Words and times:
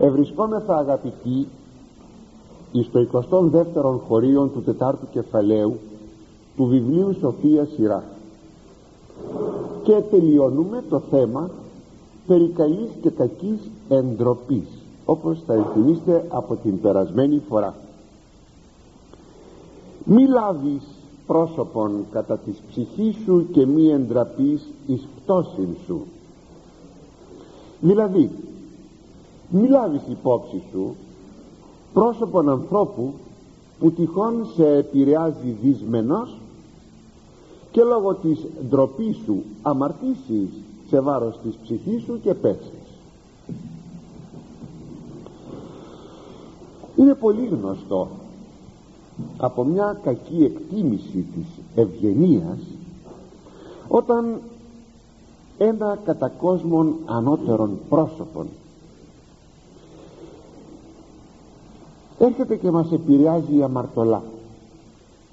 ευρισκόμεθα 0.00 0.76
αγαπητοί 0.76 1.46
εις 2.72 2.90
το 2.90 3.06
22ο 3.12 4.00
χωρίο 4.08 4.46
του 4.46 4.62
τετάρτου 4.62 5.06
κεφαλαίου 5.10 5.78
του 6.56 6.64
βιβλίου 6.64 7.16
Σοφίας 7.20 7.68
Σειρά 7.76 8.04
και 9.82 10.02
τελειώνουμε 10.10 10.84
το 10.88 11.02
θέμα 11.10 11.50
περί 12.26 12.48
καλής 12.48 12.90
και 13.02 13.10
κακής 13.10 13.70
εντροπής 13.88 14.68
όπως 15.04 15.38
θα 15.46 15.54
ενθυμίστε 15.54 16.26
από 16.28 16.56
την 16.56 16.80
περασμένη 16.80 17.42
φορά. 17.48 17.74
Μη 20.04 20.26
λάβεις 20.26 20.82
πρόσωπον 21.26 22.04
κατά 22.12 22.38
της 22.38 22.62
ψυχής 22.70 23.16
σου 23.24 23.46
και 23.52 23.66
μη 23.66 23.90
εντραπείς 23.90 24.66
εις 24.86 25.08
πτώσιν 25.16 25.68
σου. 25.86 26.02
Δηλαδή 27.80 28.30
μη 29.50 29.68
λάβεις 29.68 30.02
υπόψη 30.10 30.62
σου 30.70 30.94
πρόσωπον 31.92 32.48
ανθρώπου 32.48 33.12
που 33.78 33.90
τυχόν 33.90 34.46
σε 34.54 34.76
επηρεάζει 34.76 35.56
δυσμενός 35.62 36.36
και 37.70 37.82
λόγω 37.82 38.14
της 38.14 38.46
ντροπής 38.68 39.16
σου 39.24 39.42
αμαρτήσεις 39.62 40.48
σε 40.88 41.00
βάρος 41.00 41.38
της 41.42 41.54
ψυχής 41.62 42.02
σου 42.02 42.20
και 42.22 42.34
πέσεις 42.34 42.78
είναι 46.96 47.14
πολύ 47.14 47.46
γνωστό 47.46 48.08
από 49.36 49.64
μια 49.64 50.00
κακή 50.02 50.44
εκτίμηση 50.44 51.26
της 51.34 51.46
ευγενίας 51.74 52.58
όταν 53.88 54.40
ένα 55.58 55.98
κατά 56.04 56.28
κόσμον 56.28 56.94
ανώτερον 57.06 57.78
πρόσωπον 57.88 58.46
έρχεται 62.18 62.56
και 62.56 62.70
μας 62.70 62.92
επηρεάζει 62.92 63.56
η 63.56 63.62
αμαρτωλά. 63.62 64.22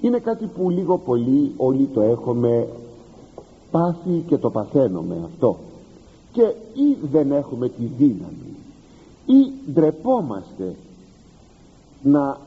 Είναι 0.02 0.20
κάτι 0.20 0.46
που 0.46 0.70
λίγο 0.70 0.98
πολύ 0.98 1.54
όλοι 1.58 1.90
το 1.94 2.02
έχουμε 2.02 2.68
πάθει 3.72 4.24
και 4.28 4.38
το 4.38 4.50
παθαίνουμε 4.50 5.16
αυτό. 5.26 5.58
Και 6.32 6.42
ή 6.74 6.98
δεν 7.12 7.32
έχουμε 7.32 7.70
τη 7.70 7.86
δύναμη 7.98 8.56
ή 9.26 9.72
ντρεπόμαστε 9.72 10.76
να 12.02 12.38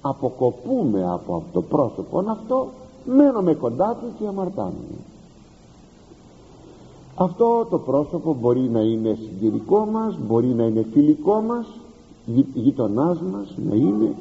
αποκοπούμε 0.00 1.10
από 1.10 1.34
αυτό 1.34 1.48
το 1.52 1.62
πρόσωπο. 1.62 2.24
Αυτό 2.28 2.68
μένουμε 3.04 3.54
κοντά 3.54 3.96
τους 4.00 4.10
και 4.18 4.26
αμαρτάνουμε. 4.26 4.98
Αυτό 7.14 7.66
το 7.70 7.78
πρόσωπο 7.78 8.36
μπορεί 8.40 8.60
να 8.60 8.80
είναι 8.80 9.18
συγκυρικό 9.20 9.88
μας 9.92 10.18
μπορεί 10.26 10.46
να 10.46 10.64
είναι 10.64 10.86
φιλικό 10.92 11.40
μας 11.40 11.66
γειτονάς 12.54 13.20
μας 13.20 13.54
να 13.68 13.74
είναι 13.74 14.14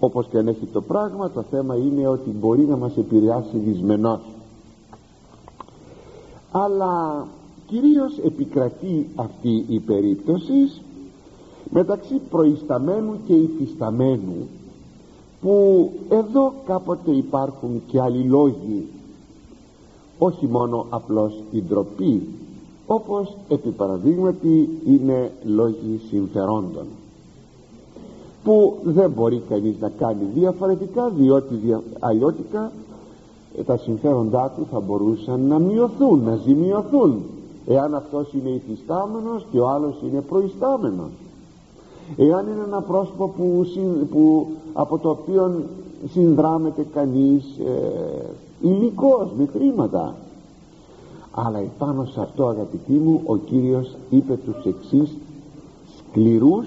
όπως 0.00 0.26
και 0.26 0.38
αν 0.38 0.48
έχει 0.48 0.66
το 0.72 0.80
πράγμα 0.80 1.30
το 1.30 1.42
θέμα 1.50 1.76
είναι 1.76 2.08
ότι 2.08 2.30
μπορεί 2.30 2.62
να 2.62 2.76
μας 2.76 2.96
επηρεάσει 2.96 3.56
δυσμενός 3.56 4.20
αλλά 6.52 7.26
κυρίως 7.66 8.18
επικρατεί 8.18 9.08
αυτή 9.14 9.64
η 9.68 9.78
περίπτωση 9.80 10.82
μεταξύ 11.70 12.14
προϊσταμένου 12.30 13.16
και 13.26 13.34
υφισταμένου 13.34 14.48
που 15.40 15.90
εδώ 16.08 16.52
κάποτε 16.66 17.10
υπάρχουν 17.10 17.82
και 17.86 18.00
άλλοι 18.00 18.22
λόγοι 18.22 18.86
όχι 20.18 20.46
μόνο 20.46 20.86
απλώς 20.90 21.42
η 21.50 21.62
ντροπή 21.62 22.28
όπως 22.86 23.36
επί 23.48 23.70
παραδείγματι 23.70 24.68
είναι 24.86 25.32
λόγοι 25.44 26.00
συμφερόντων 26.08 26.86
που 28.44 28.76
δεν 28.82 29.10
μπορεί 29.10 29.42
κανείς 29.48 29.74
να 29.80 29.88
κάνει 29.88 30.24
διαφορετικά 30.34 31.08
διότι 31.08 31.76
αλλιώτικα 31.98 32.72
ε, 33.58 33.62
τα 33.62 33.76
συμφέροντά 33.76 34.52
του 34.56 34.66
θα 34.70 34.80
μπορούσαν 34.80 35.40
να 35.40 35.58
μειωθούν, 35.58 36.22
να 36.22 36.36
ζημιωθούν. 36.36 37.22
Εάν 37.66 37.94
αυτός 37.94 38.32
είναι 38.32 38.48
υφιστάμενος 38.48 39.46
και 39.50 39.58
ο 39.58 39.68
άλλος 39.68 39.94
είναι 40.08 40.20
προϊστάμενος. 40.20 41.10
Εάν 42.16 42.46
είναι 42.46 42.64
ένα 42.66 42.80
πρόσωπο 42.80 43.28
που, 43.28 43.66
που 44.10 44.46
από 44.72 44.98
το 44.98 45.10
οποίο 45.10 45.62
συνδράμεται 46.12 46.86
κανείς 46.94 47.44
ε, 47.58 48.24
υλικός 48.60 49.28
με 49.38 49.46
χρήματα. 49.52 50.14
Αλλά 51.30 51.58
επάνω 51.58 52.04
σε 52.04 52.20
αυτό 52.20 52.46
αγαπητοί 52.46 52.92
μου 52.92 53.20
ο 53.26 53.36
Κύριος 53.36 53.96
είπε 54.10 54.36
τους 54.36 54.64
εξής 54.64 55.16
σκληρούς 55.98 56.66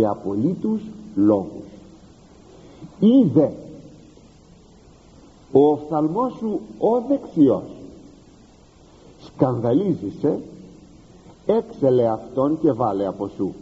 και 0.00 0.06
απολύτους 0.06 0.80
λόγους. 1.14 1.68
Είδε 3.00 3.52
ο 5.52 5.66
οφθαλμός 5.70 6.32
σου 6.38 6.60
ο 6.78 7.00
δεξιός. 7.08 7.62
Σκανδαλίζησε 9.24 10.40
έξελε 11.46 12.08
αυτόν 12.08 12.58
και 12.60 12.72
βάλε 12.72 13.06
από 13.06 13.30
σου. 13.36 13.54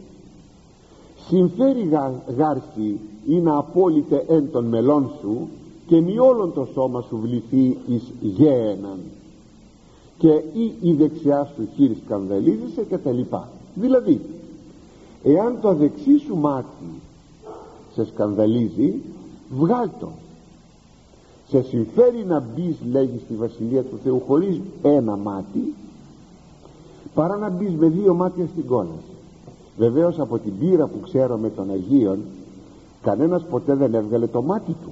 Συμφέρει 1.28 1.82
γα, 1.82 2.22
γάρση 2.37 3.00
ή 3.26 3.34
να 3.34 3.56
απόλυτε 3.56 4.25
εν 4.28 4.50
των 4.50 4.65
μελών 4.65 5.10
σου 5.20 5.49
και 5.87 6.00
μη 6.00 6.19
όλον 6.19 6.53
το 6.53 6.69
σώμα 6.75 7.05
σου 7.09 7.19
βληθεί 7.22 7.78
εις 7.87 8.12
γέεναν 8.20 8.99
και 10.19 10.43
ή 10.53 10.72
η 10.81 10.93
δεξιά 10.93 11.50
σου 11.55 11.69
χείρι 11.75 11.97
σκανδαλίζησε 12.05 12.82
και 12.88 12.99
τα 12.99 13.10
λοιπά. 13.10 13.49
Δηλαδή 13.75 14.20
εάν 15.32 15.56
το 15.60 15.74
δεξί 15.74 16.18
σου 16.26 16.36
μάτι 16.36 17.00
σε 17.94 18.04
σκανδαλίζει 18.04 18.94
βγάλ 19.50 19.88
το. 20.00 20.08
Σε 21.48 21.62
συμφέρει 21.62 22.24
να 22.24 22.40
μπεις 22.40 22.76
λέγει 22.90 23.20
στη 23.24 23.34
Βασιλεία 23.34 23.82
του 23.82 23.98
Θεού 24.04 24.22
χωρίς 24.26 24.60
ένα 24.82 25.16
μάτι 25.16 25.74
παρά 27.14 27.36
να 27.36 27.48
μπεις 27.48 27.74
με 27.74 27.86
δύο 27.88 28.14
μάτια 28.14 28.46
στην 28.46 28.66
κόλαση 28.66 29.16
βεβαίως 29.78 30.18
από 30.18 30.38
την 30.38 30.58
πείρα 30.58 30.86
που 30.86 31.00
ξέρω 31.00 31.36
με 31.36 31.50
τον 31.50 31.70
Αγίον 31.70 32.18
κανένας 33.02 33.42
ποτέ 33.50 33.74
δεν 33.74 33.94
έβγαλε 33.94 34.26
το 34.26 34.42
μάτι 34.42 34.76
του. 34.82 34.90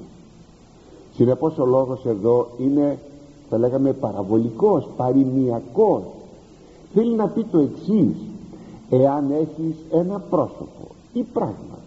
Συνεπώς 1.14 1.58
ο 1.58 1.66
λόγος 1.66 2.04
εδώ 2.04 2.48
είναι 2.58 2.98
θα 3.48 3.58
λέγαμε 3.58 3.92
παραβολικός, 3.92 4.88
παροιμιακός. 4.97 6.03
Θέλει 6.94 7.14
να 7.14 7.26
πει 7.26 7.44
το 7.44 7.58
εξής 7.58 8.16
εάν 8.91 9.30
έχεις 9.30 9.76
ένα 9.91 10.19
πρόσωπο 10.19 10.88
ή 11.12 11.22
πράγμα 11.22 11.78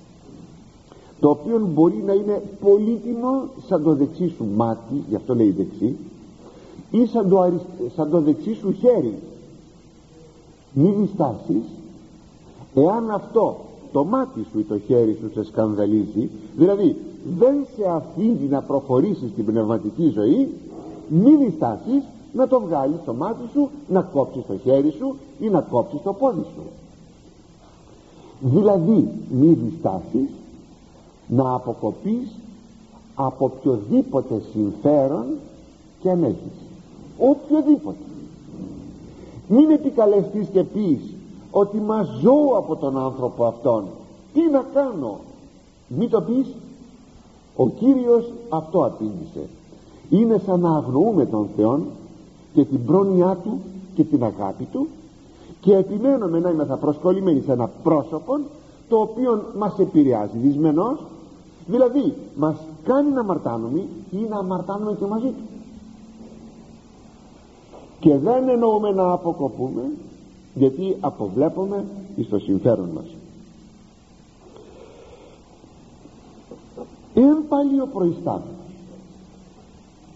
το 1.19 1.29
οποίο 1.29 1.69
μπορεί 1.73 2.03
να 2.05 2.13
είναι 2.13 2.41
πολύτιμο 2.61 3.41
σαν 3.67 3.83
το 3.83 3.95
δεξί 3.95 4.27
σου 4.27 4.45
μάτι 4.55 5.03
γι' 5.09 5.15
αυτό 5.15 5.35
λέει 5.35 5.51
δεξί 5.51 5.95
ή 6.91 7.05
σαν 7.05 7.29
το, 7.29 7.51
σαν 7.95 8.09
το 8.09 8.21
δεξί 8.21 8.53
σου 8.53 8.71
χέρι 8.71 9.13
μη 10.73 10.95
διστάσεις 10.99 11.63
εάν 12.75 13.11
αυτό 13.11 13.57
το 13.91 14.03
μάτι 14.03 14.45
σου 14.51 14.59
ή 14.59 14.63
το 14.63 14.79
χέρι 14.79 15.17
σου 15.21 15.31
σε 15.33 15.43
σκανδαλίζει 15.43 16.29
δηλαδή 16.57 16.95
δεν 17.39 17.55
σε 17.75 17.89
αφήνει 17.89 18.47
να 18.49 18.61
προχωρήσεις 18.61 19.33
την 19.35 19.45
πνευματική 19.45 20.09
ζωή 20.09 20.49
μη 21.07 21.35
διστάσεις 21.35 22.03
να 22.33 22.47
το 22.47 22.59
βγάλεις 22.59 22.97
το 23.05 23.13
μάτι 23.13 23.43
σου 23.53 23.69
να 23.87 24.01
κόψεις 24.01 24.45
το 24.47 24.57
χέρι 24.57 24.91
σου 24.91 25.15
ή 25.39 25.49
να 25.49 25.61
κόψεις 25.61 26.01
το 26.01 26.13
πόδι 26.13 26.45
σου 26.55 26.63
δηλαδή 28.39 29.07
μη 29.29 29.53
διστάσεις 29.53 30.29
να 31.27 31.53
αποκοπείς 31.53 32.27
από 33.15 33.45
οποιοδήποτε 33.45 34.41
συμφέρον 34.51 35.25
και 35.99 36.09
αν 36.09 36.23
έχεις 36.23 36.59
οποιοδήποτε. 37.17 37.97
Μην 39.47 39.69
επικαλεστείς 39.69 40.47
και 40.47 40.63
πεις 40.63 40.99
ότι 41.51 41.77
μα 41.77 42.03
ζω 42.21 42.57
από 42.57 42.75
τον 42.75 42.97
άνθρωπο 42.97 43.45
αυτόν. 43.45 43.83
Τι 44.33 44.41
να 44.51 44.65
κάνω; 44.73 45.19
Μην 45.87 46.09
το 46.09 46.21
πεις. 46.21 46.47
Ο 47.55 47.69
Κύριος 47.69 48.31
αυτό 48.49 48.85
απήντησε. 48.85 49.47
Είναι 50.09 50.41
σαν 50.45 50.59
να 50.59 50.75
αγνοούμε 50.75 51.25
τον 51.25 51.47
Θεό 51.55 51.79
και 52.53 52.65
την 52.65 52.85
πρόνοιά 52.85 53.37
Του 53.43 53.59
και 53.95 54.03
την 54.03 54.23
αγάπη 54.23 54.63
Του 54.63 54.87
και 55.61 55.75
επιμένουμε 55.75 56.39
να 56.39 56.49
είμαστε 56.49 56.75
προσκολλημένοι 56.75 57.41
σε 57.41 57.51
ένα 57.51 57.69
πρόσωπο 57.83 58.39
το 58.89 58.97
οποίο 58.97 59.43
μας 59.57 59.79
επηρεάζει 59.79 60.37
δυσμενώς. 60.37 60.99
Δηλαδή 61.65 62.13
μας 62.35 62.55
κάνει 62.83 63.09
να 63.09 63.19
αμαρτάνουμε 63.19 63.79
ή 64.11 64.17
να 64.29 64.37
αμαρτάνουμε 64.37 64.93
και 64.99 65.05
μαζί. 65.05 65.27
Του 65.27 65.49
και 67.99 68.17
δεν 68.17 68.49
εννοούμε 68.49 68.91
να 68.91 69.11
αποκοπούμε 69.11 69.81
γιατί 70.53 70.97
αποβλέπουμε 70.99 71.85
εις 72.15 72.29
το 72.29 72.39
συμφέρον 72.39 72.89
μας. 72.89 73.05
Εάν 77.13 77.43
πάλι 77.49 77.81
ο 77.81 77.87
προϊστάμενος 77.93 78.59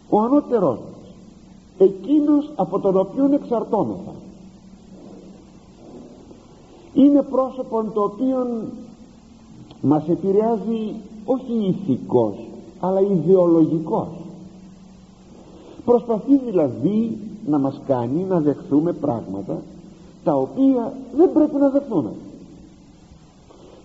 ο 0.10 0.20
ανώτερός 0.20 0.78
μας 0.78 1.10
εκείνος 1.78 2.52
από 2.56 2.80
τον 2.80 2.98
οποίο 2.98 3.30
εξαρτώμεθα 3.34 4.12
είναι 6.94 7.22
πρόσωπο 7.22 7.84
το 7.94 8.02
οποίο 8.02 8.48
μας 9.82 10.08
επηρεάζει 10.08 10.94
όχι 11.26 11.54
ηθικός 11.54 12.36
αλλά 12.80 13.00
ιδεολογικός. 13.02 14.08
Προσπαθεί 15.86 16.38
δηλαδή 16.38 17.18
να 17.48 17.58
μας 17.58 17.82
κάνει 17.88 18.26
να 18.30 18.40
δεχθούμε 18.40 18.94
πράγματα 18.94 19.62
τα 20.24 20.36
οποία 20.36 20.94
δεν 21.16 21.34
πρέπει 21.34 21.56
να 21.56 21.70
δεχθούμε. 21.70 22.12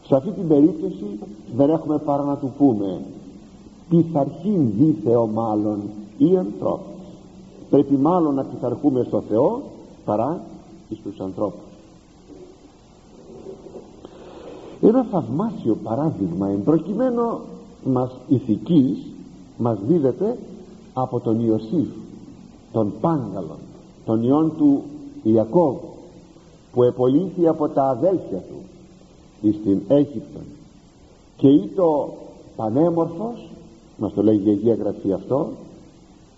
Σε 0.06 0.16
αυτή 0.16 0.30
την 0.30 0.48
περίπτωση 0.48 1.18
δεν 1.56 1.70
έχουμε 1.70 1.98
παρά 1.98 2.22
να 2.22 2.36
του 2.36 2.52
πούμε 2.58 3.00
πειθαρχήν 3.88 4.70
δίθεο 4.78 5.26
μάλλον 5.26 5.80
ή 6.18 6.36
ανθρώπους 6.36 6.96
πρέπει 7.70 7.94
μάλλον 7.94 8.34
να 8.34 8.44
πειθαρχούμε 8.44 9.04
στο 9.06 9.20
Θεό 9.28 9.62
παρά 10.04 10.40
στους 11.00 11.20
ανθρώπους 11.20 11.67
ένα 14.80 15.06
θαυμάσιο 15.10 15.76
παράδειγμα 15.82 16.48
εμπροκειμένο 16.48 17.40
μας 17.84 18.10
ηθικής 18.28 18.98
μας 19.58 19.78
δίδεται 19.86 20.38
από 20.92 21.20
τον 21.20 21.46
Ιωσήφ 21.46 21.88
τον 22.72 22.92
Πάγκαλον 23.00 23.58
τον 24.04 24.22
ιόν 24.22 24.52
του 24.56 24.82
Ιακώβ 25.22 25.76
που 26.72 26.82
επολύθη 26.82 27.48
από 27.48 27.68
τα 27.68 27.88
αδέλφια 27.88 28.38
του 28.38 28.58
στην 29.42 29.80
Αίγυπτο. 29.88 30.40
Και 31.36 31.48
ήτο 31.48 32.16
πανέμορφος 32.56 33.48
μας 33.96 34.12
το 34.12 34.22
λέγει 34.22 34.48
η 34.48 34.50
Αγία 34.50 34.74
Γραφή 34.74 35.12
αυτό 35.12 35.48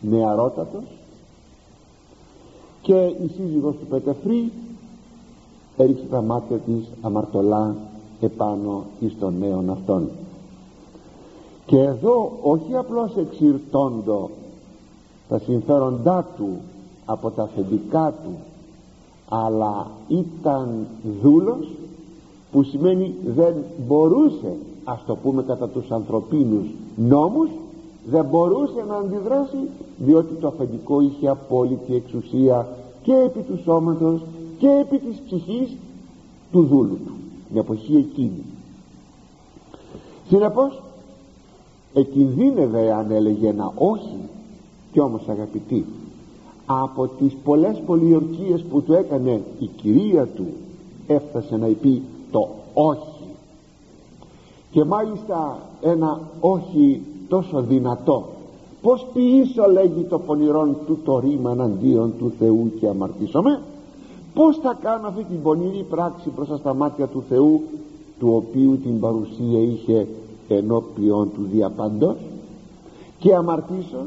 νεαρότατος 0.01 0.85
και 2.83 2.95
η 2.95 3.31
σύζυγος 3.37 3.75
του 3.77 3.87
Πετεφρή 3.87 4.53
έριξε 5.77 6.05
τα 6.11 6.23
μάτια 6.23 6.57
της 6.57 6.85
αμαρτωλά 7.03 7.77
επάνω 8.21 8.85
εις 9.01 9.19
των 9.19 9.35
νέων 9.39 9.71
αυτών. 9.71 10.09
Και 11.67 11.79
εδώ 11.79 12.33
όχι 12.43 12.77
απλώς 12.77 13.17
εξηρτώντο 13.17 14.31
τα 15.29 15.39
συμφέροντά 15.39 16.27
του 16.37 16.49
από 17.05 17.31
τα 17.31 17.43
αφεντικά 17.43 18.15
του 18.25 18.35
αλλά 19.29 19.87
ήταν 20.09 20.87
δούλος 21.23 21.69
που 22.53 22.63
σημαίνει 22.63 23.15
δεν 23.35 23.55
μπορούσε 23.87 24.57
ας 24.85 25.03
το 25.07 25.17
πούμε 25.17 25.43
κατά 25.43 25.69
τους 25.69 25.91
ανθρωπίνους 25.91 26.67
νόμους 26.97 27.49
δεν 28.07 28.25
μπορούσε 28.25 28.85
να 28.89 28.97
αντιδράσει 28.97 29.69
διότι 29.99 30.35
το 30.35 30.47
αφεντικό 30.47 31.01
είχε 31.01 31.29
απόλυτη 31.29 31.95
εξουσία 31.95 32.69
και 33.03 33.13
επί 33.13 33.41
του 33.41 33.61
σώματος 33.65 34.21
και 34.59 34.69
επί 34.69 34.99
της 34.99 35.21
ψυχής 35.27 35.77
του 36.53 36.63
δούλου 36.63 36.99
του 37.07 37.20
την 37.51 37.61
εποχή 37.61 37.97
εκείνη. 37.97 38.45
Συνεπώς 40.29 40.83
εκινδύνευε 41.95 42.93
αν 42.93 43.11
έλεγε 43.11 43.49
ένα 43.49 43.73
όχι 43.75 44.17
κι 44.93 45.01
όμως 45.01 45.29
αγαπητοί 45.29 45.85
από 46.67 47.07
τις 47.07 47.37
πολλές 47.45 47.83
πολιορκίες 47.87 48.63
που 48.63 48.83
του 48.83 48.93
έκανε 48.93 49.43
η 49.59 49.67
κυρία 49.67 50.27
του 50.27 50.47
έφτασε 51.07 51.57
να 51.57 51.67
πει 51.67 52.03
το 52.31 52.49
όχι. 52.75 53.25
Και 54.71 54.85
μάλιστα 54.85 55.59
ένα 55.81 56.21
όχι 56.41 57.03
τόσο 57.29 57.61
δυνατό. 57.63 58.29
Πως 58.83 59.07
ποιήσω 59.13 59.67
λέγει 59.67 60.03
το 60.03 60.19
πονηρόν 60.19 60.77
του 60.87 60.99
το 61.05 61.19
ρήμα 61.19 61.51
αντίον 61.51 62.13
του 62.19 62.33
Θεού 62.39 62.73
και 62.81 62.89
αμαρτήσομαι; 62.89 63.61
Πως 64.35 64.59
θα 64.63 64.79
κάνω 64.83 65.09
αυτή 65.09 65.25
την 65.25 65.43
πονηρή 65.43 65.87
πράξη 65.91 66.31
μπροστά 66.37 66.57
στα 66.57 66.75
μάτια 66.75 67.07
του 67.07 67.25
Θεού 67.29 67.63
του 68.19 68.33
οποίου 68.35 68.79
την 68.79 69.01
παρουσία 69.01 69.61
είχε 69.61 70.07
ενώπιον 70.49 71.31
του 71.35 71.49
διαπαντός; 71.53 72.17
Και 73.19 73.35
αμαρτήσω 73.35 74.07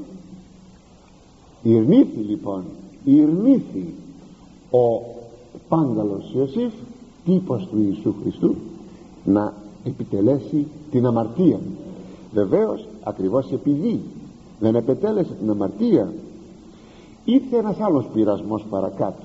ηρνήθη 1.63 2.19
λοιπόν 2.19 2.63
ηρνήθη 3.03 3.93
ο 4.71 5.01
Πάγκαλος 5.69 6.33
Ιωσήφ 6.35 6.73
τύπος 7.25 7.67
του 7.67 7.77
Ιησού 7.79 8.13
Χριστού 8.21 8.55
να 9.23 9.53
επιτελέσει 9.83 10.67
την 10.91 11.05
αμαρτία 11.05 11.59
βεβαίως 12.33 12.87
ακριβώς 13.03 13.51
επειδή 13.51 14.01
δεν 14.59 14.75
επετέλεσε 14.75 15.33
την 15.39 15.49
αμαρτία 15.49 16.13
ήρθε 17.25 17.57
ένας 17.57 17.79
άλλος 17.79 18.05
πειρασμός 18.13 18.65
παρακάτω 18.69 19.23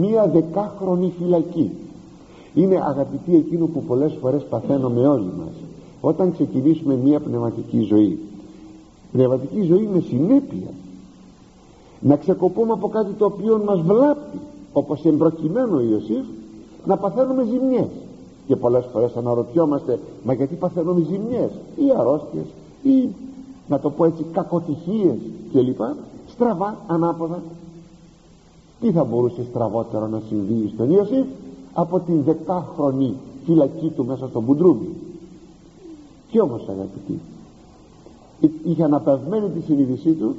μία 0.00 0.28
δεκάχρονη 0.28 1.12
φυλακή. 1.18 1.70
Είναι 2.54 2.82
αγαπητή 2.86 3.36
εκείνο 3.36 3.66
που 3.66 3.82
πολλές 3.82 4.12
φορές 4.20 4.42
παθαίνουμε 4.44 5.06
όλοι 5.06 5.30
μας 5.38 5.54
όταν 6.00 6.32
ξεκινήσουμε 6.32 6.94
μία 6.94 7.20
πνευματική 7.20 7.80
ζωή. 7.80 8.18
Πνευματική 9.12 9.60
ζωή 9.62 9.88
με 9.92 10.00
συνέπεια. 10.00 10.68
Να 12.00 12.16
ξεκοπούμε 12.16 12.72
από 12.72 12.88
κάτι 12.88 13.12
το 13.12 13.24
οποίο 13.24 13.62
μας 13.66 13.80
βλάπτει 13.80 14.38
όπως 14.72 15.04
εμπροκειμένο 15.04 15.76
ο 15.76 15.80
Ιωσήφ 15.80 16.24
να 16.84 16.96
παθαίνουμε 16.96 17.44
ζημιές. 17.44 17.88
Και 18.46 18.56
πολλές 18.56 18.84
φορές 18.92 19.16
αναρωτιόμαστε 19.16 19.98
μα 20.24 20.32
γιατί 20.32 20.54
παθαίνουμε 20.54 21.00
ζημιές; 21.10 21.50
Ή 21.76 21.84
αρρώστιες 21.98 22.44
ή 22.82 23.08
να 23.68 23.78
το 23.80 23.90
πω 23.90 24.04
έτσι 24.04 24.24
κακοτυχίες 24.32 25.16
κλπ. 25.52 25.80
Στραβά 26.28 26.76
ανάποδα 26.86 27.42
τι 28.80 28.92
θα 28.92 29.04
μπορούσε 29.04 29.44
στραβότερο 29.50 30.06
να 30.06 30.22
συμβεί 30.28 30.70
στον 30.74 30.90
Ιωσήφ 30.90 31.26
από 31.72 32.00
την 32.00 32.22
δεκάχρονη 32.22 33.14
φυλακή 33.44 33.88
του 33.88 34.04
μέσα 34.04 34.28
στον 34.28 34.42
Μπουντρούμι 34.42 34.88
και 36.30 36.40
όμως 36.40 36.68
αγαπητοί 36.68 37.20
είχε 38.64 38.82
αναπαυμένη 38.82 39.48
τη 39.48 39.60
συνείδησή 39.60 40.12
του 40.12 40.34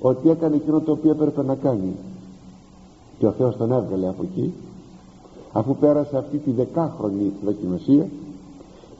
ότι 0.00 0.30
έκανε 0.30 0.56
εκείνο 0.56 0.80
το 0.80 0.92
οποίο 0.92 1.10
έπρεπε 1.10 1.42
να 1.42 1.54
κάνει. 1.54 1.96
Και 3.18 3.26
ο 3.26 3.30
Θεός 3.30 3.56
τον 3.56 3.72
έβγαλε 3.72 4.08
από 4.08 4.22
εκεί 4.22 4.52
αφού 5.52 5.76
πέρασε 5.76 6.16
αυτή 6.16 6.38
τη 6.38 6.50
δεκάχρονη 6.50 7.32
δοκιμασία 7.44 8.08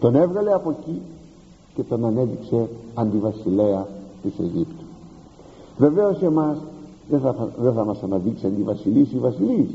τον 0.00 0.14
έβγαλε 0.14 0.52
από 0.52 0.70
εκεί 0.70 1.00
και 1.74 1.82
τον 1.82 2.04
ανέδειξε 2.04 2.68
αντιβασιλέα 2.94 3.86
της 4.22 4.32
Αιγύπτου. 4.38 4.84
Βεβαίως 5.78 6.22
εμάς 6.22 6.56
δεν 7.08 7.20
θα, 7.20 7.48
δεν 7.60 7.72
θα 7.72 7.84
μας 7.84 8.02
αναδείξει 8.02 8.46
αντιβασιλής 8.46 9.12
ή 9.12 9.18
βασιλής 9.18 9.68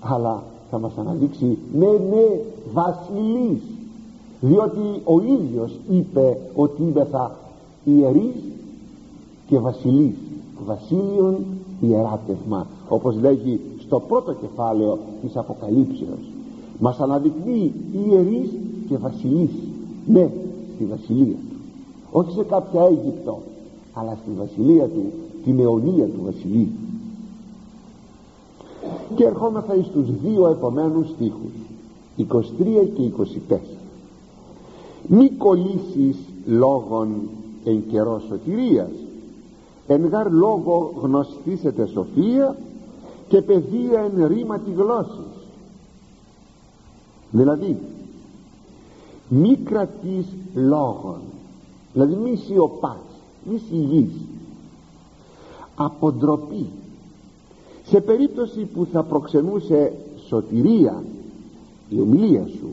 αλλά 0.00 0.42
θα 0.70 0.78
μας 0.78 0.92
αναδείξει 0.98 1.58
ναι 1.72 1.86
ναι 1.86 2.40
βασιλής. 2.72 3.62
Διότι 4.40 4.80
ο 5.04 5.20
ίδιος 5.20 5.72
είπε 5.90 6.38
ότι 6.54 6.82
είπε 6.82 7.06
θα 7.10 7.36
ιερείς 7.84 8.34
και 9.48 9.58
βασιλείς 9.58 10.14
βασίλειον 10.66 11.36
ιεράτευμα. 11.80 12.66
Όπως 12.88 13.16
λέγει 13.20 13.60
στο 13.78 14.00
πρώτο 14.08 14.32
κεφάλαιο 14.32 14.98
της 15.22 15.36
Αποκαλύψεως. 15.36 16.30
Μας 16.78 17.00
αναδεικνύει 17.00 17.72
ιερείς 18.06 18.50
και 18.88 18.96
βασιλείς 18.96 19.50
ναι 20.06 20.30
στη 20.74 20.84
βασιλεία 20.84 21.34
του. 21.34 21.56
Όχι 22.10 22.30
σε 22.32 22.42
κάποια 22.42 22.82
Αίγυπτο 22.82 23.38
αλλά 23.92 24.18
στη 24.22 24.30
βασιλεία 24.38 24.84
του 24.84 25.02
την 25.44 25.60
αιωνία 25.60 26.04
του 26.04 26.20
βασιλείου. 26.24 26.72
Και 29.14 29.24
ερχόμεθα 29.24 29.74
εις 29.74 29.86
τους 29.86 30.06
δύο 30.22 30.48
επομένους 30.48 31.08
στίχους 31.08 31.52
23 32.16 32.24
και 32.94 33.10
24 33.50 33.56
μη 35.06 35.30
κολλήσεις 35.30 36.16
λόγων 36.46 37.08
εν 37.64 37.82
καιρό 37.90 38.22
σωτηρίας 38.28 38.90
εν 39.86 40.06
γαρ 40.06 40.32
λόγο 40.32 40.92
γνωστήσετε 41.00 41.86
σοφία 41.86 42.56
και 43.28 43.42
παιδεία 43.42 44.00
εν 44.00 44.26
ρήματι 44.26 44.70
γλώσσης 44.76 45.46
δηλαδή 47.30 47.76
μη 49.28 49.56
κρατείς 49.56 50.26
λόγων 50.54 51.20
δηλαδή 51.92 52.14
μη 52.14 52.36
σιωπάς 52.36 52.96
μη 53.44 53.60
σιγείς 53.68 54.12
αποτροπή. 55.74 56.66
Σε 57.84 58.00
περίπτωση 58.00 58.60
που 58.60 58.86
θα 58.92 59.02
προξενούσε 59.02 59.92
σωτηρία 60.28 61.02
η 61.88 62.00
ομιλία 62.00 62.46
σου 62.46 62.68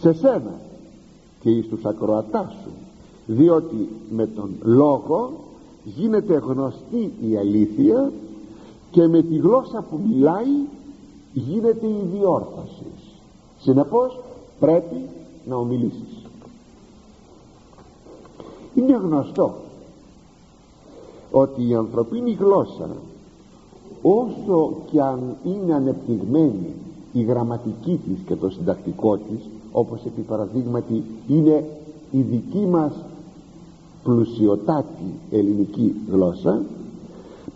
σε 0.00 0.12
σένα 0.12 0.60
και 1.40 1.50
εις 1.50 1.68
τους 1.68 1.84
ακροατάς 1.84 2.52
σου 2.62 2.70
διότι 3.26 3.88
με 4.10 4.26
τον 4.26 4.50
λόγο 4.62 5.32
γίνεται 5.84 6.34
γνωστή 6.34 7.12
η 7.28 7.36
αλήθεια 7.36 8.12
και 8.90 9.08
με 9.08 9.22
τη 9.22 9.36
γλώσσα 9.36 9.84
που 9.90 10.00
μιλάει 10.08 10.66
γίνεται 11.32 11.86
η 11.86 12.08
διόρθωση. 12.12 12.86
Συνεπώς 13.60 14.20
πρέπει 14.60 14.96
να 15.48 15.56
ομιλήσεις. 15.56 16.24
Είναι 18.74 18.96
γνωστό 18.96 19.54
ότι 21.36 21.68
η 21.68 21.74
ανθρωπίνη 21.74 22.36
γλώσσα 22.40 22.88
όσο 24.02 24.72
και 24.90 25.00
αν 25.00 25.36
είναι 25.44 25.74
ανεπτυγμένη 25.74 26.74
η 27.12 27.22
γραμματική 27.22 28.00
της 28.06 28.18
και 28.26 28.34
το 28.34 28.50
συντακτικό 28.50 29.16
της 29.16 29.48
όπως 29.72 30.04
επί 30.04 30.20
παραδείγματι 30.20 31.04
είναι 31.28 31.64
η 32.10 32.20
δική 32.20 32.66
μας 32.66 32.92
πλουσιοτάτη 34.04 35.14
ελληνική 35.30 35.94
γλώσσα 36.10 36.62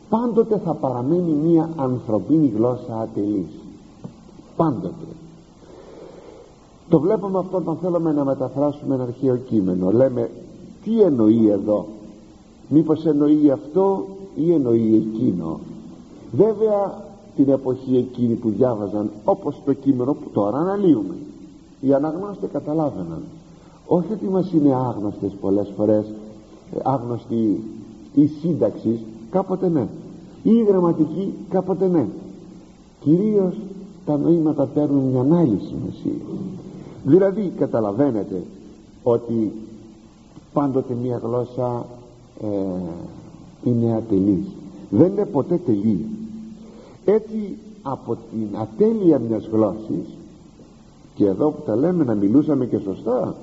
πάντοτε 0.08 0.60
θα 0.64 0.74
παραμένει 0.74 1.32
μια 1.32 1.70
ανθρωπίνη 1.76 2.52
γλώσσα 2.56 3.00
ατελής. 3.00 3.50
Πάντοτε. 4.56 5.06
Το 6.88 7.00
βλέπουμε 7.00 7.38
αυτό 7.38 7.56
όταν 7.56 7.76
θέλουμε 7.82 8.12
να 8.12 8.24
μεταφράσουμε 8.24 8.94
ένα 8.94 9.04
αρχαίο 9.04 9.36
κείμενο. 9.36 9.90
Λέμε 9.92 10.30
τι 10.84 11.00
εννοεί 11.00 11.48
εδώ 11.48 11.86
μήπως 12.68 13.06
εννοεί 13.06 13.50
αυτό 13.50 14.06
ή 14.36 14.52
εννοεί 14.52 14.94
εκείνο. 14.94 15.60
Βέβαια 16.32 17.02
την 17.36 17.48
εποχή 17.48 17.96
εκείνη 17.96 18.34
που 18.34 18.48
διάβαζαν 18.48 19.10
όπως 19.24 19.62
το 19.64 19.72
κείμενο 19.72 20.12
που 20.12 20.30
τώρα 20.32 20.58
αναλύουμε 20.58 21.14
οι 21.80 21.92
αναγνώστες 21.92 22.50
καταλάβαιναν. 22.52 23.22
Όχι 23.86 24.12
ότι 24.12 24.24
μας 24.24 24.52
είναι 24.52 24.74
άγνωστες 24.74 25.32
πολλές 25.40 25.72
φορές 25.76 26.04
ε, 26.74 26.80
άγνωστη 26.82 27.62
η 28.14 28.26
σύνταξη 28.26 29.00
κάποτε 29.30 29.68
ναι. 29.68 29.88
Ή 30.42 30.50
η 30.50 30.64
γραμματική 30.68 31.34
κάποτε 31.48 31.88
ναι. 31.88 32.06
Κυρίως 33.00 33.54
τα 34.06 34.16
νοήματα 34.16 34.64
παίρνουν 34.64 35.04
μια 35.04 35.38
άλλη 35.38 35.60
σημασία 35.68 36.20
δηλαδή 37.04 37.52
καταλαβαίνετε 37.58 38.42
ότι 39.02 39.52
πάντοτε 40.52 40.94
μια 41.02 41.20
γλώσσα 41.24 41.86
ε, 42.42 42.46
είναι 43.64 43.94
ατελής. 43.94 44.46
Δεν 44.90 45.12
είναι 45.12 45.24
ποτέ 45.24 45.60
τελεία 45.66 46.06
έτσι 47.04 47.56
από 47.82 48.14
την 48.14 48.58
ατέλεια 48.60 49.18
μιας 49.18 49.48
γλώσσης 49.52 50.16
και 51.14 51.26
εδώ 51.26 51.50
που 51.50 51.62
τα 51.66 51.76
λέμε 51.76 52.04
να 52.04 52.14
μιλούσαμε 52.14 52.66
και 52.66 52.78
σωστά 52.78 53.34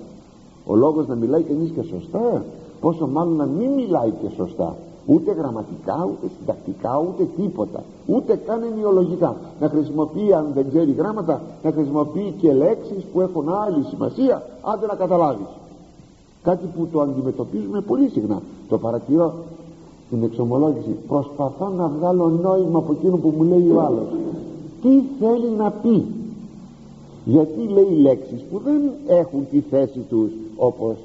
ο 0.66 0.76
λόγος 0.76 1.08
να 1.08 1.16
μιλάει 1.16 1.42
κανείς 1.42 1.72
και 1.72 1.82
σωστά 1.82 2.44
πόσο 2.80 3.08
μάλλον 3.08 3.36
να 3.36 3.46
μην 3.46 3.70
μιλάει 3.72 4.10
και 4.10 4.30
σωστά 4.36 4.76
ούτε 5.06 5.32
γραμματικά 5.32 6.10
ούτε 6.12 6.34
συντακτικά 6.40 7.00
ούτε 7.00 7.28
τίποτα 7.38 7.84
ούτε 8.06 8.36
καν 8.36 8.64
ενοιολογικά. 8.64 9.36
Να 9.60 9.70
χρησιμοποιεί 9.70 10.34
αν 10.34 10.52
δεν 10.54 10.70
ξέρει 10.70 10.92
γράμματα 10.92 11.42
να 11.64 11.72
χρησιμοποιεί 11.72 12.34
και 12.42 12.54
λέξεις 12.54 13.04
που 13.14 13.22
έχουν 13.22 13.54
άλλη 13.54 13.84
σημασία 13.84 14.44
άντε 14.62 14.86
να 14.86 14.96
καταλάβεις. 14.96 15.48
Κάτι 16.44 16.66
που 16.76 16.88
το 16.92 17.02
αντιμετωπίζουμε 17.02 17.82
πολύ 17.82 18.10
συχνά 18.10 18.42
το 18.70 18.78
παρατηρώ 18.78 19.34
στην 20.08 20.24
εξομολόγηση. 20.24 20.96
Προσπαθώ 21.08 21.70
να 21.70 21.88
βγάλω 21.88 22.30
νόημα 22.30 22.78
από 22.80 22.92
εκείνο 22.92 23.18
που 23.18 23.34
μου 23.38 23.44
λέει 23.44 23.70
ο 23.70 23.82
άλλος. 23.82 24.08
Τι 24.82 25.02
θέλει 25.20 25.50
να 25.58 25.72
πει; 25.72 26.06
Γιατί 27.26 27.68
λέει 27.68 28.00
λέξεις 28.02 28.42
που 28.52 28.62
δεν 28.64 28.82
έχουν 29.08 29.48
τη 29.52 29.60
θέση 29.60 30.00
τους 30.10 30.32
όπως 30.56 30.96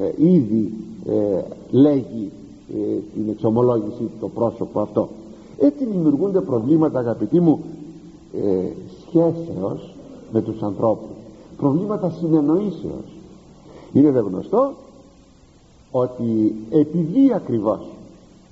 ε, 0.00 0.24
ήδη 0.32 0.72
ε, 1.06 1.42
λέγει 1.70 2.30
ε, 2.74 2.98
την 3.14 3.28
εξομολόγηση 3.30 4.10
το 4.20 4.28
πρόσωπο 4.28 4.80
αυτό. 4.80 5.08
Έτσι 5.58 5.84
δημιουργούνται 5.84 6.40
προβλήματα 6.40 6.98
αγαπητοί 6.98 7.40
μου 7.40 7.60
ε, 8.34 8.68
σχέσεως 9.06 9.94
με 10.32 10.40
τους 10.42 10.62
ανθρώπους. 10.62 11.08
Προβλήματα 11.56 12.10
συνεννοήσεως. 12.10 13.04
Είναι 13.92 14.10
δε 14.10 14.20
γνωστό 14.20 14.72
ότι 15.90 16.54
επειδή 16.70 17.32
ακριβώς 17.34 17.80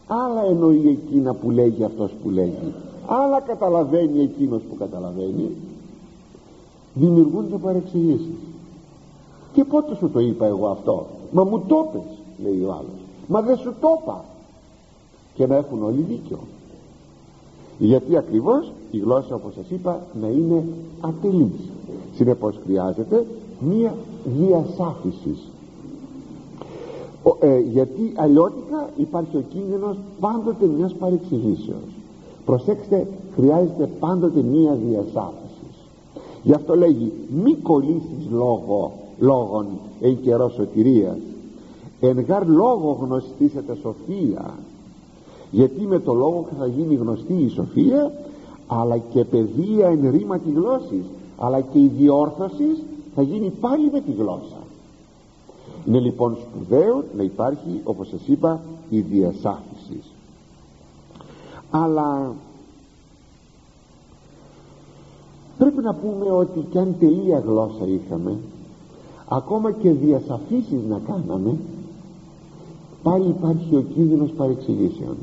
άλλα 0.07 0.45
εννοεί 0.51 0.89
εκείνα 0.89 1.35
που 1.35 1.51
λέγει 1.51 1.85
αυτός 1.85 2.11
που 2.23 2.31
λέγει 2.31 2.73
άλλα 3.07 3.41
καταλαβαίνει 3.41 4.23
εκείνος 4.23 4.61
που 4.63 4.77
καταλαβαίνει 4.77 5.51
δημιουργούνται 6.95 7.57
παρεξηγήσεις. 7.57 8.37
Και 9.53 9.65
πότε 9.65 9.95
σου 9.95 10.11
το 10.11 10.21
είπα 10.21 10.47
εγώ 10.47 10.69
αυτό; 10.69 11.07
Μα 11.33 11.45
μου 11.45 11.65
το 11.67 11.89
πες 11.93 12.03
λέει 12.43 12.63
ο 12.63 12.73
άλλος. 12.73 12.99
Μα 13.27 13.41
δεν 13.41 13.57
σου 13.57 13.75
το 13.81 13.99
είπα. 14.03 14.25
Και 15.35 15.47
να 15.47 15.57
έχουν 15.57 15.83
όλοι 15.83 16.01
δίκιο. 16.01 16.39
Γιατί 17.79 18.17
ακριβώς 18.17 18.73
η 18.91 18.99
γλώσσα 18.99 19.35
όπως 19.35 19.55
σας 19.55 19.71
είπα 19.71 20.01
να 20.21 20.29
είναι 20.29 20.65
ατελής. 21.01 21.71
Συνεπώς 22.15 22.59
χρειάζεται 22.65 23.27
μία 23.61 23.95
διασάφησης 24.25 25.39
ε, 27.41 27.59
γιατί 27.59 28.13
αλλιώτικα 28.17 28.89
υπάρχει 28.97 29.37
ο 29.37 29.45
κίνδυνος 29.49 29.97
πάντοτε 30.21 30.67
μιας 30.67 30.93
παρεξηγήσεως. 30.93 31.89
Προσέξτε 32.45 33.07
χρειάζεται 33.35 33.89
πάντοτε 34.01 34.43
μία 34.43 34.79
διασάφησης. 34.87 35.77
Γι' 36.43 36.53
αυτό 36.53 36.77
λέγει 36.77 37.13
μη 37.45 37.55
κολλήσεις 37.55 38.29
λόγο 38.31 38.93
λόγων 39.19 39.67
εν 40.01 40.19
καιρός 40.23 40.53
σωτηρίας. 40.53 41.19
Εν 42.01 42.21
γάρ 42.21 42.47
λόγο 42.49 42.99
γνωστήσετε 43.01 43.77
σοφία. 43.83 44.55
Γιατί 45.51 45.87
με 45.87 45.99
το 45.99 46.15
λόγο 46.15 46.47
θα 46.59 46.67
γίνει 46.67 46.95
γνωστή 46.95 47.35
η 47.35 47.49
σοφία 47.49 48.13
αλλά 48.67 48.99
και 48.99 49.25
παιδεία 49.25 49.87
εν 49.87 50.11
ρήμα 50.11 50.39
της 50.39 50.53
γλώσσης 50.53 51.05
αλλά 51.39 51.61
και 51.61 51.79
η 51.79 51.91
διόρθωσης 51.99 52.83
θα 53.15 53.23
γίνει 53.23 53.53
πάλι 53.61 53.91
με 53.93 54.01
τη 54.01 54.13
γλώσσα 54.13 54.68
είναι 55.87 55.99
λοιπόν 55.99 56.37
σπουδαίο 56.41 57.05
να 57.17 57.23
υπάρχει 57.23 57.81
όπως 57.85 58.09
σας 58.09 58.21
είπα 58.27 58.61
η 58.91 59.01
διασάφηση. 59.01 60.01
Αλλά 61.71 62.35
πρέπει 65.59 65.83
να 65.83 65.95
πούμε 65.95 66.31
ότι 66.31 66.61
κι 66.71 66.79
αν 66.79 66.95
τελεία 66.99 67.39
γλώσσα 67.39 67.87
είχαμε 67.87 68.37
ακόμα 69.29 69.73
και 69.73 69.91
διασαφήσεις 69.91 70.83
να 70.89 71.01
κάναμε 71.07 71.57
πάλι 73.03 73.29
υπάρχει 73.29 73.77
ο 73.77 73.85
κίνδυνος 73.95 74.31
παρεξηγήσεων. 74.31 75.17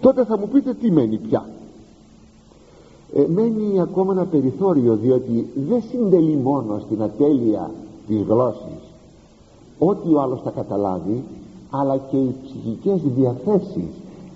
Τότε 0.00 0.24
θα 0.24 0.38
μου 0.38 0.48
πείτε 0.48 0.74
τι 0.74 0.90
μένει 0.90 1.16
πια. 1.16 1.48
Ε, 3.14 3.26
μένει 3.28 3.80
ακόμα 3.80 4.12
ένα 4.12 4.24
περιθώριο 4.24 4.96
διότι 4.96 5.46
δεν 5.68 5.82
συντελεί 5.90 6.36
μόνο 6.36 6.78
στην 6.78 7.02
ατέλεια 7.02 7.70
της 8.06 8.22
γλώσσης 8.22 8.86
ό,τι 9.78 10.14
ο 10.14 10.20
άλλος 10.20 10.40
θα 10.42 10.50
καταλάβει 10.50 11.24
αλλά 11.70 11.96
και 11.96 12.16
οι 12.16 12.34
ψυχικές 12.44 13.00
διαθέσεις 13.02 13.88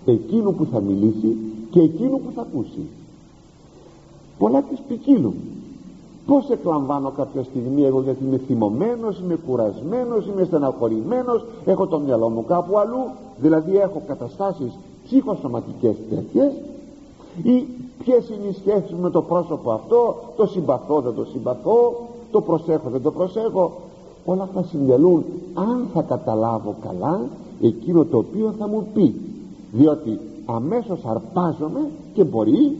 εκείνου 0.04 0.54
που 0.54 0.66
θα 0.72 0.80
μιλήσει 0.80 1.36
και 1.70 1.80
εκείνου 1.80 2.20
που 2.20 2.30
θα 2.34 2.40
ακούσει. 2.40 2.88
Πολλά 4.38 4.62
τις 4.62 4.78
ποικίλουν. 4.88 5.34
Πως 6.26 6.50
εκλαμβάνω 6.50 7.10
κάποια 7.10 7.42
στιγμή 7.42 7.84
εγώ 7.84 8.00
γιατί 8.00 8.24
είμαι 8.24 8.40
θυμωμένος, 8.46 9.20
είμαι 9.20 9.38
κουρασμένος, 9.46 10.26
είμαι 10.26 10.44
στεναχωρημένος 10.44 11.44
έχω 11.64 11.86
το 11.86 11.98
μυαλό 11.98 12.28
μου 12.28 12.44
κάπου 12.44 12.78
αλλού 12.78 13.04
δηλαδή 13.36 13.76
έχω 13.76 14.02
καταστάσεις 14.06 14.72
ψυχοσωματικές 15.04 15.96
τέτοιες 16.10 16.52
ή 17.42 17.66
ποιες 18.04 18.28
είναι 18.28 18.48
οι 18.48 18.52
σχέσεις 18.52 18.94
με 19.00 19.10
το 19.10 19.22
πρόσωπο 19.22 19.72
αυτό 19.72 20.16
το 20.36 20.46
συμπαθώ 20.46 21.00
δεν 21.00 21.14
το 21.14 21.24
συμπαθώ 21.24 22.08
το 22.30 22.40
προσέχω 22.40 22.88
δεν 22.90 23.02
το 23.02 23.10
προσέχω. 23.10 23.72
Όλα 24.24 24.42
αυτά 24.42 24.62
συντελούν 24.62 25.24
αν 25.54 25.86
θα 25.94 26.02
καταλάβω 26.02 26.74
καλά 26.82 27.20
εκείνο 27.60 28.04
το 28.04 28.18
οποίο 28.18 28.54
θα 28.58 28.68
μου 28.68 28.86
πει. 28.94 29.14
Διότι 29.72 30.18
αμέσως 30.44 31.00
αρπάζομαι 31.04 31.80
και 32.14 32.24
μπορεί 32.24 32.76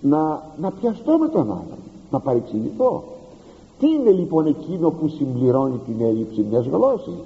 να, 0.00 0.42
να 0.60 0.70
πιαστώ 0.70 1.18
με 1.18 1.28
τον 1.28 1.42
άλλον. 1.42 1.78
Να 2.10 2.20
παρεξηγηθώ. 2.20 3.02
Τι 3.78 3.86
είναι 3.88 4.10
λοιπόν 4.10 4.46
εκείνο 4.46 4.90
που 4.90 5.08
συμπληρώνει 5.08 5.80
την 5.86 6.06
έλλειψη 6.06 6.44
μιας 6.50 6.66
γλώσσης; 6.66 7.22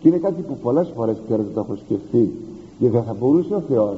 Και 0.00 0.08
είναι 0.08 0.16
κάτι 0.16 0.42
που 0.42 0.56
πολλές 0.62 0.92
φορές 0.96 1.16
ξέρετε 1.24 1.48
το 1.54 1.60
έχω 1.60 1.76
σκεφτεί. 1.84 2.32
Γιατί 2.78 2.94
δεν 2.94 3.04
θα 3.04 3.16
μπορούσε 3.20 3.54
ο 3.54 3.62
Θεός 3.68 3.96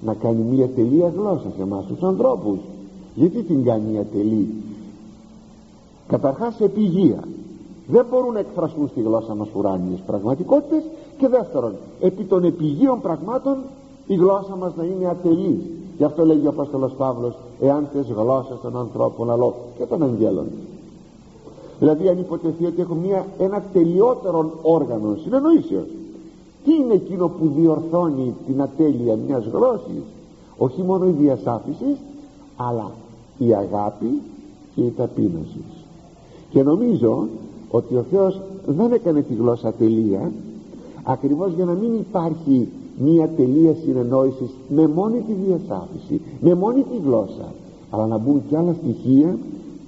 να 0.00 0.14
κάνει 0.14 0.42
μια 0.42 0.68
τελεία 0.68 1.12
γλώσσα 1.16 1.46
σε 1.56 1.62
εμάς 1.62 1.84
τους 1.86 2.02
ανθρώπους; 2.02 2.58
Γιατί 3.14 3.42
την 3.42 3.64
κάνει 3.64 3.90
μια 3.90 4.04
τελή 4.12 4.48
καταρχάς 6.08 6.60
επιγεία. 6.60 7.22
Δεν 7.86 8.06
μπορούν 8.10 8.32
να 8.32 8.38
εκφραστούν 8.38 8.88
στη 8.88 9.00
γλώσσα 9.00 9.34
μας 9.34 9.48
ουράνιες 9.54 9.98
πραγματικότητες 10.06 10.82
και 11.18 11.28
δεύτερον 11.28 11.72
επί 12.00 12.24
των 12.24 12.44
επιγείων 12.44 13.00
πραγμάτων 13.00 13.56
η 14.06 14.14
γλώσσα 14.14 14.56
μας 14.56 14.72
να 14.76 14.84
είναι 14.84 15.08
ατελής. 15.08 15.60
Γι' 15.96 16.04
αυτό 16.04 16.24
λέγει 16.24 16.46
ο 16.46 16.50
Απόστολος 16.50 16.92
Παύλος 16.92 17.34
εάν 17.60 17.88
θες 17.92 18.06
γλώσσα 18.06 18.58
των 18.62 18.76
ανθρώπων 18.76 19.30
αλλά 19.30 19.52
και 19.78 19.84
των 19.84 20.02
αγγέλων 20.02 20.46
δηλαδή 21.78 22.08
αν 22.08 22.18
υποτεθεί 22.18 22.66
ότι 22.66 22.80
έχω 22.80 22.94
μια, 22.94 23.26
ένα 23.38 23.62
τελειότερο 23.72 24.50
όργανο 24.62 25.16
συνεννοήσεως 25.22 25.86
τι 26.64 26.74
είναι 26.74 26.94
εκείνο 26.94 27.28
που 27.28 27.52
διορθώνει 27.56 28.34
την 28.46 28.62
ατέλεια 28.62 29.16
μιας 29.26 29.44
γλώσσης; 29.44 30.02
Όχι 30.56 30.82
μόνο 30.82 31.06
η 31.06 31.10
διασάφηση 31.10 31.96
αλλά 32.56 32.90
η 33.38 33.54
αγάπη 33.54 34.22
και 34.74 34.82
η 34.82 34.90
ταπείνωση 34.90 35.60
και 36.50 36.62
νομίζω 36.62 37.28
ότι 37.70 37.94
ο 37.94 38.04
Θεός 38.10 38.40
δεν 38.66 38.92
έκανε 38.92 39.20
τη 39.20 39.34
γλώσσα 39.34 39.72
τελεία 39.72 40.32
ακριβώς 41.02 41.52
για 41.52 41.64
να 41.64 41.72
μην 41.72 41.94
υπάρχει 41.94 42.68
μία 42.98 43.28
τελεία 43.36 43.74
συνεννόησης 43.84 44.50
με 44.68 44.86
μόνη 44.86 45.20
τη 45.20 45.32
διασάφηση 45.32 46.20
με 46.40 46.54
μόνη 46.54 46.82
τη 46.82 46.96
γλώσσα 47.04 47.52
αλλά 47.90 48.06
να 48.06 48.18
μπουν 48.18 48.42
και 48.48 48.56
άλλα 48.56 48.74
στοιχεία 48.82 49.38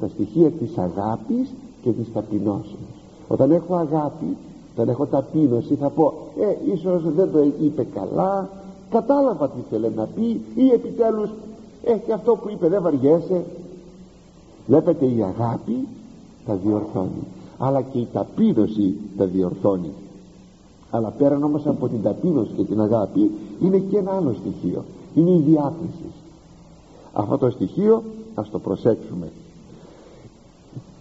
τα 0.01 0.09
στοιχεία 0.09 0.51
της 0.51 0.79
αγάπης 0.79 1.49
και 1.83 1.91
της 1.91 2.13
ταπεινώσεως. 2.13 2.95
Όταν 3.29 3.51
έχω 3.51 3.75
αγάπη 3.75 4.37
όταν 4.75 4.89
έχω 4.89 5.07
ταπείνωση 5.07 5.75
θα 5.75 5.89
πω 5.89 6.15
ε 6.41 6.73
ίσως 6.73 7.03
δεν 7.17 7.33
το 7.33 7.39
είπε 7.61 7.87
καλά 7.95 8.49
κατάλαβα 8.91 9.49
τι 9.49 9.59
θέλει 9.71 9.93
να 9.97 10.05
πει 10.05 10.41
ή 10.55 10.71
επιτέλους 10.75 11.31
έχει 11.85 12.13
αυτό 12.13 12.37
που 12.37 12.49
είπε 12.51 12.69
δεν 12.69 12.83
βαριέσαι 12.83 13.45
βλέπετε 14.67 15.05
η 15.05 15.23
αγάπη 15.23 15.87
τα 16.49 16.55
διορθώνει. 16.55 17.27
Αλλά 17.59 17.83
και 17.83 17.99
η 17.99 18.09
ταπείνωση 18.13 18.95
τα 19.17 19.25
διορθώνει. 19.25 19.91
Αλλά 20.91 21.09
πέραν 21.09 21.43
όμως 21.43 21.67
από 21.67 21.89
την 21.89 22.03
ταπείνωση 22.03 22.51
και 22.57 22.65
την 22.65 22.81
αγάπη 22.81 23.31
είναι 23.61 23.79
και 23.79 23.99
ένα 23.99 24.13
άλλο 24.13 24.35
στοιχείο. 24.41 24.85
Είναι 25.15 25.31
η 25.31 25.43
διάκριση. 25.47 26.09
Αυτό 27.13 27.39
το 27.39 27.51
στοιχείο 27.51 28.03
ας 28.35 28.51
το 28.51 28.59
προσέξουμε. 28.59 29.29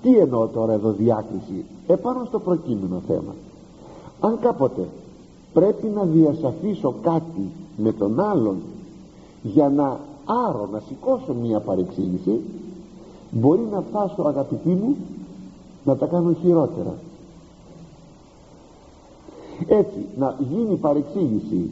Τι 0.02 0.18
εννοώ 0.18 0.48
τώρα 0.48 0.74
εδώ 0.74 0.92
διάκριση; 0.92 1.66
Επάνω 1.88 2.26
στο 2.26 2.40
προκείμενο 2.40 3.02
θέμα. 3.08 3.36
Αν 4.20 4.40
κάποτε 4.40 4.88
πρέπει 5.54 5.88
να 5.88 6.04
διασαφίσω 6.04 6.94
κάτι 7.02 7.50
με 7.78 7.92
τον 7.92 8.20
άλλον 8.20 8.56
για 9.44 9.70
να 9.70 10.00
άρω 10.48 10.70
να 10.72 10.82
σηκώσω 10.88 11.34
μια 11.42 11.60
παρεξήγηση 11.60 12.40
μπορεί 13.32 13.68
να 13.72 13.82
φτάσω 13.82 14.22
αγαπητοί 14.22 14.70
μου 14.70 14.96
να 15.88 15.96
τα 15.96 16.06
κάνω 16.06 16.34
χειρότερα. 16.42 16.94
Έτσι 19.68 20.06
να 20.18 20.36
γίνει 20.52 20.76
παρεξήγηση. 20.76 21.70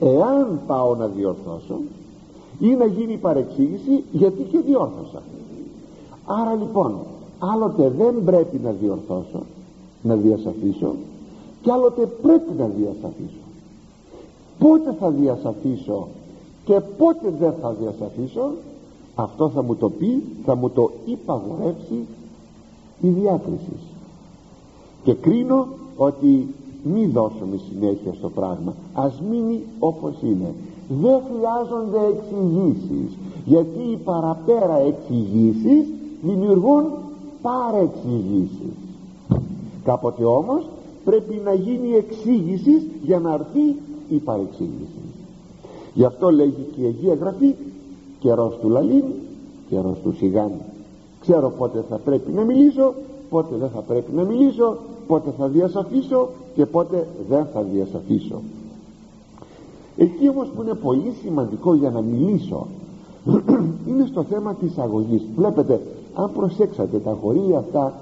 Εάν 0.00 0.60
πάω 0.66 0.94
να 0.94 1.06
διορθώσω 1.06 1.80
ή 2.58 2.68
να 2.68 2.84
γίνει 2.84 3.16
παρεξήγηση 3.16 4.04
γιατί 4.12 4.42
και 4.42 4.58
διόρθωσα. 4.58 5.22
Άρα 6.24 6.54
λοιπόν 6.54 6.98
άλλοτε 7.38 7.92
δεν 7.98 8.24
πρέπει 8.24 8.60
να 8.64 8.70
διορθώσω 8.70 9.42
να 10.02 10.14
διασαφίσω 10.14 10.94
και 11.62 11.70
άλλοτε 11.72 12.06
πρέπει 12.06 12.52
να 12.58 12.66
διασαφίσω 12.66 13.44
πότε 14.58 14.96
θα 15.00 15.10
διασαφίσω 15.10 16.08
και 16.64 16.80
πότε 16.98 17.34
δεν 17.38 17.52
θα 17.60 17.72
διασαφίσω 17.80 18.50
αυτό 19.14 19.48
θα 19.48 19.62
μου 19.62 19.76
το 19.76 19.90
πει 19.90 20.22
θα 20.44 20.54
μου 20.54 20.70
το 20.70 20.90
υπαγορεύσει 21.04 22.06
η 23.00 23.08
διάκριση 23.08 23.76
και 25.04 25.14
κρίνω 25.14 25.66
ότι 25.96 26.46
μη 26.82 27.06
δώσουμε 27.06 27.56
συνέχεια 27.72 28.12
στο 28.14 28.28
πράγμα. 28.28 28.74
Ας 28.94 29.20
μείνει 29.30 29.62
όπως 29.78 30.14
είναι. 30.22 30.54
Δεν 30.88 31.20
χρειάζονται 31.28 31.98
εξηγήσεις, 32.16 33.16
γιατί 33.44 33.82
οι 33.92 33.96
παραπέρα 33.96 34.78
εξηγήσεις 34.78 35.86
δημιουργούν 36.22 36.84
παρεξηγήσεις. 37.42 38.74
Κάποτε 39.84 40.24
όμως 40.24 40.68
πρέπει 41.04 41.40
να 41.44 41.54
γίνει 41.54 41.94
εξήγηση 41.94 42.90
για 43.02 43.18
να 43.18 43.32
έρθει 43.32 43.76
η 44.08 44.16
παρεξήγηση. 44.16 45.00
Γι' 45.94 46.04
αυτό 46.04 46.30
λέγει 46.30 46.66
και 46.76 46.82
η 46.82 46.86
Αγία 46.86 47.14
Γραφή 47.14 47.54
καιρός 48.20 48.58
του 48.60 48.68
λαλήν 48.68 49.04
καιρός 49.68 49.98
του 50.02 50.14
σιγάν 50.16 50.52
ξέρω 51.30 51.50
πότε 51.50 51.84
θα 51.88 51.96
πρέπει 51.96 52.32
να 52.32 52.42
μιλήσω 52.42 52.94
πότε 53.30 53.54
δεν 53.56 53.68
θα 53.68 53.80
πρέπει 53.80 54.12
να 54.12 54.22
μιλήσω 54.22 54.76
πότε 55.06 55.32
θα 55.38 55.46
διασαφίσω 55.46 56.28
και 56.54 56.66
πότε 56.66 57.06
δεν 57.28 57.46
θα 57.52 57.62
διασαφίσω 57.62 58.40
εκεί 59.96 60.28
όμως 60.28 60.48
που 60.48 60.62
είναι 60.62 60.74
πολύ 60.74 61.12
σημαντικό 61.22 61.74
για 61.74 61.90
να 61.90 62.00
μιλήσω 62.00 62.66
είναι 63.88 64.06
στο 64.06 64.22
θέμα 64.22 64.54
της 64.54 64.78
αγωγής. 64.78 65.22
Βλέπετε 65.36 65.80
αν 66.14 66.30
προσέξατε 66.32 66.98
τα 66.98 67.16
χωρία 67.22 67.58
αυτά 67.58 67.94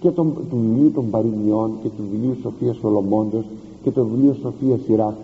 και 0.00 0.10
τον, 0.10 0.34
του 0.50 0.56
βιβλίου 0.56 0.92
των 0.92 1.10
Παριμιών 1.10 1.70
και 1.82 1.88
του 1.88 2.02
βιβλίου 2.10 2.36
Σοφίας 2.42 2.76
Σολομώντος 2.76 3.44
και 3.82 3.90
του 3.90 4.08
βιβλίου 4.10 4.36
Σοφίας 4.42 4.80
Σιράκ 4.86 5.14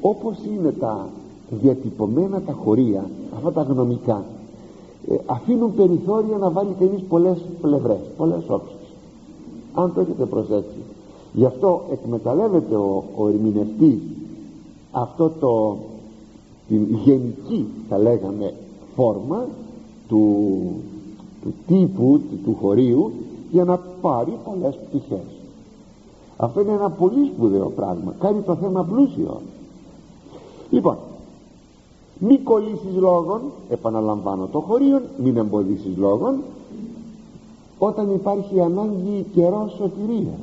όπως 0.00 0.36
είναι 0.56 0.72
τα 0.72 1.08
διατυπωμένα 1.50 2.40
τα 2.40 2.52
χωρία 2.52 3.10
αυτά 3.36 3.52
τα 3.52 3.62
γνωμικά 3.62 4.16
ε, 4.16 4.37
αφήνουν 5.26 5.74
περιθώρια 5.74 6.36
να 6.36 6.50
βάλει 6.50 6.74
κανείς 6.78 7.02
πολλές 7.08 7.38
πλευρές 7.60 8.00
πολλές 8.16 8.42
όψεις. 8.48 8.76
Αν 9.74 9.94
το 9.94 10.00
έχετε 10.00 10.24
προσέξει. 10.24 10.78
Γι' 11.32 11.44
αυτό 11.44 11.82
εκμεταλλεύεται 11.92 12.74
ο, 12.74 13.04
ο 13.16 13.28
ερμηνευτής 13.28 13.98
αυτό 14.90 15.32
το 15.40 15.76
την 16.68 16.86
γενική 17.04 17.66
θα 17.88 17.98
λέγαμε 17.98 18.54
φόρμα 18.94 19.46
του, 20.08 20.58
του 21.42 21.54
τύπου 21.66 22.20
του, 22.30 22.38
του 22.44 22.56
χωρίου 22.60 23.12
για 23.50 23.64
να 23.64 23.80
πάρει 24.00 24.38
πολλές 24.44 24.76
πτυχές. 24.76 25.26
Αυτό 26.36 26.60
είναι 26.60 26.72
ένα 26.72 26.90
πολύ 26.90 27.30
σπουδαίο 27.34 27.72
πράγμα. 27.76 28.14
Κάνει 28.18 28.40
το 28.40 28.54
θέμα 28.54 28.84
πλούσιο. 28.84 29.40
Λοιπόν 30.70 30.96
μη 32.18 32.38
κολλήσεις 32.38 32.94
λόγων 32.96 33.40
επαναλαμβάνω 33.68 34.46
το 34.52 34.60
χωρίο 34.60 35.00
μην 35.22 35.36
εμποδίσεις 35.36 35.96
λόγων 35.96 36.36
όταν 37.78 38.14
υπάρχει 38.14 38.60
ανάγκη 38.60 39.26
καιρός 39.34 39.74
σωτηρίας. 39.78 40.40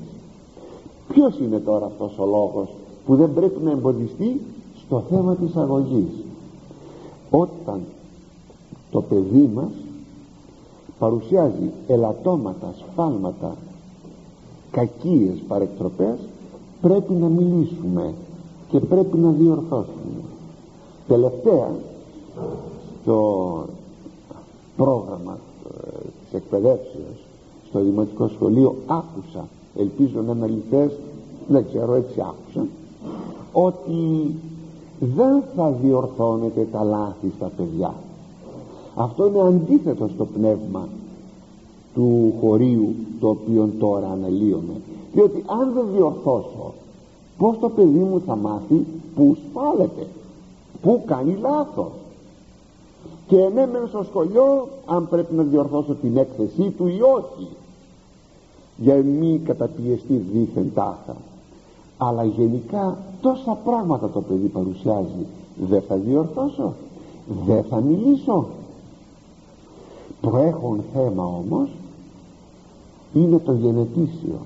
Ποιος 1.14 1.40
είναι 1.40 1.60
τώρα 1.60 1.86
αυτός 1.86 2.20
ο 2.20 2.26
λόγος 2.26 2.68
που 3.06 3.16
δεν 3.16 3.34
πρέπει 3.34 3.64
να 3.64 3.72
εμποδιστεί 3.72 4.42
στο 4.86 5.04
θέμα 5.10 5.36
της 5.36 5.56
αγωγής; 5.56 6.24
Όταν 7.30 7.82
το 8.92 9.02
παιδί 9.02 9.50
μας 9.56 9.72
παρουσιάζει 11.00 11.72
ελαττώματα, 11.88 12.74
σφάλματα 12.78 13.56
κακίες 14.72 15.38
παρεκτροπές 15.48 16.18
πρέπει 16.82 17.14
να 17.14 17.28
μιλήσουμε 17.28 18.14
και 18.70 18.80
πρέπει 18.80 19.18
να 19.18 19.30
διορθώσουμε 19.30 20.35
τελευταία 21.08 21.72
στο 23.02 23.66
πρόγραμμα 24.78 25.38
ε, 25.66 25.98
της 26.00 26.34
εκπαιδεύσεως 26.34 27.26
στο 27.70 27.80
δημοτικό 27.80 28.28
σχολείο 28.28 28.76
άκουσα 28.88 29.48
ελπίζω 29.78 30.22
να 30.22 30.32
είναι 30.32 30.44
αληθές 30.44 30.92
δεν 31.48 31.66
ξέρω 31.70 31.94
έτσι 31.94 32.22
άκουσα 32.22 32.68
ότι 33.52 34.36
δεν 35.00 35.44
θα 35.56 35.72
διορθώνετε 35.72 36.68
τα 36.72 36.84
λάθη 36.84 37.32
στα 37.38 37.52
παιδιά. 37.58 37.94
Αυτό 38.96 39.26
είναι 39.26 39.42
αντίθετο 39.42 40.10
στο 40.14 40.26
πνεύμα 40.26 40.88
του 41.94 42.34
χωρίου 42.40 42.96
το 43.20 43.30
οποίο 43.30 43.70
τώρα 43.80 44.10
αναλύομαι. 44.12 44.82
Διότι 45.14 45.44
αν 45.46 45.74
δεν 45.74 45.86
διορθώσω 45.96 46.74
πως 47.38 47.58
το 47.60 47.70
παιδί 47.70 48.00
μου 48.00 48.22
θα 48.26 48.36
μάθει 48.36 48.86
που 49.16 49.38
σφάλεται 49.50 50.08
που 50.86 51.04
κάνει 51.06 51.38
λάθος. 51.42 51.92
Και 53.28 53.38
εμένα 53.38 53.86
στο 53.88 54.04
σχολείο 54.04 54.68
αν 54.86 55.10
πρέπει 55.10 55.34
να 55.36 55.44
διορθώσω 55.44 55.94
την 55.94 56.18
έκθεσή 56.18 56.70
του 56.70 56.88
ή 56.88 57.02
όχι. 57.02 57.48
Για 58.78 58.96
μη 58.96 59.42
καταπιεστεί 59.46 60.14
δίθεν 60.14 60.72
τάχα 60.74 61.16
αλλά 61.98 62.24
γενικά 62.24 62.98
τόσα 63.22 63.58
πράγματα 63.64 64.10
το 64.10 64.22
παιδί 64.22 64.48
παρουσιάζει. 64.48 65.26
Δεν 65.70 65.82
θα 65.82 65.96
διορθώσω. 65.96 66.74
Δεν 67.46 67.64
θα 67.64 67.82
μιλήσω. 67.82 68.48
Προέχον 70.22 70.84
θέμα 70.94 71.24
όμως 71.24 71.70
είναι 73.14 73.40
το 73.40 73.54
γενετήσιο. 73.54 74.40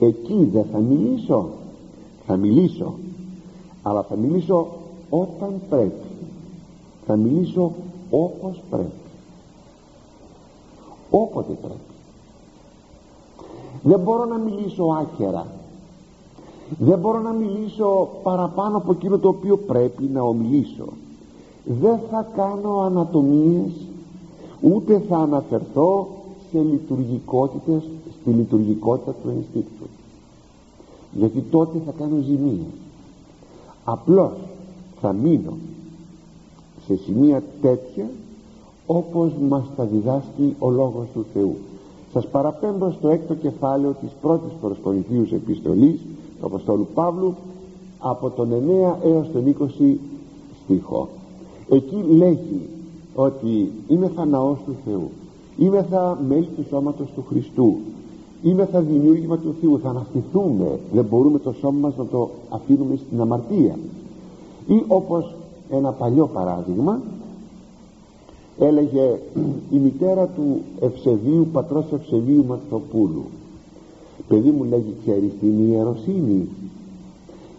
Εκεί 0.00 0.48
δεν 0.52 0.64
θα 0.72 0.78
μιλήσω. 0.78 1.48
Θα 2.26 2.36
μιλήσω. 2.36 2.94
Αλλά 3.82 4.02
θα 4.02 4.16
μιλήσω 4.16 4.66
όταν 5.20 5.60
πρέπει. 5.68 6.06
Θα 7.06 7.16
μιλήσω 7.16 7.72
όπως 8.10 8.62
πρέπει. 8.70 8.90
Όποτε 11.10 11.52
πρέπει. 11.52 11.78
Δεν 13.82 14.00
μπορώ 14.00 14.24
να 14.24 14.36
μιλήσω 14.36 14.84
άκερα 14.84 15.46
δεν 16.78 16.98
μπορώ 16.98 17.20
να 17.20 17.32
μιλήσω 17.32 18.08
παραπάνω 18.22 18.76
από 18.76 18.92
εκείνο 18.92 19.18
το 19.18 19.28
οποίο 19.28 19.56
πρέπει 19.56 20.04
να 20.04 20.22
ομιλήσω. 20.22 20.84
Δεν 21.64 21.98
θα 22.10 22.28
κάνω 22.36 22.78
ανατομίες 22.78 23.72
ούτε 24.60 25.02
θα 25.08 25.16
αναφερθώ 25.16 26.08
σε 26.50 26.58
λειτουργικότητες 26.58 27.82
στη 28.20 28.30
λειτουργικότητα 28.30 29.14
του 29.22 29.28
ενστίκτου 29.28 29.86
γιατί 31.12 31.40
τότε 31.40 31.78
θα 31.86 31.92
κάνω 31.98 32.20
ζημία. 32.20 32.66
Απλώς 33.84 34.32
θα 35.04 35.12
μείνω 35.12 35.52
σε 36.86 36.96
σημεία 36.96 37.42
τέτοια 37.60 38.10
όπως 38.86 39.32
μας 39.48 39.64
τα 39.76 39.84
διδάσκει 39.84 40.54
ο 40.58 40.70
Λόγος 40.70 41.06
του 41.14 41.24
Θεού. 41.32 41.56
Σας 42.12 42.26
παραπέμπω 42.26 42.90
στο 42.90 43.08
έκτο 43.08 43.34
κεφάλαιο 43.34 43.96
της 44.00 44.10
πρώτης 44.20 44.52
προς 44.60 44.76
Κορινθίους 44.82 45.32
επιστολής 45.32 46.00
του 46.40 46.46
Αποστόλου 46.46 46.86
Παύλου 46.94 47.34
από 47.98 48.30
τον 48.30 48.48
9 48.50 48.94
έως 49.04 49.30
τον 49.32 49.56
20 49.80 49.96
στίχο. 50.64 51.08
Εκεί 51.68 52.04
λέγει 52.16 52.68
ότι 53.14 53.72
είμαι 53.88 54.10
θα 54.14 54.24
ναός 54.24 54.58
του 54.66 54.74
Θεού 54.84 55.10
είμαι 55.58 55.86
θα 55.90 56.18
μέλη 56.28 56.48
του 56.56 56.64
σώματος 56.70 57.06
του 57.14 57.24
Χριστού 57.28 57.76
είμαι 58.42 58.64
θα 58.64 58.80
δημιούργημα 58.80 59.38
του 59.38 59.54
Θεού 59.60 59.80
θα 59.82 59.88
αναστηθούμε 59.88 60.78
δεν 60.92 61.04
μπορούμε 61.04 61.38
το 61.38 61.52
σώμα 61.60 61.78
μας 61.78 61.96
να 61.96 62.06
το 62.06 62.30
αφήνουμε 62.48 62.96
στην 63.06 63.20
αμαρτία 63.20 63.76
ή 64.66 64.84
όπως 64.88 65.34
ένα 65.70 65.90
παλιό 65.92 66.26
παράδειγμα 66.26 67.00
έλεγε 68.58 69.20
η 69.70 69.76
μητέρα 69.76 70.26
του 70.26 70.60
Ευσεβίου 70.80 71.48
πατρός 71.52 71.84
Ευσεβίου 71.92 72.44
Ματσοπούλου 72.48 73.24
παιδί 74.28 74.50
μου 74.50 74.64
λέγει 74.64 74.94
ξέρεις 75.04 75.32
την 75.40 75.68
ιεροσύνη; 75.68 76.48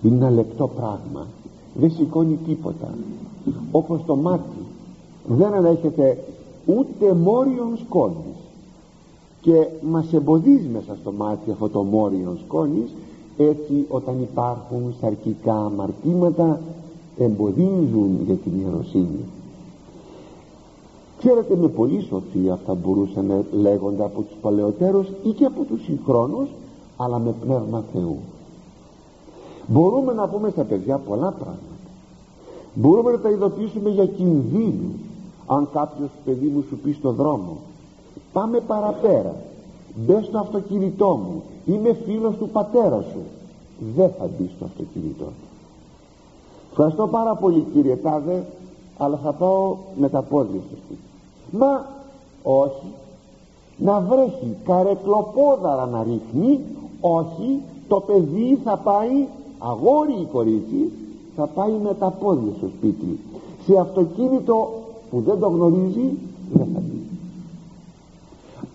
Είναι 0.03 0.15
ένα 0.15 0.29
λεπτό 0.29 0.67
πράγμα. 0.67 1.27
Δεν 1.73 1.91
σηκώνει 1.91 2.39
τίποτα. 2.47 2.93
Όπως 3.71 3.99
το 4.05 4.15
μάτι. 4.15 4.65
Δεν 5.27 5.53
ανέχεται 5.53 6.17
ούτε 6.65 7.13
μόριον 7.13 7.77
σκόνης. 7.85 8.35
Και 9.41 9.67
μας 9.81 10.13
εμποδίζει 10.13 10.67
μέσα 10.67 10.97
στο 11.01 11.11
μάτι 11.11 11.51
αυτό 11.51 11.69
το 11.69 11.83
μόριον 11.83 12.37
σκόνης 12.45 12.89
έτσι 13.37 13.85
όταν 13.89 14.21
υπάρχουν 14.21 14.93
σαρκικά 15.01 15.55
αμαρτήματα 15.55 16.59
εμποδίζουν 17.17 18.19
για 18.25 18.35
την 18.35 18.51
ιεροσύνη. 18.59 19.25
Ξέρετε 21.17 21.55
με 21.55 21.67
πολύ 21.67 22.01
σοφία 22.01 22.53
αυτά 22.53 22.73
μπορούσαν 22.73 23.25
να 23.25 23.43
λέγονται 23.51 24.03
από 24.03 24.21
τους 24.21 24.37
παλαιότερους 24.41 25.07
ή 25.23 25.29
και 25.29 25.45
από 25.45 25.63
τους 25.63 25.83
συγχρόνους 25.83 26.49
αλλά 26.97 27.19
με 27.19 27.35
πνεύμα 27.41 27.83
Θεού. 27.93 28.17
Μπορούμε 29.67 30.13
να 30.13 30.27
πούμε 30.27 30.49
στα 30.49 30.63
παιδιά 30.63 30.97
πολλά 30.97 31.31
πράγματα. 31.31 31.59
Μπορούμε 32.73 33.11
να 33.11 33.19
τα 33.19 33.29
ειδοποιήσουμε 33.29 33.89
για 33.89 34.05
κινδύνους 34.05 34.95
αν 35.45 35.69
κάποιος 35.73 36.09
παιδί 36.25 36.47
μου 36.47 36.63
σου 36.69 36.77
πει 36.77 36.91
στο 36.91 37.11
δρόμο 37.11 37.57
πάμε 38.33 38.59
παραπέρα 38.59 39.35
μπες 39.95 40.25
στο 40.25 40.37
αυτοκίνητό 40.37 41.07
μου 41.07 41.43
είμαι 41.65 41.93
φίλος 41.93 42.35
του 42.35 42.49
πατέρα 42.49 43.01
σου 43.01 43.19
δεν 43.95 44.11
θα 44.19 44.29
μπει 44.37 44.49
στο 44.55 44.65
αυτοκίνητό 44.65 45.23
του 45.23 45.44
ευχαριστώ 46.77 47.07
πάρα 47.07 47.35
πολύ 47.35 47.65
κύριε 47.73 47.95
Τάδε 47.95 48.45
αλλά 48.97 49.19
θα 49.23 49.31
πάω 49.31 49.75
με 49.95 50.09
τα 50.09 50.21
πόδια 50.21 50.59
στο 50.67 50.75
σπίτι 50.85 51.01
μα 51.51 51.85
όχι. 52.43 52.93
Να 53.77 53.99
βρέχει 53.99 54.55
καρεκλοπόδαρα 54.65 55.85
να 55.85 56.03
ρίχνει 56.03 56.59
όχι. 56.99 57.61
Το 57.87 57.99
παιδί 57.99 58.59
θα 58.63 58.77
πάει 58.77 59.27
αγόρι 59.59 60.13
ή 60.13 60.27
κορίτσι 60.31 60.91
θα 61.35 61.47
πάει 61.47 61.71
με 61.83 61.93
τα 61.99 62.09
πόδια 62.09 62.53
στο 62.57 62.67
σπίτι. 62.77 63.19
Σε 63.65 63.79
αυτοκίνητο 63.79 64.69
που 65.09 65.21
δεν 65.25 65.39
το 65.39 65.47
γνωρίζει 65.47 66.17
δεν 66.53 66.67
θα 66.73 66.79
πει 66.79 67.05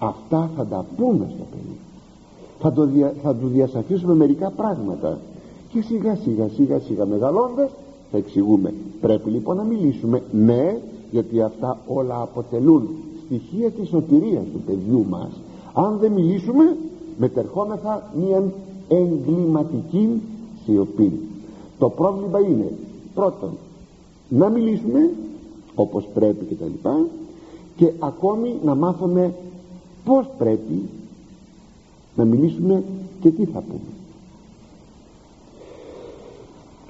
αυτά 0.01 0.51
θα 0.57 0.67
τα 0.67 0.85
πούμε 0.97 1.31
στο 1.35 1.45
παιδί. 1.51 1.79
Θα, 2.61 2.73
το 2.73 2.85
δια, 2.85 3.15
θα 3.23 3.35
του 3.35 3.49
διασαφίσουμε 3.49 4.15
μερικά 4.15 4.51
πράγματα. 4.51 5.19
Και 5.73 5.83
σιγά 5.83 6.17
σιγά 6.17 6.49
σιγά 6.49 6.79
σιγά 6.79 7.07
μεγαλώντας 7.07 7.71
θα 8.11 8.17
εξηγούμε. 8.17 8.75
Πρέπει 9.01 9.31
λοιπόν 9.31 9.57
να 9.57 9.63
μιλήσουμε 9.63 10.23
ναι 10.33 10.81
γιατί 11.11 11.43
αυτά 11.43 11.79
όλα 11.87 12.21
αποτελούν 12.21 12.89
στοιχεία 13.25 13.71
της 13.71 13.89
σωτηρίας 13.89 14.45
του 14.53 14.61
παιδιού 14.67 15.07
μας. 15.09 15.31
Αν 15.75 15.99
δεν 16.01 16.13
μιλήσουμε 16.13 16.77
μετερχόμεθα 17.19 18.11
μια 18.15 18.53
εγκληματική 18.89 20.23
σιωπή. 20.65 21.13
Το 21.79 21.89
πρόβλημα 21.89 22.39
είναι 22.41 22.73
πρώτον 23.15 23.51
να 24.29 24.49
μιλήσουμε 24.49 25.11
όπως 25.75 26.09
πρέπει 26.15 26.45
και 26.45 26.55
τα 26.55 26.67
λοιπά 26.67 27.07
και 27.77 27.93
ακόμη 27.99 28.55
να 28.65 28.75
μάθουμε 28.75 29.35
πως 30.05 30.27
πρέπει 30.39 30.83
να 32.17 32.25
μιλήσουμε 32.25 32.83
και 33.21 33.31
τι 33.31 33.45
θα 33.45 33.61
πούμε. 33.61 33.91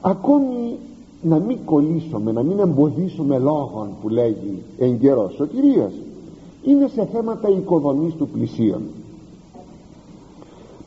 Ακόμη 0.01 0.77
να 1.23 1.39
μην 1.39 1.59
κολλήσουμε 1.65 2.33
να 2.33 2.43
μην 2.43 2.59
εμποδίσουμε 2.59 3.39
λόγων 3.39 3.89
που 4.01 4.09
λέγει 4.09 4.63
εν 4.79 4.99
καιρός 4.99 5.35
σωτηρίας 5.35 5.93
είναι 6.65 6.89
σε 6.89 7.09
θέματα 7.13 7.49
οικοδομής 7.49 8.15
του 8.15 8.29
πλησίων 8.29 8.83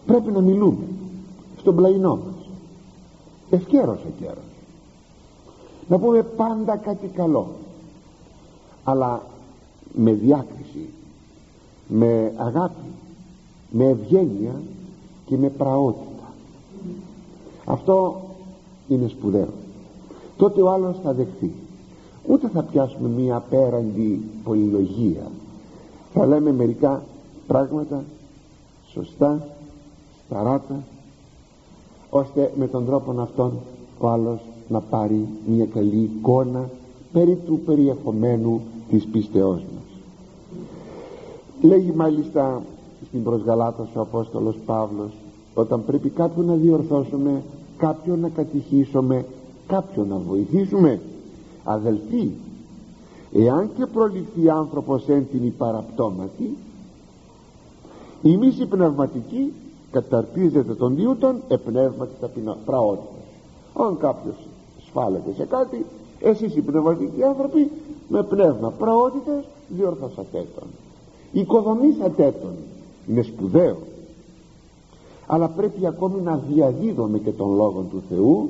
πρέπει 0.06 0.32
να 0.32 0.42
μιλούμε 0.42 0.84
στον 1.58 1.76
πλαϊνό 1.76 2.16
μας. 2.16 2.48
Ευκαιρός 3.50 4.00
ευκαιρός 4.08 4.44
να 5.88 6.00
πούμε 6.00 6.24
πάντα 6.24 6.76
κάτι 6.76 7.08
καλό. 7.08 7.48
Αλλά 8.84 9.22
με 9.94 10.12
διάκριση 10.12 10.90
με 11.88 12.34
αγάπη 12.38 12.92
με 13.70 13.86
ευγένεια 13.86 14.62
και 15.26 15.38
με 15.38 15.50
πραότητα. 15.50 16.34
Αυτό 17.66 18.22
είναι 18.88 19.08
σπουδαίο 19.08 19.63
τότε 20.38 20.62
ο 20.62 20.70
άλλος 20.70 20.96
θα 21.04 21.14
δεχθεί 21.14 21.52
ούτε 22.28 22.48
θα 22.48 22.64
πιάσουμε 22.64 23.10
μία 23.10 23.36
απέραντη 23.36 24.22
πολυλογία. 24.44 25.32
Θα 26.14 26.26
λέμε 26.26 26.52
μερικά 26.52 27.04
πράγματα 27.48 28.04
σωστά 28.92 29.48
σταράτα 30.26 30.84
ώστε 32.10 32.52
με 32.56 32.68
τον 32.68 32.86
τρόπο 32.86 33.22
αυτόν 33.22 33.54
ο 34.00 34.08
άλλος 34.08 34.40
να 34.68 34.80
πάρει 34.80 35.28
μια 35.46 35.66
καλή 35.66 36.10
εικόνα 36.18 36.70
περί 37.14 37.36
του 37.36 37.60
περιεχομένου 37.66 38.62
της 38.90 39.06
πίστεώς 39.06 39.62
μας. 39.62 39.84
Λέγει 41.62 41.92
μάλιστα 41.92 42.62
στην 43.08 43.24
προσγαλάτωση 43.24 43.98
ο 43.98 44.02
Απόστολος 44.02 44.56
Παύλος 44.66 45.12
όταν 45.54 45.86
πρέπει 45.86 46.10
κάποιον 46.10 46.46
να 46.46 46.54
διορθώσουμε 46.54 47.44
κάποιον 47.78 48.20
να 48.20 48.30
κατηχήσουμε 48.30 49.26
κάποιον 49.68 50.08
να 50.08 50.18
βοηθήσουμε. 50.18 51.02
Αδελφοί 51.64 52.32
εάν 53.34 53.70
και 53.78 53.86
προληφθεί 53.86 54.50
άνθρωπος 54.50 55.08
έντιμη 55.08 55.50
παραπτώματη 55.50 56.58
η 58.22 58.32
οι 58.60 58.66
πνευματική 58.66 59.54
καταρτίζεται 59.92 60.74
των 60.74 60.96
διούτων 60.96 61.42
επνεύματι 61.48 62.12
ταπεινά 62.20 62.58
πραότητα. 62.66 63.20
Αν 63.74 63.98
κάποιος 63.98 64.36
σφάλεται 64.88 65.34
σε 65.34 65.46
κάτι 65.46 65.86
εσείς 66.20 66.56
οι 66.56 66.62
πνευματικοί 66.62 67.24
άνθρωποι 67.24 67.72
με 68.08 68.24
πνεύμα 68.24 68.70
πραότητες 68.70 69.44
διορθώσατε 69.68 70.46
τον. 70.56 70.68
Οικοδομήσατε 71.32 72.34
τον 72.42 72.54
είναι 73.08 73.22
σπουδαίο. 73.22 73.78
Αλλά 75.28 75.48
πρέπει 75.48 75.88
ακόμη 75.88 76.22
να 76.22 76.42
διαδίδουμε 76.54 77.18
και 77.18 77.32
τον 77.32 77.56
λόγο 77.56 77.86
του 77.92 78.02
Θεού 78.10 78.50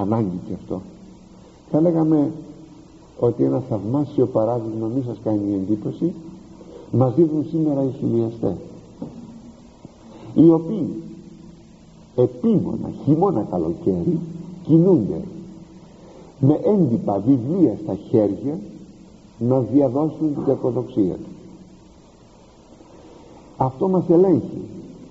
ανάγκη 0.00 0.38
και 0.48 0.54
αυτό. 0.54 0.80
Θα 1.70 1.80
λέγαμε 1.80 2.30
ότι 3.18 3.44
ένα 3.44 3.62
θαυμάσιο 3.68 4.26
παράδειγμα 4.26 4.86
μη 4.86 5.02
σας 5.06 5.16
κάνει 5.24 5.54
εντύπωση 5.54 6.12
μας 6.92 7.14
δίδουν 7.14 7.46
σήμερα 7.50 7.82
οι 7.82 7.90
χιλιαστές 7.98 8.56
οι 10.34 10.50
οποίοι 10.50 11.02
επίμονα 12.16 12.90
χειμώνα 13.04 13.46
καλοκαίρι 13.50 14.18
κινούνται 14.66 15.20
με 16.40 16.60
έντυπα 16.64 17.22
βιβλία 17.26 17.76
στα 17.82 17.96
χέρια 18.10 18.58
να 19.38 19.58
διαδώσουν 19.58 20.34
την 20.34 20.44
κακοδοξία 20.44 21.14
τους. 21.14 21.36
Αυτό 23.56 23.88
μας 23.88 24.04
ελέγχει. 24.08 24.60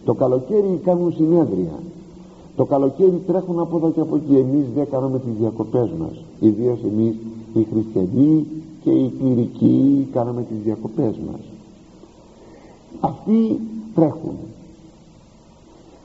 Το 0.06 0.14
καλοκαίρι 0.14 0.80
κάνουν 0.84 1.14
συνέδρια 1.14 1.80
το 2.58 2.66
καλοκαίρι 2.66 3.22
τρέχουν 3.28 3.60
από 3.60 3.78
εδώ 3.78 3.92
και 3.92 4.00
από 4.00 4.16
εκεί. 4.16 4.36
Εμείς 4.36 4.66
δεν 4.76 4.88
κάνουμε 4.92 5.20
τις 5.20 5.34
διακοπές 5.40 5.90
μας. 6.00 6.24
Ιδίως 6.40 6.80
εμείς 6.84 7.16
οι 7.54 7.68
χριστιανοί 7.72 8.46
και 8.84 8.90
οι 8.90 9.14
κληρικοί 9.20 10.08
κάναμε 10.12 10.42
τις 10.42 10.58
διακοπές 10.64 11.16
μας. 11.32 11.40
Αυτοί 13.00 13.60
τρέχουν. 13.96 14.36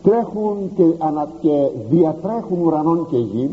Τρέχουν 0.03 0.57
και, 0.77 0.85
ανα, 0.99 1.29
και 1.41 1.69
διατρέχουν 1.91 2.61
ουρανών 2.61 3.07
και 3.11 3.17
γη 3.17 3.51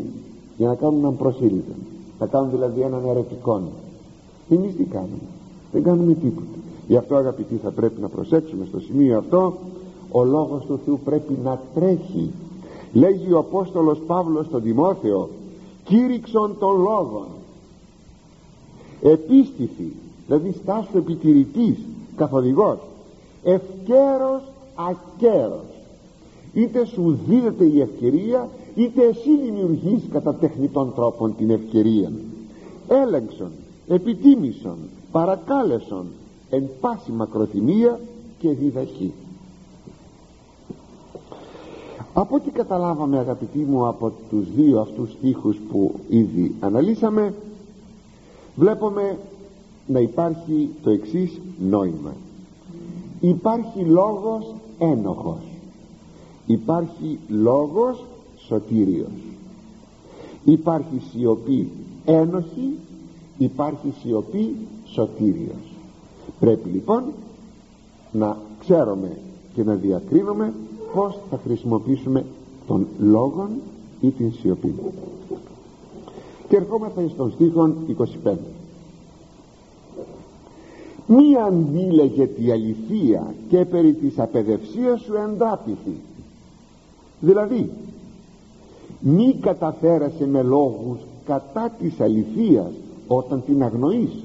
για 0.56 0.68
να 0.68 0.74
κάνουν 0.74 0.98
έναν 0.98 1.16
προσήλυτο 1.16 1.72
να 2.20 2.26
κάνουν 2.26 2.50
δηλαδή 2.50 2.80
έναν 2.80 3.02
ερωτικό. 3.06 3.60
Εμείς 4.50 4.76
τι 4.76 4.84
κάνουμε 4.84 5.28
δεν 5.72 5.82
κάνουμε 5.82 6.14
τίποτα. 6.14 6.46
Γι' 6.88 6.96
αυτό 6.96 7.14
αγαπητοί 7.14 7.54
θα 7.54 7.70
πρέπει 7.70 8.00
να 8.00 8.08
προσέξουμε 8.08 8.64
στο 8.64 8.80
σημείο 8.80 9.18
αυτό. 9.18 9.54
Ο 10.12 10.24
λόγος 10.24 10.64
του 10.66 10.80
Θεού 10.84 10.98
πρέπει 11.04 11.38
να 11.44 11.60
τρέχει 11.74 12.30
λέγει 12.92 13.32
ο 13.32 13.38
Απόστολος 13.38 13.98
Παύλος 14.06 14.46
στον 14.46 14.62
Τιμόθεο 14.62 15.28
κήρυξον 15.84 16.56
των 16.58 16.80
λόγων. 16.80 17.26
Επίστηθη 19.02 19.92
δηλαδή 20.26 20.52
στάσου 20.62 20.98
επιτηρητής 20.98 21.78
καθοδηγός 22.16 22.78
ευκαίρος 23.42 24.42
ακέρος 24.74 25.66
είτε 26.54 26.84
σου 26.84 27.18
δίδεται 27.28 27.64
η 27.64 27.80
ευκαιρία 27.80 28.48
είτε 28.74 29.02
εσύ 29.02 29.36
δημιουργείς 29.44 30.02
κατά 30.12 30.34
τεχνητών 30.34 30.92
τρόπων 30.94 31.36
την 31.36 31.50
ευκαιρία. 31.50 32.12
Έλεγξον 32.88 33.50
επιτίμησον 33.88 34.76
παρακάλεσον 35.12 36.06
εν 36.50 36.68
πάση 36.80 37.12
μακροθυμία 37.12 38.00
και 38.38 38.50
διδαχή 38.50 39.12
από 42.14 42.34
ό,τι 42.36 42.50
καταλάβαμε 42.50 43.18
αγαπητοί 43.18 43.58
μου 43.58 43.86
από 43.86 44.12
τους 44.30 44.52
δύο 44.56 44.80
αυτούς 44.80 45.10
στίχους 45.10 45.56
που 45.70 45.94
ήδη 46.08 46.54
αναλύσαμε 46.60 47.34
βλέπουμε 48.56 49.18
να 49.86 50.00
υπάρχει 50.00 50.68
το 50.82 50.90
εξής 50.90 51.40
νόημα. 51.58 52.12
Υπάρχει 53.20 53.80
λόγος 53.80 54.54
ένοχος. 54.78 55.42
Υπάρχει 56.46 57.18
λόγος 57.28 58.04
σωτήριος. 58.36 59.10
Υπάρχει 60.44 61.02
σιωπή 61.12 61.70
ένοχη 62.04 62.78
υπάρχει 63.44 63.92
σιωπή 64.02 64.56
σωτήριος. 64.84 65.74
Πρέπει 66.40 66.68
λοιπόν 66.68 67.02
να 68.12 68.36
ξέρουμε 68.60 69.16
και 69.54 69.62
να 69.64 69.74
διακρίνουμε 69.74 70.52
πως 70.94 71.18
θα 71.30 71.40
χρησιμοποιήσουμε 71.44 72.24
τον 72.66 72.86
λόγον 72.98 73.48
ή 74.00 74.10
την 74.10 74.32
σιωπή. 74.32 74.74
Και 76.48 76.56
ερχόμαστε 76.56 77.08
στον 77.08 77.30
στίχο 77.30 77.74
25 78.24 78.32
μη 81.06 81.36
αντίλεγε 81.46 82.26
τη 82.26 82.52
αληθεία 82.52 83.34
και 83.48 83.64
περί 83.64 83.92
της 83.92 84.18
απεδευσίας 84.18 85.00
σου 85.00 85.14
εντάπηθη 85.14 85.96
δηλαδή 87.20 87.70
μη 89.00 89.34
καταφέρασε 89.40 90.26
με 90.26 90.42
λόγους 90.42 90.98
κατά 91.26 91.74
της 91.78 92.00
αληθείας 92.00 92.70
όταν 93.06 93.42
την 93.46 93.62
αγνοείς. 93.62 94.24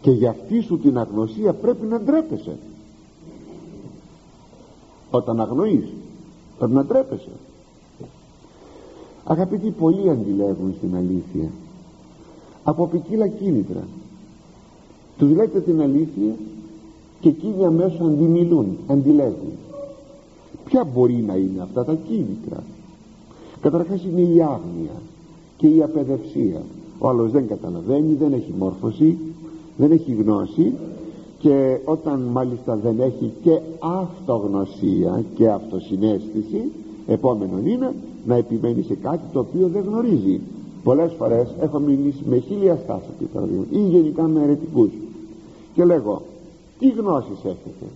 Και 0.00 0.10
για 0.10 0.30
αυτή 0.30 0.60
σου 0.60 0.78
την 0.78 0.98
αγνωσία 0.98 1.52
πρέπει 1.52 1.86
να 1.86 2.00
ντρέπεσαι 2.00 2.56
όταν 5.10 5.40
αγνοείς. 5.40 5.84
Πρέπει 6.58 6.72
να 6.72 6.84
ντρέπεσαι. 6.84 7.30
Αγαπητοί 9.24 9.70
πολλοί 9.70 10.10
αντιλέγουν 10.10 10.74
στην 10.76 10.96
αλήθεια. 10.96 11.50
Από 12.64 12.86
ποικίλα 12.86 13.28
κίνητρα. 13.28 13.82
Τους 15.18 15.30
λέτε 15.30 15.60
την 15.60 15.80
αλήθεια 15.80 16.34
και 17.20 17.28
εκείνοι 17.28 17.64
αμέσως 17.64 18.00
αντιμιλούν 18.00 18.76
αντιλέγουν. 18.86 19.52
Ποια 20.64 20.84
μπορεί 20.84 21.24
να 21.26 21.34
είναι 21.34 21.62
αυτά 21.62 21.84
τα 21.84 21.94
κίνητρα. 21.94 22.62
Καταρχάς 23.60 24.04
είναι 24.04 24.20
η 24.20 24.42
άγνοια 24.42 25.02
και 25.56 25.66
η 25.66 25.82
απεδευσία 25.82 26.62
ο 26.98 27.08
άλλος 27.08 27.30
δεν 27.30 27.46
καταλαβαίνει 27.46 28.14
δεν 28.14 28.32
έχει 28.32 28.54
μόρφωση 28.58 29.18
δεν 29.76 29.90
έχει 29.90 30.12
γνώση 30.12 30.72
και 31.40 31.78
όταν 31.84 32.20
μάλιστα 32.20 32.76
δεν 32.76 33.00
έχει 33.00 33.32
και 33.42 33.60
αυτογνωσία 33.78 35.24
και 35.34 35.48
αυτοσυναίσθηση 35.48 36.72
επόμενο 37.06 37.58
είναι 37.64 37.94
να 38.26 38.34
επιμένει 38.34 38.82
σε 38.82 38.94
κάτι 38.94 39.22
το 39.32 39.38
οποίο 39.38 39.68
δεν 39.68 39.82
γνωρίζει. 39.82 40.40
Πολλές 40.82 41.12
φορές 41.18 41.48
έχω 41.60 41.78
μιλήσει 41.78 42.22
με 42.28 42.38
χίλια 42.38 42.78
στάσεις 42.84 43.10
ή 43.70 43.78
γενικά 43.78 44.22
με 44.22 44.42
αιρετικούς. 44.42 44.90
Και 45.74 45.84
λέγω 45.84 46.22
τι 46.78 46.88
γνώσεις 46.88 47.38
έχετε 47.44 47.86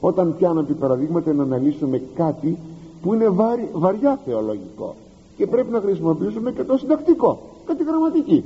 όταν 0.00 0.34
πιάνω 0.38 0.60
επί 0.60 0.72
παραδείγματα 0.72 1.32
να 1.32 1.42
αναλύσουμε 1.42 2.02
κάτι 2.14 2.58
που 3.02 3.14
είναι 3.14 3.28
βαριά 3.72 4.20
θεολογικό 4.24 4.94
και 5.36 5.46
πρέπει 5.46 5.72
να 5.72 5.80
χρησιμοποιήσουμε 5.80 6.52
και 6.52 6.64
το 6.64 6.76
συντακτικό 6.76 7.38
και 7.66 7.74
τη 7.74 7.84
γραμματική. 7.84 8.44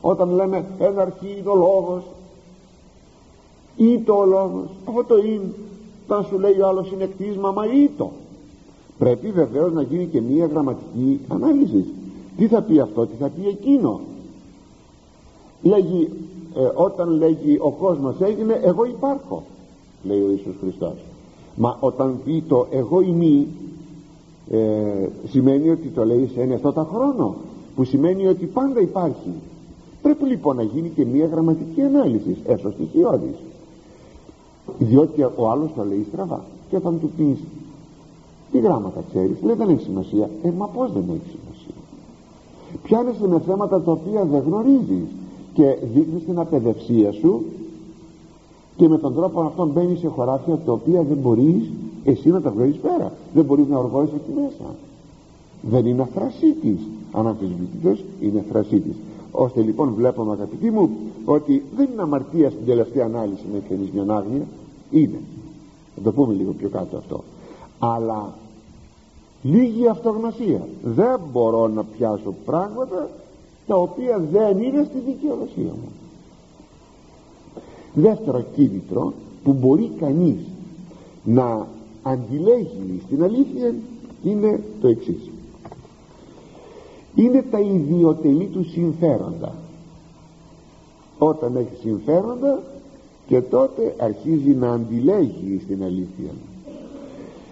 Όταν 0.00 0.30
λέμε 0.30 0.64
ένα 0.78 1.02
αρχή 1.02 1.36
είναι 1.38 1.48
ο 1.48 1.54
λόγος 1.54 2.02
ή 3.76 3.98
το 3.98 4.14
ο 4.14 4.24
λόγος. 4.24 4.68
Αυτό 4.88 5.04
το 5.04 5.16
είναι 5.16 5.52
όταν 6.08 6.24
σου 6.24 6.38
λέει 6.38 6.60
ο 6.60 6.66
άλλος 6.66 6.92
είναι 6.92 7.06
κτίσμα 7.06 7.50
μα 7.50 7.66
ή 7.66 7.90
το 7.96 8.10
πρέπει 8.98 9.30
βεβαίως 9.30 9.72
να 9.72 9.82
γίνει 9.82 10.06
και 10.06 10.20
μία 10.20 10.46
γραμματική 10.46 11.20
ανάλυση. 11.28 11.84
Τι 12.36 12.46
θα 12.46 12.62
πει 12.62 12.80
αυτό, 12.80 13.06
τι 13.06 13.14
θα 13.18 13.28
πει 13.28 13.48
εκείνο. 13.48 14.00
Λέγει 15.62 16.08
ε, 16.54 16.70
όταν 16.74 17.08
λέγει 17.08 17.58
ο 17.60 17.70
κόσμος 17.70 18.20
έγινε 18.20 18.60
εγώ 18.62 18.84
υπάρχω 18.84 19.42
λέει 20.02 20.20
ο 20.20 20.30
Ιησούς 20.30 20.54
Χριστός. 20.60 20.94
Μα 21.56 21.76
όταν 21.80 22.20
πει 22.24 22.42
το 22.48 22.66
εγώ 22.70 23.00
ημί 23.00 23.46
ε, 24.50 24.58
σημαίνει 25.28 25.70
ότι 25.70 25.88
το 25.88 26.04
λέει 26.04 26.30
σε 26.34 26.40
ένα 26.40 26.58
τα 26.58 26.88
χρόνο 26.92 27.34
που 27.76 27.84
σημαίνει 27.84 28.26
ότι 28.26 28.46
πάντα 28.46 28.80
υπάρχει. 28.80 29.32
Πρέπει 30.02 30.24
λοιπόν 30.24 30.56
να 30.56 30.62
γίνει 30.62 30.88
και 30.88 31.04
μια 31.04 31.26
γραμματική 31.26 31.82
ανάλυση 31.82 32.36
έσω 32.46 32.70
στοιχειώδης 32.70 33.36
διότι 34.78 35.22
ο 35.22 35.50
άλλος 35.50 35.70
το 35.76 35.84
λέει 35.84 36.06
στραβά 36.12 36.44
και 36.68 36.76
όταν 36.76 37.00
του 37.00 37.10
πεις 37.16 37.38
τι 38.52 38.58
γράμματα 38.58 39.00
ξέρεις 39.08 39.36
λέει 39.42 39.54
δεν 39.54 39.68
έχει 39.68 39.82
σημασία 39.82 40.30
ε 40.42 40.50
μα 40.50 40.66
πως 40.66 40.92
δεν 40.92 41.02
έχει 41.02 41.36
σημασία. 41.36 41.74
Πιάνεσαι 42.82 43.28
με 43.28 43.40
θέματα 43.46 43.80
τα 43.82 43.92
οποία 43.92 44.24
δεν 44.24 44.42
γνωρίζεις 44.46 45.08
και 45.54 45.76
δείχνεις 45.94 46.24
την 46.24 46.38
απεδευσία 46.38 47.12
σου 47.12 47.44
και 48.76 48.88
με 48.88 48.98
τον 48.98 49.14
τρόπο 49.14 49.40
αυτόν 49.40 49.68
μπαίνεις 49.68 49.98
σε 49.98 50.08
χωράφια 50.08 50.56
τα 50.56 50.72
οποία 50.72 51.02
δεν 51.02 51.16
μπορείς 51.16 51.70
εσύ 52.04 52.28
να 52.28 52.40
τα 52.40 52.50
βγάλεις 52.50 52.76
πέρα. 52.76 53.12
Δεν 53.34 53.44
μπορείς 53.44 53.66
να 53.68 53.78
οργώσεις 53.78 54.14
εκεί 54.14 54.30
μέσα. 54.34 54.74
Δεν 55.70 55.86
είναι 55.86 56.02
αφρασίτης. 56.02 56.78
Αν 57.12 57.26
αμφισβητητός 57.26 58.04
είναι 58.20 58.38
αφρασίτης 58.38 58.94
ώστε 59.38 59.60
λοιπόν 59.60 59.94
βλέπουμε 59.94 60.32
αγαπητοί 60.32 60.70
μου 60.70 60.90
ότι 61.24 61.62
δεν 61.76 61.88
είναι 61.92 62.02
αμαρτία 62.02 62.50
στην 62.50 62.66
τελευταία 62.66 63.04
ανάλυση 63.04 63.42
να 63.52 63.56
έχει 63.56 63.90
μια 63.92 64.14
άγνοια 64.14 64.46
είναι. 64.90 65.20
Θα 65.94 66.02
το 66.02 66.12
πούμε 66.12 66.34
λίγο 66.34 66.52
πιο 66.52 66.68
κάτω 66.68 66.96
αυτό. 66.96 67.24
Αλλά 67.78 68.34
λίγη 69.42 69.88
αυτογνωσία. 69.88 70.68
Δεν 70.84 71.20
μπορώ 71.32 71.68
να 71.68 71.84
πιάσω 71.84 72.34
πράγματα 72.44 73.08
τα 73.66 73.76
οποία 73.76 74.22
δεν 74.32 74.62
είναι 74.62 74.86
στη 74.90 74.98
δικαιοδοσία 74.98 75.72
μου. 75.72 75.88
Δεύτερο 77.94 78.44
κίνητρο 78.54 79.12
που 79.44 79.52
μπορεί 79.52 79.90
κανείς 80.00 80.38
να 81.24 81.66
αντιλέγει 82.02 83.02
στην 83.06 83.22
αλήθεια 83.22 83.74
είναι 84.22 84.60
το 84.80 84.88
εξής 84.88 85.30
είναι 87.16 87.44
τα 87.50 87.60
ιδιωτελή 87.60 88.44
του 88.44 88.64
συμφέροντα. 88.64 89.54
Όταν 91.18 91.56
έχει 91.56 91.76
συμφέροντα 91.80 92.62
και 93.26 93.40
τότε 93.40 93.94
αρχίζει 93.98 94.50
να 94.50 94.72
αντιλέγει 94.72 95.60
στην 95.64 95.82
αλήθεια 95.84 96.30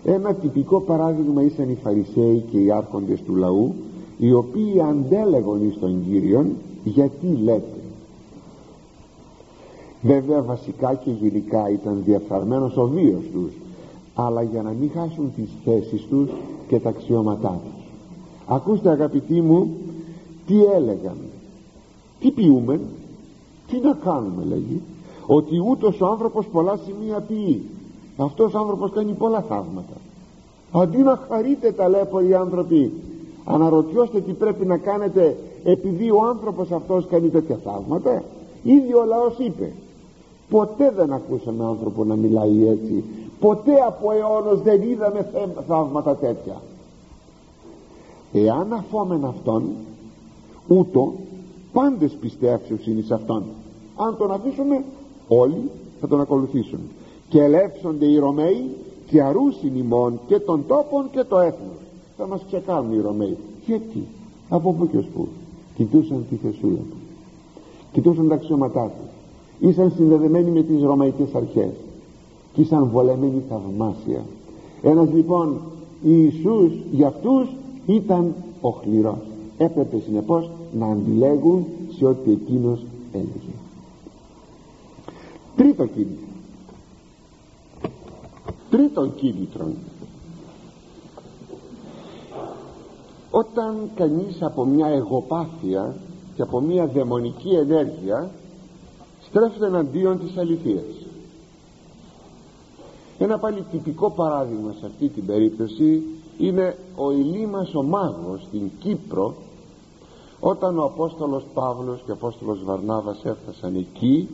ένα 0.05 0.35
τυπικό 0.35 0.81
παράδειγμα 0.81 1.43
ήσαν 1.43 1.71
οι 1.71 1.79
Φαρισαίοι 1.83 2.45
και 2.51 2.59
οι 2.59 2.71
άρχοντες 2.71 3.23
του 3.23 3.35
λαού 3.35 3.75
οι 4.19 4.33
οποίοι 4.33 4.81
αντέλεγον 4.81 5.69
εις 5.69 5.79
τον 5.79 6.05
Κύριον 6.09 6.53
γιατί 6.85 7.27
λέτε. 7.27 7.79
Βέβαια 10.03 10.43
βασικά 10.43 10.95
και 10.95 11.11
γενικά 11.11 11.71
ήταν 11.71 12.03
διαφθαρμένος 12.05 12.77
ο 12.77 12.87
βίος 12.87 13.23
τους 13.33 13.53
αλλά 14.15 14.43
για 14.43 14.63
να 14.63 14.71
μην 14.71 14.91
χάσουν 14.95 15.33
τις 15.37 15.49
θέσεις 15.65 16.07
τους 16.11 16.31
και 16.69 16.81
τα 16.81 16.89
αξιώματά 16.89 17.61
τους 17.65 17.84
ακούστε 18.47 18.91
αγαπητοί 18.91 19.41
μου 19.41 19.77
τι 20.47 20.65
έλεγαν. 20.65 21.17
Τι 22.21 22.31
ποιούμε 22.31 22.81
τι 23.69 23.79
να 23.79 23.93
κάνουμε 24.05 24.45
λέγει 24.49 24.83
ότι 25.27 25.63
ούτως 25.69 26.01
ο 26.01 26.07
άνθρωπος 26.07 26.47
πολλά 26.47 26.79
σημεία 26.85 27.21
ποιεί. 27.21 27.63
Αυτός 28.17 28.55
ο 28.55 28.59
άνθρωπος 28.59 28.91
κάνει 28.91 29.13
πολλά 29.13 29.41
θαύματα. 29.41 29.95
Αντί 30.73 30.99
να 30.99 31.21
χαρείτε 31.29 31.73
ταλέποροι 31.73 32.35
άνθρωποι 32.35 32.93
αναρωτιώστε 33.45 34.21
τι 34.21 34.33
πρέπει 34.33 34.67
να 34.67 34.77
κάνετε 34.77 35.37
επειδή 35.65 36.11
ο 36.11 36.27
άνθρωπος 36.29 36.71
αυτός 36.71 37.07
κάνει 37.07 37.29
τέτοια 37.29 37.59
θαύματα. 37.65 38.23
Ήδη 38.63 38.95
ο 38.95 39.05
λαός 39.05 39.35
είπε 39.39 39.73
ποτέ 40.51 40.93
δεν 40.97 41.13
ακούσαμε 41.13 41.65
άνθρωπο 41.65 42.05
να 42.05 42.15
μιλάει 42.15 42.69
έτσι. 42.69 43.05
Ποτέ 43.41 43.75
από 43.87 44.11
αιώνος 44.13 44.63
δεν 44.63 44.83
είδαμε 44.83 45.31
θαύματα 45.67 46.17
τέτοια 46.17 46.61
εάν 48.35 48.73
αφόμεν 48.73 49.25
αυτόν 49.25 49.63
ούτω 50.69 51.13
πάντες 51.73 52.13
πιστεύσεως 52.13 52.87
είναι 52.87 53.03
σε 53.03 53.15
αυτόν. 53.15 53.43
Αν 53.97 54.17
τον 54.17 54.33
αφήσουμε 54.33 54.85
όλοι 55.29 55.71
θα 56.01 56.09
τον 56.09 56.21
ακολουθήσουν. 56.21 56.81
Και 57.29 57.43
ελεύσονται 57.43 58.07
οι 58.07 58.19
Ρωμαίοι 58.19 58.71
και 59.07 59.23
αρούσιν 59.23 59.77
ημών 59.77 60.21
και 60.27 60.39
των 60.39 60.65
τόπων 60.67 61.11
και 61.11 61.25
το 61.25 61.39
έθνος. 61.39 61.79
Θα 62.17 62.27
μας 62.27 62.41
ξεκάνουν 62.47 62.93
οι 62.93 63.01
Ρωμαίοι. 63.01 63.37
Γιατί 63.67 64.07
από 64.49 64.73
πού 64.73 64.89
και 64.91 64.97
ως 64.97 65.07
πού. 65.15 65.29
Κοιτούσαν 65.77 66.25
τη 66.31 66.37
θεσούλα 66.37 66.77
του. 66.77 66.97
Κοιτούσαν 67.93 68.29
τα 68.29 68.35
αξιώματά 68.35 68.85
του. 68.85 69.67
Ήσαν 69.69 69.93
συνδεδεμένοι 69.97 70.51
με 70.51 70.63
τις 70.63 70.83
ρωμαϊκές 70.83 71.35
αρχές. 71.35 71.71
Και 72.53 72.61
ήσαν 72.61 72.89
βολεμένοι 72.93 73.43
θαυμάσια. 73.49 74.25
Ένας 74.83 75.09
λοιπόν 75.13 75.61
Ιησούς 76.05 76.73
για 76.93 77.07
αυτούς 77.07 77.49
ήταν 77.87 78.35
ο 78.61 78.69
χληρός. 78.69 79.19
Έπρεπε 79.59 79.99
συνεπώς 79.99 80.51
να 80.73 80.87
αντιλέγουν 80.87 81.67
σε 81.99 82.07
ό,τι 82.07 82.31
εκείνος 82.31 82.85
έλεγε. 83.13 83.55
Τρίτο 85.57 85.87
κίνητρο. 85.87 86.27
Τρίτον 88.71 89.15
κίνητρο. 89.15 89.67
Όταν 93.31 93.91
κανείς 93.95 94.43
από 94.43 94.65
μια 94.65 94.87
εγωπάθεια 94.87 95.95
και 96.37 96.43
από 96.43 96.61
μια 96.61 96.87
δαιμονική 96.87 97.49
ενέργεια 97.49 98.31
στρέφεται 99.29 99.67
εναντίον 99.67 100.19
της 100.19 100.37
αληθείας. 100.37 100.85
Ένα 103.19 103.39
πάλι 103.39 103.65
τυπικό 103.71 104.11
παράδειγμα 104.11 104.75
σε 104.81 104.87
αυτή 104.87 105.09
την 105.09 105.27
περίπτωση 105.27 106.03
είναι 106.39 106.77
ο 106.97 107.13
Ηλίμας 107.13 107.75
ο 107.75 107.83
μάγος 107.83 108.43
στην 108.49 108.71
Κύπρο 108.79 109.35
όταν 110.41 110.79
ο 110.79 110.85
Απόστολος 110.85 111.45
Παύλος 111.55 112.03
και 112.05 112.11
ο 112.11 112.15
Απόστολος 112.15 112.65
Βαρνάβας 112.65 113.25
έφτασαν 113.25 113.75
εκεί 113.75 114.29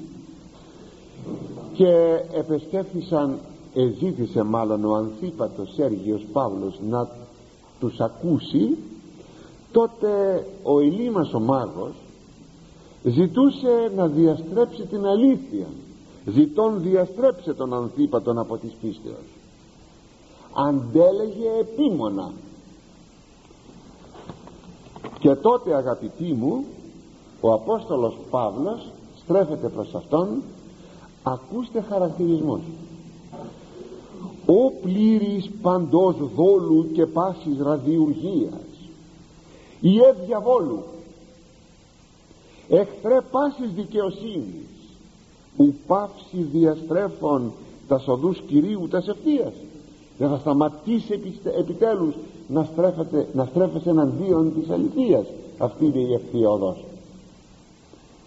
και 1.73 2.21
επεστέφθησαν 2.33 3.39
εζήτησε 3.75 4.43
μάλλον 4.43 4.85
ο 4.85 4.95
Ανθίπατος 4.95 5.73
Σέργιος 5.75 6.23
Παύλος 6.33 6.81
να 6.89 7.09
τους 7.81 8.01
ακούσει 8.01 8.77
τότε 9.73 10.47
ο 10.63 10.81
Ηλίμας 10.81 11.35
ο 11.35 11.41
μάγος 11.41 11.93
ζητούσε 13.03 13.93
να 13.97 14.07
διαστρέψει 14.07 14.83
την 14.83 15.07
αλήθεια 15.07 15.67
ζητών 16.27 16.83
διαστρέψε 16.83 17.55
τον 17.55 17.75
Ανθίπατον 17.75 18.39
από 18.39 18.57
της 18.57 18.73
πίστεως 18.81 19.40
αντέλεγε 20.53 21.51
επίμονα. 21.61 22.33
Και 25.19 25.35
τότε 25.35 25.75
αγαπητοί 25.75 26.33
μου 26.33 26.65
ο 27.41 27.53
Απόστολος 27.53 28.17
Παύλος 28.31 28.91
στρέφεται 29.23 29.69
προς 29.69 29.95
αυτόν 29.95 30.43
ακούστε 31.23 31.81
χαρακτηρισμούς. 31.81 32.61
Ο 34.47 34.71
πλήρης 34.83 35.51
παντός 35.63 36.17
δόλου 36.35 36.91
και 36.93 37.07
πάσης 37.07 37.59
ραδιουργίας 37.59 38.71
η 39.81 39.99
διαβόλου 40.27 40.83
εχθρέ 42.69 43.21
πάσης 43.31 43.73
δικαιοσύνης 43.75 44.69
ου 45.57 45.75
πάυση 45.87 46.43
διαστρέφων 46.53 47.53
τα 47.89 47.99
σοδούς 47.99 48.43
Κυρίου 48.47 48.89
τας 48.89 49.09
ευθείας 49.09 49.53
δεν 50.21 50.29
θα 50.29 50.39
σταματήσει 50.39 51.21
επιτέλους 51.59 52.15
να, 52.49 52.65
στρέφεται, 52.65 53.29
να 53.33 53.45
στρέφεσαι 53.45 53.91
εναντίον 53.91 54.53
της 54.55 54.71
αληθείας. 54.71 55.27
Αυτή 55.59 55.85
είναι 55.85 55.99
η 55.99 56.13
ευθεία 56.13 56.51
οδός. 56.51 56.85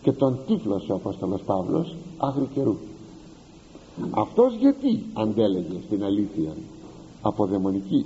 Και 0.01 0.11
τον 0.11 0.37
τίτλωσε 0.47 0.91
ο 0.91 0.95
Απόστολος 0.95 1.41
Παύλος 1.41 1.95
άγρη 2.17 2.47
καιρού 2.53 2.75
αυτός 4.11 4.53
γιατί 4.59 5.03
αντέλεγε 5.13 5.77
στην 5.85 6.03
αλήθεια 6.03 6.51
από 7.21 7.45
δαιμονική 7.45 8.05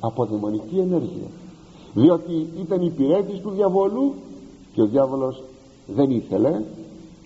από 0.00 0.24
δαιμονική 0.24 0.78
ενέργεια. 0.78 1.28
Διότι 1.94 2.46
ήταν 2.60 2.82
υπηρέτης 2.82 3.40
του 3.40 3.50
διαβόλου 3.50 4.14
και 4.72 4.82
ο 4.82 4.86
διάβολος 4.86 5.42
δεν 5.86 6.10
ήθελε 6.10 6.62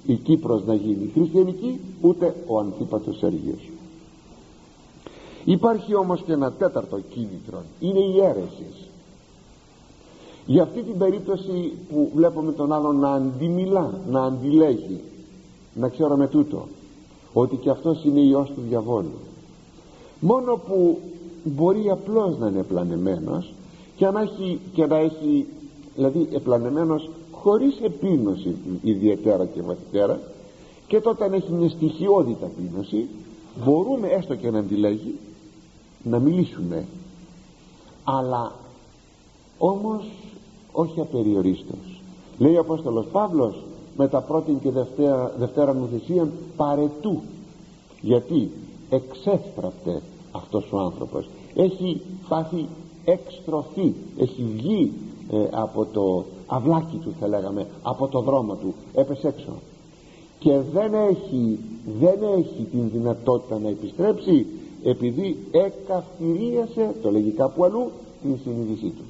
η 0.06 0.14
Κύπρος 0.14 0.64
να 0.64 0.74
γίνει 0.74 1.10
χριστιανική 1.14 1.80
ούτε 2.00 2.34
ο 2.46 2.58
Ανθίπατος 2.58 3.18
Σέργιος 3.18 3.71
υπάρχει 5.44 5.94
όμως 5.94 6.22
και 6.22 6.32
ένα 6.32 6.52
τέταρτο 6.52 7.00
κίνητρο. 7.10 7.62
Είναι 7.80 7.98
η 7.98 8.20
αίρεσης. 8.20 8.88
Για 10.46 10.62
αυτή 10.62 10.82
την 10.82 10.98
περίπτωση 10.98 11.72
που 11.90 12.10
βλέπουμε 12.14 12.52
τον 12.52 12.72
άλλον 12.72 12.98
να 12.98 13.12
αντιμιλά 13.12 14.00
να 14.10 14.22
αντιλέγει 14.24 15.00
να 15.74 15.88
ξέρουμε 15.88 16.28
τούτο 16.28 16.68
ότι 17.32 17.56
και 17.56 17.70
αυτός 17.70 18.04
είναι 18.04 18.20
ιός 18.20 18.48
του 18.54 18.60
διαβόλου. 18.68 19.18
Μόνο 20.20 20.56
που 20.56 20.98
μπορεί 21.44 21.90
απλώς 21.90 22.38
να 22.38 22.48
είναι 22.48 22.58
επλανεμένος 22.58 23.52
και 23.96 24.06
να 24.06 24.20
έχει, 24.20 24.60
και 24.72 24.86
να 24.86 24.96
έχει 24.96 25.46
δηλαδή 25.94 26.28
επλανεμένος 26.32 27.10
χωρίς 27.30 27.80
επίνωση 27.82 28.56
ιδιαίτερα 28.82 29.46
και 29.46 29.62
βαθύτερα 29.62 30.20
και 30.86 31.00
τότε 31.00 31.24
αν 31.24 31.32
έχει 31.32 31.52
μια 31.52 31.68
στοιχειώδη 31.68 32.36
ταπείνωση 32.40 33.06
μπορούμε 33.64 34.08
έστω 34.08 34.34
και 34.34 34.50
να 34.50 34.58
αντιλέγει 34.58 35.14
να 36.04 36.18
μιλήσουμε 36.18 36.84
αλλά 38.04 38.52
όμως 39.58 40.04
όχι 40.72 41.00
απεριορίστως. 41.00 42.00
Λέει 42.38 42.56
ο 42.56 42.60
Απόστολος 42.60 43.06
Παύλος 43.12 43.64
με 43.96 44.08
τα 44.08 44.20
πρώτη 44.20 44.58
και 44.62 44.70
δευτέρα, 44.70 45.34
δευτέρα 45.38 45.72
νουθεσίαν 45.74 46.32
παρετού 46.56 47.20
γιατί 48.00 48.50
εξέστραφτε 48.90 50.02
αυτός 50.32 50.72
ο 50.72 50.78
άνθρωπος. 50.78 51.28
Έχει 51.54 52.00
πάθει 52.28 52.66
εξτροφή 53.04 53.92
έχει 54.18 54.42
βγει 54.56 54.92
ε, 55.30 55.44
από 55.50 55.86
το 55.92 56.24
αυλάκι 56.46 56.96
του 56.96 57.14
θα 57.20 57.28
λέγαμε 57.28 57.66
από 57.82 58.08
το 58.08 58.20
δρόμο 58.20 58.54
του. 58.54 58.74
Έπεσε 58.94 59.28
έξω. 59.28 59.52
Και 60.38 60.60
δεν 60.72 60.94
έχει 60.94 61.58
δεν 62.00 62.18
έχει 62.38 62.66
την 62.70 62.90
δυνατότητα 62.92 63.58
να 63.58 63.68
επιστρέψει 63.68 64.46
επειδή 64.84 65.36
εκαυτηρίασε 65.50 66.94
το 67.02 67.10
λέγει 67.10 67.30
κάπου 67.30 67.64
αλλού 67.64 67.90
την 68.22 68.38
συνείδησή 68.42 68.92
του. 68.96 69.04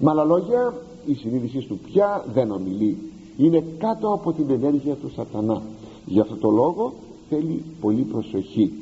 Με 0.00 0.10
άλλα 0.10 0.24
λόγια 0.24 0.74
η 1.06 1.14
συνείδησή 1.14 1.66
του 1.66 1.78
πια 1.78 2.24
δεν 2.32 2.50
ομιλεί. 2.50 2.98
Είναι 3.36 3.64
κάτω 3.78 4.12
από 4.12 4.32
την 4.32 4.50
ενέργεια 4.50 4.94
του 4.94 5.10
σατανά. 5.16 5.62
Γι' 6.06 6.20
αυτό 6.20 6.36
το 6.36 6.50
λόγο 6.50 6.92
θέλει 7.28 7.64
πολύ 7.80 8.02
προσοχή. 8.02 8.72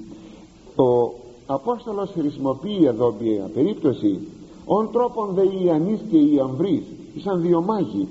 Ο 0.76 1.12
Απόστολος 1.46 2.10
χρησιμοποιεί 2.10 2.84
εδώ 2.84 3.14
μια 3.20 3.50
περίπτωση. 3.54 4.18
Ον 4.64 4.90
τρόπον 4.92 5.34
δε 5.34 5.42
οι 5.42 5.64
Ιαννείς 5.64 6.00
και 6.10 6.16
οι 6.16 6.38
Αμβρείς 6.40 6.82
ήσαν 7.14 7.40
δύο 7.40 7.60
μάγοι 7.62 8.08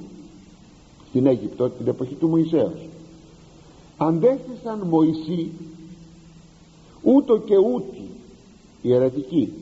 στην 1.09 1.25
Αίγυπτο 1.25 1.69
την 1.69 1.87
εποχή 1.87 2.15
του 2.15 2.27
Μωυσέως. 2.27 2.87
Αντέστησαν 3.97 4.87
Μωυσή 4.89 5.51
ούτω 7.03 7.37
και 7.37 7.57
ούτι 7.57 8.09
οι 8.81 8.93
αιρετικοί 8.93 9.53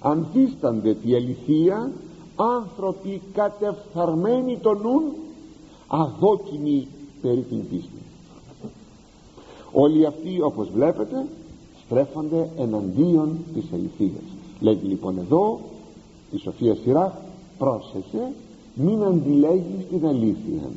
ανθίστανται 0.00 0.94
τη 0.94 1.14
αληθεία 1.14 1.90
άνθρωποι 2.36 3.22
κατεφθαρμένοι 3.32 4.58
το 4.58 4.74
νουν 4.74 5.02
αδόκιμοι 5.86 6.88
περί 7.22 7.40
την 7.40 7.68
πίστη. 7.68 8.02
Όλοι 9.72 10.06
αυτοί 10.06 10.40
όπως 10.40 10.68
βλέπετε 10.70 11.26
στρέφονται 11.84 12.50
εναντίον 12.58 13.38
της 13.54 13.64
αληθείας. 13.72 14.24
Λέγει 14.60 14.86
λοιπόν 14.86 15.18
εδώ 15.18 15.60
η 16.32 16.38
Σοφία 16.38 16.74
Σειρά 16.74 17.22
πρόσεχε 17.58 18.32
μην 18.74 19.02
αντιλέγεις 19.02 19.86
την 19.90 20.06
αλήθεια. 20.06 20.70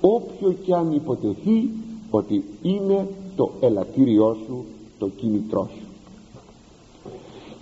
Όποιο 0.00 0.52
και 0.64 0.74
αν 0.74 0.92
υποτεθεί 0.92 1.70
ότι 2.10 2.44
είναι 2.62 3.08
το 3.36 3.50
ελαττήριό 3.60 4.36
σου 4.46 4.64
το 4.98 5.08
κίνητρό 5.08 5.68
σου. 5.74 5.86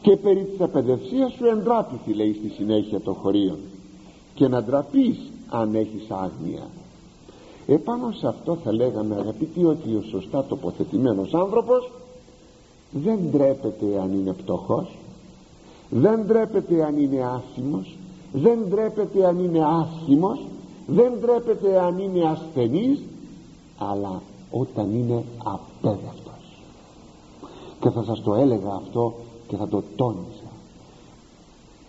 Και 0.03 0.17
περί 0.17 0.45
της 0.45 0.61
απαιδευσίας 0.61 1.33
σου 1.33 1.47
εντράπηθη 1.47 2.13
λέει 2.13 2.35
στη 2.35 2.49
συνέχεια 2.49 3.01
των 3.01 3.15
χωρίων 3.15 3.59
και 4.35 4.49
να 4.49 4.63
ντραπείς 4.63 5.19
αν 5.49 5.75
έχεις 5.75 6.11
άγνοια. 6.11 6.69
Επάνω 7.67 8.13
σε 8.13 8.27
αυτό 8.27 8.57
θα 8.65 8.73
λέγαμε 8.73 9.15
αγαπητοί 9.15 9.65
ότι 9.65 9.95
ο 9.95 10.03
σωστά 10.11 10.45
τοποθετημένος 10.45 11.35
άνθρωπος 11.35 11.91
δεν 12.91 13.19
ντρέπεται 13.31 14.01
αν 14.03 14.13
είναι 14.13 14.33
πτωχός 14.33 14.97
δεν 15.91 16.25
ντρέπεται 16.27 16.85
αν 16.85 16.99
είναι 16.99 17.25
άσχημος 17.25 17.97
δεν 18.33 18.59
ντρέπεται 18.69 19.27
αν 19.27 19.39
είναι 19.45 19.65
άσχημος 19.65 20.47
δεν 20.87 21.13
ντρέπεται 21.21 21.81
αν 21.81 21.99
είναι 21.99 22.25
ασθενής 22.25 23.01
αλλά 23.79 24.23
όταν 24.51 24.95
είναι 24.95 25.25
απέδευτος 25.83 26.63
και 27.81 27.91
θα 27.91 28.03
σας 28.03 28.23
το 28.23 28.35
έλεγα 28.35 28.73
αυτό 28.75 29.15
και 29.49 29.57
θα 29.57 29.69
το 29.69 29.83
τόνισα. 29.97 30.51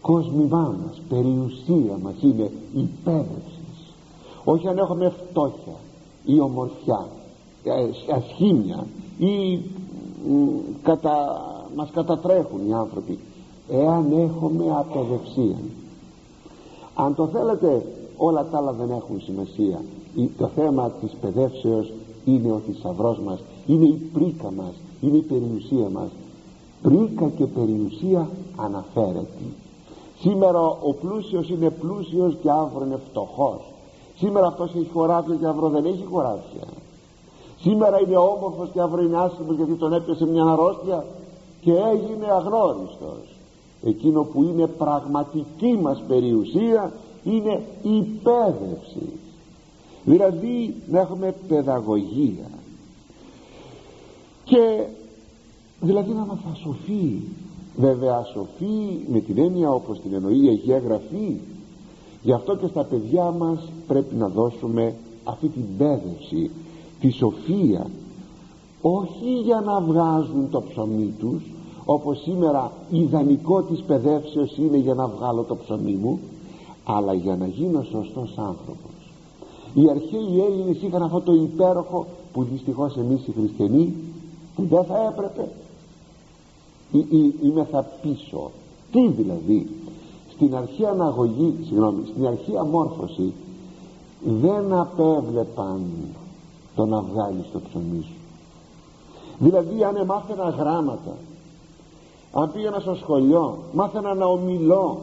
Κόσμημά 0.02 0.76
μας 0.84 1.02
περιουσία 1.10 1.98
μας 2.02 2.14
είναι 2.22 2.52
υπέρευσης. 2.74 3.94
Όχι 4.44 4.68
αν 4.68 4.78
έχουμε 4.78 5.10
φτώχεια 5.10 5.76
ή 6.26 6.40
ομορφιά 6.40 7.08
ε, 7.64 8.14
ασχήμια 8.14 8.86
ή 9.18 9.60
κατα, 10.84 11.42
μας 11.76 11.90
κατατρέχουν 11.92 12.70
οι 12.70 12.74
άνθρωποι 12.74 13.20
εάν 13.70 14.12
έχουμε 14.12 14.66
αποδευσία 14.78 15.58
αν 16.96 17.16
το 17.16 17.28
θέλετε 17.28 17.86
όλα 18.18 18.46
τα 18.46 18.58
άλλα 18.58 18.72
δεν 18.72 18.92
έχουν 18.92 19.22
σημασία. 19.22 19.82
Το 20.38 20.48
θέμα 20.56 20.90
της 20.90 21.12
παιδεύσεως 21.22 21.92
είναι 22.26 22.52
ο 22.52 22.62
θησαυρό 22.66 23.18
μας 23.26 23.40
είναι 23.68 23.86
η 23.86 24.10
πρίκα 24.14 24.52
μας 24.52 24.74
είναι 25.02 25.18
η 25.18 25.22
περιουσία 25.22 25.90
μας. 25.90 26.10
Πρίκα 26.82 27.28
και 27.38 27.46
περιουσία 27.46 28.30
αναφέρεται. 28.56 29.46
Σήμερα 30.20 30.60
ο 30.60 30.94
πλούσιος 31.02 31.50
είναι 31.50 31.70
πλούσιος 31.70 32.36
και 32.42 32.50
αύριο 32.50 32.86
είναι 32.86 33.00
φτωχός. 33.10 33.62
Σήμερα 34.18 34.48
αυτός 34.48 34.76
έχει 34.76 34.90
χωράφια 34.94 35.36
και 35.36 35.46
αύριο 35.46 35.70
δεν 35.70 35.86
έχει 35.86 36.06
χωράφια 36.12 36.68
σήμερα 37.62 38.02
είναι 38.02 38.18
όμορφος 38.18 38.70
και 38.74 38.82
αύριο 38.82 39.06
είναι 39.06 39.18
άσχημος 39.18 39.56
γιατί 39.56 39.74
τον 39.74 39.94
έπιασε 39.94 40.26
μια 40.26 40.44
αρρώστια 40.44 41.06
και 41.62 41.72
έγινε 41.72 42.32
αγνώριστος. 42.32 43.36
Εκείνο 43.84 44.24
που 44.24 44.44
είναι 44.44 44.68
πραγματική 44.68 45.80
μας 45.82 46.04
περιουσία 46.08 46.94
είναι 47.24 47.64
η 47.82 48.02
πέδευση 48.24 49.20
δηλαδή 50.06 50.76
να 50.88 51.00
έχουμε 51.00 51.36
παιδαγωγία. 51.48 52.50
Και 54.44 54.84
δηλαδή 55.82 56.12
να 56.12 56.24
είμαστε 56.24 56.60
σοφοί 56.64 57.22
βέβαια 57.76 58.24
σοφοί 58.24 59.06
με 59.12 59.20
την 59.20 59.38
έννοια 59.38 59.72
όπως 59.72 60.00
την 60.00 60.14
εννοεί 60.14 60.46
η 60.46 60.48
Αγία 60.48 60.78
Γραφή. 60.78 61.36
Γι' 62.24 62.34
αυτό 62.34 62.56
και 62.56 62.68
στα 62.68 62.84
παιδιά 62.84 63.32
μας 63.32 63.72
πρέπει 63.88 64.16
να 64.16 64.28
δώσουμε 64.28 64.96
αυτή 65.24 65.48
την 65.48 65.78
πέδευση 65.78 66.52
τη 67.00 67.10
σοφία. 67.10 67.88
Όχι 68.82 69.34
για 69.44 69.62
να 69.66 69.82
βγάζουν 69.82 70.50
το 70.50 70.62
ψωμί 70.62 71.14
τους 71.20 71.44
όπως 71.86 72.22
σήμερα 72.22 72.72
ιδανικό 72.92 73.62
της 73.62 73.82
παιδεύσεως 73.82 74.58
είναι 74.58 74.78
για 74.78 74.94
να 74.94 75.08
βγάλω 75.08 75.44
το 75.44 75.56
ψωμί 75.56 75.94
μου 75.94 76.20
αλλά 76.84 77.14
για 77.14 77.36
να 77.36 77.48
γίνω 77.48 77.84
σωστός 77.84 78.34
άνθρωπος 78.38 78.91
οι 79.74 79.90
αρχαίοι 79.90 80.44
Έλληνες 80.48 80.82
είχαν 80.82 81.04
αυτό 81.04 81.22
το 81.22 81.34
υπέροχο 81.34 82.06
που 82.34 82.44
δυστυχώς 82.44 82.98
εμείς 82.98 83.28
οι 83.28 83.32
χριστιανοί 83.32 83.94
που 84.56 84.66
δεν 84.70 84.84
θα 84.84 85.08
έπρεπε. 85.08 85.50
Είμαι 87.44 87.64
θα 87.72 87.88
πίσω 88.02 88.52
τι 88.92 89.08
δηλαδή 89.08 89.68
στην 90.34 90.56
αρχαία 90.56 90.90
αναγωγή 90.90 91.56
συγγνώμη 91.66 92.04
στην 92.08 92.28
αρχαία 92.28 92.64
μόρφωση 92.64 93.34
δεν 94.24 94.74
απέβλεπαν 94.74 95.82
το 96.76 96.86
να 96.86 97.02
βγάλεις 97.02 97.46
το 97.52 97.60
ψωμί 97.70 98.02
σου. 98.02 98.16
Δηλαδή 99.38 99.84
αν 99.84 100.06
μάθαινα 100.06 100.50
γράμματα 100.50 101.16
αν 102.34 102.52
πήγαινα 102.52 102.80
στο 102.80 102.96
σχολείο 102.96 103.58
μάθαινα 103.74 104.14
να 104.14 104.26
ομιλώ 104.26 105.00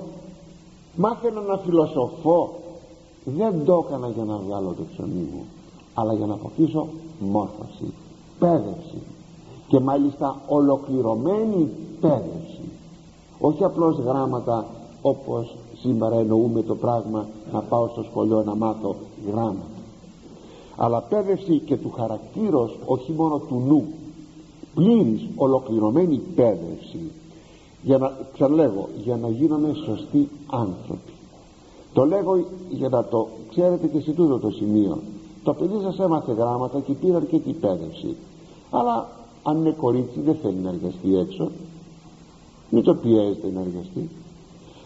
μάθαινα 0.97 1.41
να 1.41 1.57
φιλοσοφώ 1.57 2.58
δεν 3.37 3.65
το 3.65 3.85
έκανα 3.87 4.09
για 4.09 4.25
να 4.25 4.37
βγάλω 4.37 4.75
το 4.79 4.83
ψωμί 4.93 5.29
μου 5.33 5.45
αλλά 6.01 6.13
για 6.13 6.27
να 6.27 6.35
αποκτήσω 6.35 6.87
μόρφωση 7.21 7.93
πέδευση. 8.39 9.03
Και 9.69 9.81
μάλιστα 9.81 10.41
ολοκληρωμένη 10.49 11.71
πέδευση. 12.01 12.61
Όχι 13.39 13.65
απλώς 13.65 13.97
γράμματα 13.97 14.67
όπως 15.03 15.57
σήμερα 15.81 16.17
εννοούμε 16.17 16.63
το 16.63 16.75
πράγμα 16.75 17.27
να 17.53 17.61
πάω 17.61 17.89
στο 17.89 18.03
σχολείο 18.03 18.43
να 18.43 18.55
μάθω 18.55 18.97
γράμματα. 19.27 19.79
Αλλά 20.77 21.01
πέδευση 21.01 21.59
και 21.59 21.77
του 21.77 21.91
χαρακτήρος 21.91 22.79
όχι 22.85 23.13
μόνο 23.13 23.39
του 23.39 23.63
νου. 23.67 23.85
Πλήρης 24.75 25.29
ολοκληρωμένη 25.37 26.21
πέδευση. 26.35 27.11
Για 27.83 27.99
να, 27.99 28.13
ξαναλέγω, 28.33 28.89
για 29.05 29.17
να 29.17 29.29
γίνομαι 29.29 29.73
σωστοί 29.87 30.29
άνθρωποι 30.47 31.18
το 31.99 32.05
λέγω 32.05 32.45
για 32.71 32.89
να 32.89 33.05
το 33.05 33.29
ξέρετε 33.51 33.87
και 33.87 34.01
σε 34.01 34.11
τούτο 34.11 34.39
το 34.39 34.51
σημείο. 34.51 34.99
Το 35.43 35.55
παιδί 35.55 35.81
σας 35.83 35.99
έμαθε 35.99 36.33
γράμματα 36.33 36.81
και 36.81 36.93
πήρε 36.93 37.17
αρκετή 37.17 37.53
πέδευση 37.53 38.17
αλλά 38.71 39.09
αν 39.43 39.57
είναι 39.57 39.71
κορίτσι 39.71 40.21
δεν 40.21 40.37
θέλει 40.43 40.57
να 40.57 40.69
εργαστεί 40.69 41.17
έξω. 41.17 41.51
Μην 42.71 42.83
το 42.83 42.95
πιέζετε 42.95 43.51
να 43.55 43.61
εργαστεί. 43.61 44.09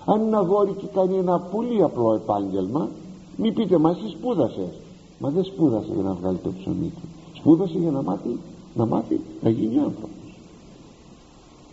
Αν 0.05 0.21
είναι 0.21 0.37
αγόρι 0.37 0.73
και 0.73 0.87
κάνει 0.87 1.17
ένα 1.17 1.39
πολύ 1.39 1.83
απλό 1.83 2.15
επάγγελμα 2.15 2.89
μην 3.37 3.55
πείτε 3.55 3.79
μα 3.79 3.91
εσύ 3.91 4.09
σπούδασες 4.09 4.75
μα 5.19 5.29
δεν 5.29 5.45
σπούδασε 5.45 5.91
για 5.95 6.03
να 6.03 6.13
βγάλει 6.13 6.39
το 6.39 6.51
ψωμί 6.59 6.93
του. 6.95 7.09
Σπούδασε 7.35 7.79
για 7.79 7.91
να 7.91 8.03
μάθει 8.03 8.39
να 8.75 8.87
μάθει 8.87 9.21
να 9.43 9.51
γίνει 9.51 9.79
άνθρωπος. 9.79 10.37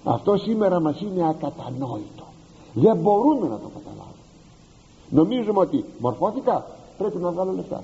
Αυτό 0.03 0.37
σήμερα 0.37 0.79
μας 0.79 1.01
είναι 1.01 1.29
ακατανόητο. 1.29 2.25
Δεν 2.73 2.97
μπορούμε 2.97 3.47
να 3.47 3.59
το 3.59 3.69
καταλάβουμε 3.73 3.98
νομίζουμε 5.09 5.59
ότι 5.59 5.85
μορφώθηκα 5.99 6.65
πρέπει 6.97 7.17
να 7.17 7.31
βγάλω 7.31 7.51
λεφτά. 7.51 7.83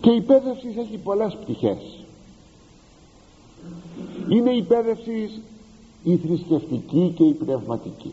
Και 0.00 0.10
η 0.10 0.16
εκπαίδευση 0.16 0.74
έχει 0.78 0.96
πολλές 0.96 1.36
πτυχές. 1.40 2.04
Είναι 4.28 4.50
η 4.50 4.56
εκπαίδευση 4.56 5.42
η 6.04 6.16
θρησκευτική 6.16 7.12
και 7.16 7.24
η 7.24 7.32
πνευματική. 7.32 8.12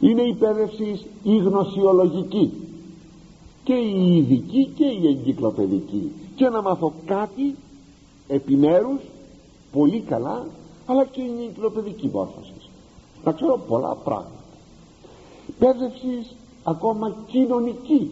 Είναι 0.00 0.22
η 0.22 0.28
εκπαίδευση 0.28 1.06
η 1.22 1.36
γνωσιολογική 1.36 2.52
και 3.64 3.74
η 3.74 4.16
ειδική 4.16 4.72
και 4.76 4.84
η 4.84 5.06
εγκυκλοπαιδική. 5.06 6.12
Και 6.36 6.48
να 6.48 6.62
μάθω 6.62 6.92
κάτι 7.06 7.54
επιμέρους 8.28 9.00
πολύ 9.72 10.00
καλά 10.00 10.46
αλλά 10.86 11.04
και 11.04 11.20
η 11.20 11.30
εγκυκλοπαιδική 11.44 12.10
μόρφωση 12.12 12.59
να 13.24 13.32
ξέρω 13.32 13.60
πολλά 13.68 13.94
πράγματα. 13.94 14.30
Εκπαίδευση 15.48 16.26
ακόμα 16.64 17.14
κοινωνική. 17.26 18.10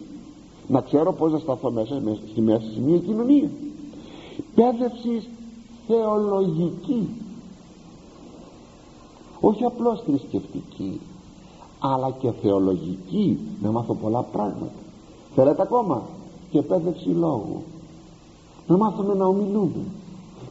Να 0.67 0.81
ξέρω 0.81 1.13
πως 1.13 1.31
να 1.31 1.39
σταθώ 1.39 1.71
μέσα, 1.71 2.01
στη 2.31 2.41
μέση 2.41 2.73
σε 2.73 2.79
μια 2.79 2.97
κοινωνία. 2.97 3.49
Εκπαίδευση 4.37 5.27
θεολογική. 5.87 7.09
Όχι 9.39 9.63
απλώς 9.63 10.01
θρησκευτική 10.05 10.99
αλλά 11.79 12.11
και 12.19 12.31
θεολογική. 12.31 13.39
Να 13.61 13.71
μάθω 13.71 13.93
πολλά 13.93 14.21
πράγματα. 14.21 14.71
Θέλετε 15.35 15.61
ακόμα; 15.61 16.01
Και 16.49 16.57
εκπαίδευση 16.57 17.09
λόγου. 17.09 17.63
Να 18.67 18.77
μάθουμε 18.77 19.13
να 19.13 19.25
ομιλούμε. 19.25 19.85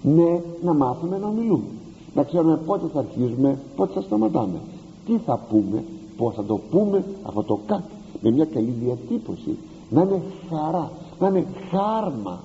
Ναι 0.03 0.43
να 0.63 0.75
μάθουμε 0.75 1.19
να 1.19 1.27
ομιλούμε 1.27 1.78
να 2.15 2.23
ξέρουμε 2.23 2.61
πότε 2.67 2.87
θα 2.93 2.99
αρχίζουμε 2.99 3.59
πότε 3.77 3.93
θα 3.93 4.01
σταματάμε. 4.01 4.61
Τι 5.07 5.19
θα 5.27 5.47
πούμε 5.51 5.85
πως 6.17 6.35
θα 6.35 6.45
το 6.45 6.61
πούμε 6.71 7.05
αυτό 7.23 7.43
το 7.43 7.59
κάτι 7.67 7.93
με 8.23 8.31
μια 8.31 8.45
καλή 8.45 8.75
διατύπωση. 8.85 9.57
Να 9.91 10.03
είναι 10.03 10.23
χαρά 10.51 10.91
να 11.19 11.29
είναι 11.29 11.47
χάρμα 11.71 12.41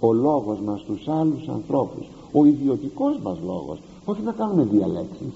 ο 0.00 0.12
λόγος 0.12 0.58
μας 0.60 0.80
στους 0.80 1.08
άλλους 1.08 1.48
ανθρώπους. 1.48 2.06
Ο 2.32 2.44
ιδιωτικός 2.44 3.18
μας 3.22 3.36
λόγος 3.46 3.78
όχι 4.04 4.22
να 4.22 4.32
κάνουμε 4.32 4.62
διαλέξεις. 4.62 5.32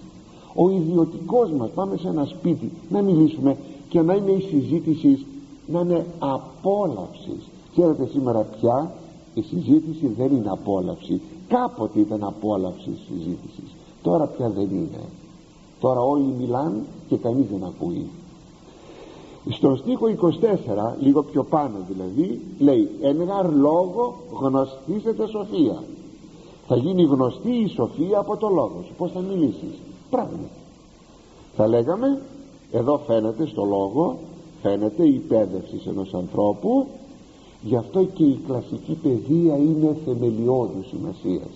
Ο 0.54 0.70
ιδιωτικός 0.70 1.50
μας 1.50 1.70
πάμε 1.70 1.96
σε 1.96 2.08
ένα 2.08 2.24
σπίτι 2.24 2.72
να 2.88 3.02
μιλήσουμε 3.02 3.56
και 3.88 4.00
να 4.00 4.14
είναι 4.14 4.30
η 4.30 4.40
συζήτηση 4.40 5.26
να 5.66 5.80
είναι 5.80 6.06
απόλαυσης. 6.18 7.48
Ξέρετε 7.72 8.06
σήμερα 8.06 8.40
πια 8.40 8.92
η 9.34 9.42
συζήτηση 9.42 10.06
δεν 10.16 10.36
είναι 10.36 10.50
απόλαυση 10.50 11.20
κάποτε 11.48 12.00
ήταν 12.00 12.24
απόλαυση 12.24 12.98
συζήτησης. 13.08 13.74
Τώρα 14.02 14.26
πια 14.26 14.48
δεν 14.48 14.68
είναι. 14.70 15.02
Τώρα 15.80 16.00
όλοι 16.00 16.34
μιλάνε 16.38 16.82
και 17.08 17.16
κανείς 17.16 17.46
δεν 17.50 17.64
ακούει. 17.64 18.08
Στον 19.50 19.76
στίχο 19.76 20.06
24 20.06 20.94
λίγο 21.00 21.22
πιο 21.22 21.44
πάνω 21.44 21.76
δηλαδή 21.88 22.40
λέει 22.58 22.88
ενγαρ 23.00 23.52
λόγο 23.52 24.14
γνωστήσετε 24.40 25.26
σοφία 25.26 25.82
θα 26.68 26.76
γίνει 26.76 27.02
γνωστή 27.02 27.50
η 27.50 27.68
σοφία 27.68 28.18
από 28.18 28.36
το 28.36 28.48
λόγο 28.48 28.82
σου. 28.86 28.92
Πως 28.98 29.10
θα 29.12 29.20
μιλήσεις; 29.20 29.78
Πράγματι 30.10 30.48
θα 31.56 31.66
λέγαμε 31.66 32.20
εδώ 32.72 33.00
φαίνεται 33.06 33.46
στο 33.46 33.64
λόγο 33.64 34.18
φαίνεται 34.62 35.06
η 35.06 35.14
εκπαίδευση 35.14 35.80
ενός 35.86 36.14
ανθρώπου 36.14 36.86
γι' 37.62 37.76
αυτό 37.76 38.04
και 38.04 38.24
η 38.24 38.40
κλασική 38.46 38.92
παιδεία 39.02 39.56
είναι 39.56 39.96
θεμελιώδου 40.04 40.84
σημασίας. 40.90 41.50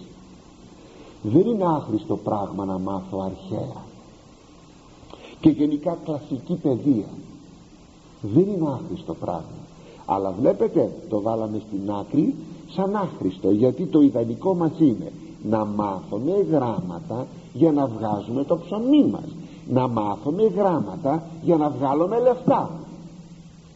Δεν 1.22 1.46
είναι 1.46 1.64
άχρηστο 1.64 2.16
πράγμα 2.16 2.64
να 2.64 2.78
μάθω 2.78 3.18
αρχαία. 3.20 3.82
Και 5.40 5.48
γενικά 5.48 5.98
κλασική 6.04 6.54
παιδεία 6.54 7.08
δεν 8.20 8.42
είναι 8.42 8.68
άχρηστο 8.68 9.14
πράγμα. 9.14 9.62
Αλλά 10.06 10.34
βλέπετε 10.40 10.92
το 11.08 11.20
βάλαμε 11.20 11.62
στην 11.66 11.90
άκρη 11.90 12.34
σαν 12.70 12.96
άχρηστο 12.96 13.50
γιατί 13.50 13.86
το 13.86 14.00
ιδανικό 14.00 14.54
μας 14.54 14.72
είναι 14.78 15.12
να 15.42 15.64
μάθουμε 15.64 16.46
γράμματα 16.50 17.26
για 17.52 17.72
να 17.72 17.86
βγάζουμε 17.86 18.44
το 18.44 18.58
ψωμί 18.58 19.04
μας. 19.04 19.28
Να 19.68 19.88
μάθουμε 19.88 20.42
γράμματα 20.42 21.22
για 21.42 21.56
να 21.56 21.70
βγάλουμε 21.70 22.20
λεφτά. 22.20 22.70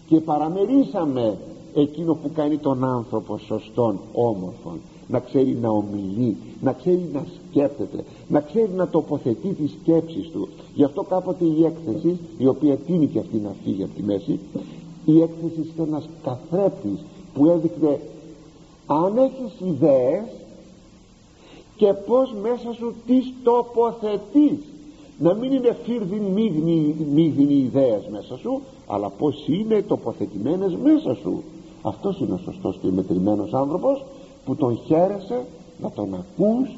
Και 0.06 0.20
παραμερίσαμε 0.20 1.38
εκείνο 1.80 2.14
που 2.14 2.30
κάνει 2.34 2.56
τον 2.58 2.84
άνθρωπο 2.84 3.38
σωστόν 3.38 3.98
όμορφον 4.12 4.80
να 5.08 5.18
ξέρει 5.18 5.58
να 5.60 5.68
ομιλεί 5.68 6.36
να 6.60 6.72
ξέρει 6.72 7.08
να 7.12 7.26
σκέφτεται 7.50 8.04
να 8.28 8.40
ξέρει 8.40 8.70
να 8.76 8.88
τοποθετεί 8.88 9.48
τις 9.48 9.70
σκέψεις 9.80 10.30
του. 10.30 10.48
Γι' 10.74 10.84
αυτό 10.84 11.02
κάποτε 11.02 11.44
η 11.44 11.64
έκθεση 11.64 12.18
η 12.38 12.46
οποία 12.46 12.76
τίνει 12.76 13.06
και 13.06 13.18
αυτή 13.18 13.36
να 13.36 13.54
φύγει 13.64 13.82
από 13.82 13.94
τη 13.94 14.02
μέση 14.02 14.38
η 15.04 15.20
έκθεση 15.22 15.68
ήταν 15.74 15.86
ένας 15.86 16.08
καθρέπτης 16.22 17.04
που 17.34 17.46
έδειχνε 17.46 18.00
αν 18.86 19.16
έχεις 19.16 19.68
ιδέες 19.68 20.24
και 21.76 21.92
πως 21.92 22.34
μέσα 22.42 22.72
σου 22.72 22.94
τις 23.06 23.32
τοποθετείς. 23.42 24.58
Να 25.18 25.34
μην 25.34 25.52
είναι 25.52 25.76
φίρδιν 25.84 26.22
μίγδινοι 27.12 27.54
ιδέες 27.54 28.08
μέσα 28.10 28.36
σου 28.36 28.60
αλλά 28.86 29.08
πως 29.08 29.44
είναι 29.48 29.82
τοποθετημένες 29.82 30.76
μέσα 30.82 31.14
σου 31.14 31.42
αυτός 31.88 32.20
είναι 32.20 32.34
ο 32.34 32.38
σωστός 32.44 32.78
και 32.82 32.90
μετρημένος 32.90 33.54
άνθρωπος 33.54 34.04
που 34.44 34.54
τον 34.56 34.78
χαίρεσαι 34.86 35.44
να 35.80 35.90
τον 35.90 36.14
ακούς 36.14 36.76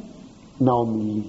να 0.59 0.73
ομιλείς. 0.73 1.25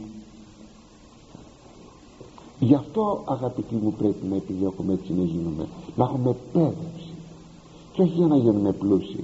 Γι' 2.60 2.76
αυτό 2.76 3.24
αγαπητοί 3.26 3.76
μου 3.76 3.94
πρέπει 3.98 4.26
να 4.28 4.36
επιδιώκουμε 4.36 4.94
έτσι 4.94 5.14
να 5.14 5.24
γίνουμε. 5.24 5.68
Να 5.96 6.04
έχουμε 6.04 6.36
πέδευση 6.54 7.14
και 7.94 8.02
όχι 8.02 8.14
για 8.14 8.28
να 8.28 8.36
γίνουμε 8.36 8.72
πλούσιοι 8.72 9.24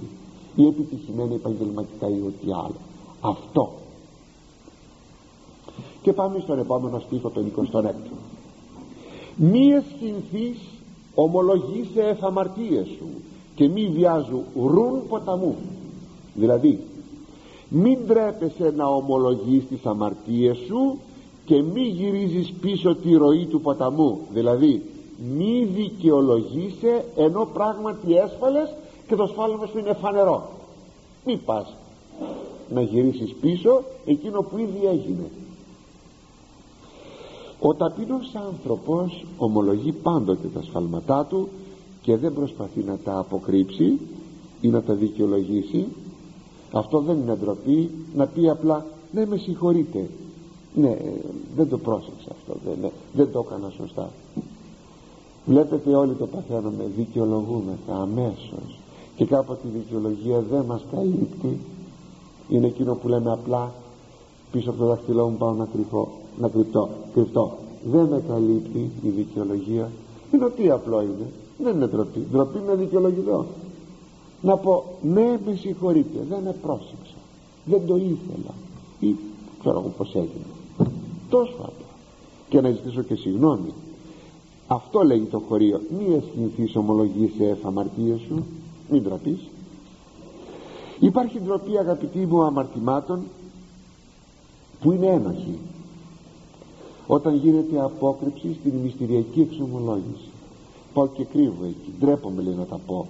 ή 0.55 0.67
επιτυχημένοι 0.67 1.35
επαγγελματικά 1.35 2.07
ή 2.07 2.21
ό,τι 2.27 2.51
άλλο. 2.51 2.79
Αυτό. 3.21 3.71
Και 6.01 6.13
πάμε 6.13 6.39
στον 6.39 6.59
επόμενο 6.59 6.99
στίχο 6.99 7.29
τον 7.29 7.51
26 7.71 7.91
μη 9.35 9.67
εσχυνθείς 9.67 10.57
ομολογείς 11.15 11.87
σε 11.93 12.01
εφαμαρτίες 12.01 12.87
σου 12.87 13.07
και 13.55 13.67
μη 13.67 13.91
βιάζου 13.93 14.43
ρούν 14.55 15.07
ποταμού. 15.07 15.55
Δηλαδή 16.33 16.79
μην 17.69 18.07
τρέπεσαι 18.07 18.73
να 18.75 18.87
ομολογείς 18.87 19.67
τις 19.67 19.85
αμαρτίες 19.85 20.57
σου 20.57 20.99
και 21.45 21.61
μη 21.61 21.81
γυρίζεις 21.81 22.53
πίσω 22.61 22.95
τη 22.95 23.13
ροή 23.13 23.45
του 23.45 23.61
ποταμού. 23.61 24.19
Δηλαδή 24.31 24.81
μη 25.35 25.65
δικαιολογείσαι 25.65 27.05
ενώ 27.15 27.49
πράγματι 27.53 28.13
έσφαλες 28.15 28.73
και 29.07 29.15
το 29.15 29.25
σφάλμα 29.25 29.65
σου 29.65 29.77
είναι 29.77 29.93
φανερό. 29.93 30.49
Μη 31.25 31.37
πας 31.37 31.75
να 32.69 32.81
γυρίσεις 32.81 33.33
πίσω 33.41 33.83
εκείνο 34.05 34.41
που 34.41 34.57
ήδη 34.57 34.85
έγινε. 34.87 35.29
Ο 37.59 37.73
ταπεινός 37.73 38.31
άνθρωπος 38.35 39.25
ομολογεί 39.37 39.91
πάντοτε 39.91 40.47
τα 40.47 40.61
σφαλματά 40.61 41.25
του 41.25 41.49
και 42.05 42.17
δεν 42.17 42.33
προσπαθεί 42.33 42.83
να 42.83 42.97
τα 42.97 43.17
αποκρύψει 43.17 43.99
ή 44.61 44.67
να 44.67 44.81
τα 44.81 44.93
δικαιολογήσει 44.93 45.85
αυτό 46.71 46.99
δεν 46.99 47.17
είναι 47.17 47.35
ντροπή 47.35 47.89
να 48.15 48.25
πει 48.27 48.49
απλά 48.49 48.85
ναι 49.11 49.25
με 49.25 49.37
συγχωρείτε 49.37 50.09
ναι 50.75 50.97
δεν 51.55 51.69
το 51.69 51.77
πρόσεξα 51.77 52.31
αυτό 52.31 52.53
δεν, 52.65 52.77
ναι, 52.81 52.89
δεν 53.13 53.31
το 53.31 53.45
έκανα 53.47 53.69
σωστά. 53.69 54.09
Βλέπετε 55.45 55.95
όλοι 55.95 56.13
το 56.13 56.27
παθαίνουμε 56.27 56.83
δικαιολογούμε 56.95 57.77
αμέσως. 57.89 58.79
Και 59.15 59.25
κάποτε 59.25 59.67
η 59.67 59.77
δικαιολογία 59.77 60.39
δεν 60.39 60.61
μας 60.65 60.81
καλύπτει. 60.91 61.59
Είναι 62.49 62.67
εκείνο 62.67 62.95
που 62.95 63.07
λέμε 63.07 63.31
απλά 63.31 63.73
πίσω 64.51 64.69
από 64.69 64.79
το 64.79 64.85
δάχτυλό 64.85 65.27
μου 65.27 65.37
πάω 65.37 65.53
να 65.53 65.65
κρυφώ 65.65 66.11
να 66.39 66.49
κρυπτώ, 66.49 66.89
κρυπτώ. 67.13 67.57
Δεν 67.91 68.05
με 68.05 68.23
καλύπτει 68.27 68.91
η 69.01 69.09
δικαιολογία. 69.09 69.91
Είναι 70.33 70.45
ότι 70.45 70.69
απλό 70.69 71.01
είναι 71.01 71.27
δεν 71.57 71.75
είναι 71.75 71.87
ντροπή. 71.87 72.27
Ντροπή 72.31 72.57
είναι 72.57 72.75
δικαιολογητό 72.75 73.45
να 74.41 74.57
πω 74.57 74.83
ναι 75.01 75.39
με 75.45 75.55
συγχωρείτε 75.55 76.19
δεν 76.29 76.41
με 76.43 76.55
πρόσεξα. 76.61 77.15
Δεν 77.65 77.87
το 77.87 77.95
ήθελα 77.95 78.53
ή 78.99 79.15
ξέρω 79.59 79.79
εγώ 79.79 79.93
πως 79.97 80.15
έγινε. 80.15 80.45
Τόσο 81.29 81.55
απλά. 81.57 81.85
Και 82.49 82.61
να 82.61 82.69
ζητήσω 82.69 83.01
και 83.01 83.15
συγγνώμη 83.15 83.73
αυτό 84.67 85.03
λέγει 85.03 85.25
το 85.25 85.39
χωρίο. 85.47 85.81
Μη 85.97 86.15
αισθηνθείς 86.15 86.75
ομολογής 86.75 87.31
σε 87.37 87.45
εφαμαρτίες 87.45 88.19
σου. 88.19 88.45
Μην 88.89 89.03
ντροπείς. 89.03 89.39
Υπάρχει 90.99 91.39
ντροπή 91.39 91.77
αγαπητοί 91.77 92.19
μου 92.19 92.43
αμαρτημάτων 92.43 93.23
που 94.81 94.91
είναι 94.91 95.05
ένοχη. 95.05 95.57
Όταν 97.07 97.35
γίνεται 97.35 97.81
απόκρυψη 97.81 98.57
στην 98.59 98.73
μυστηριακή 98.83 99.41
εξομολόγηση 99.41 100.29
πάω 100.95 101.07
και 101.07 101.23
κρύβω 101.23 101.65
εκεί. 101.65 101.93
Ντρέπομαι 101.99 102.41
λέει 102.41 102.53
να 102.53 102.65
τα 102.65 102.79
πω. 102.87 103.05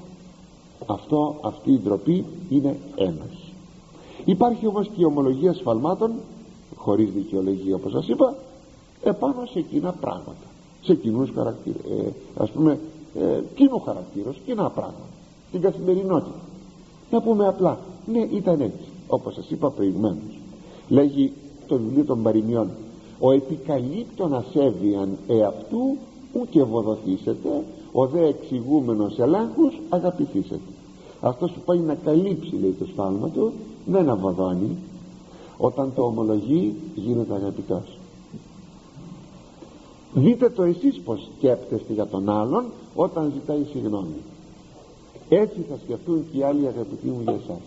Αυτό, 0.85 1.35
αυτή 1.41 1.71
η 1.71 1.79
ντροπή 1.79 2.25
είναι 2.49 2.77
ένοχη 2.95 3.45
υπάρχει 4.25 4.67
όμως 4.67 4.87
και 4.87 5.01
η 5.01 5.03
ομολογία 5.03 5.53
σφαλμάτων 5.53 6.11
χωρίς 6.75 7.11
δικαιολογία 7.11 7.75
όπως 7.75 7.91
σας 7.91 8.07
είπα 8.07 8.35
επάνω 9.03 9.45
σε 9.45 9.61
κοινά 9.61 9.91
πράγματα. 9.91 10.45
Σε 10.81 10.95
κοινούς 10.95 11.29
χαρακτήρες. 11.35 11.81
Ε, 11.81 12.11
ας 12.37 12.49
πούμε 12.49 12.79
ε, 13.19 13.39
κοινού 13.55 13.79
χαρακτήρως 13.79 14.35
κοινά 14.45 14.69
πράγματα. 14.69 15.09
Την 15.51 15.61
καθημερινότητα. 15.61 16.39
Να 17.11 17.21
πούμε 17.21 17.47
απλά 17.47 17.79
ναι 18.05 18.19
ήταν 18.19 18.61
έτσι 18.61 18.85
όπως 19.07 19.33
σας 19.33 19.49
είπα 19.49 19.69
προηγουμένως. 19.69 20.39
Λέγει 20.89 21.31
το 21.67 21.77
βιβλίο 21.77 22.03
των 22.03 22.21
παροιμιών 22.23 22.69
ο 23.19 23.31
επικαλύπτων 23.31 24.33
ασέβιαν 24.33 25.17
εαυτού 25.27 25.97
ούτε 26.33 26.59
ευοδοθήσετε 26.59 27.63
ο 27.97 28.07
δε 28.07 28.27
εξηγούμενος 28.27 29.19
ελέγχους 29.19 29.79
αγαπηθήσετε 29.89 30.59
αυτός 31.21 31.51
που 31.51 31.59
πάει 31.65 31.79
να 31.79 31.95
καλύψει 31.95 32.55
λέει 32.61 32.75
το 32.79 32.85
σφάλμα 32.85 33.29
του 33.29 33.51
δεν 33.85 34.09
αβοδώνει 34.09 34.77
όταν 35.57 35.91
το 35.95 36.03
ομολογεί 36.03 36.75
γίνεται 36.95 37.33
αγαπητός. 37.33 37.97
Δείτε 40.13 40.49
το 40.49 40.63
εσείς 40.63 40.99
πως 40.99 41.29
σκέπτεστε 41.37 41.93
για 41.93 42.07
τον 42.07 42.29
άλλον 42.29 42.65
όταν 42.95 43.31
ζητάει 43.33 43.65
συγγνώμη. 43.71 44.21
Έτσι 45.29 45.65
θα 45.69 45.75
σκεφτούν 45.83 46.25
και 46.31 46.37
οι 46.37 46.43
άλλοι 46.43 46.67
αγαπητοί 46.67 47.07
μου 47.07 47.21
για 47.23 47.39
εσάς. 47.43 47.61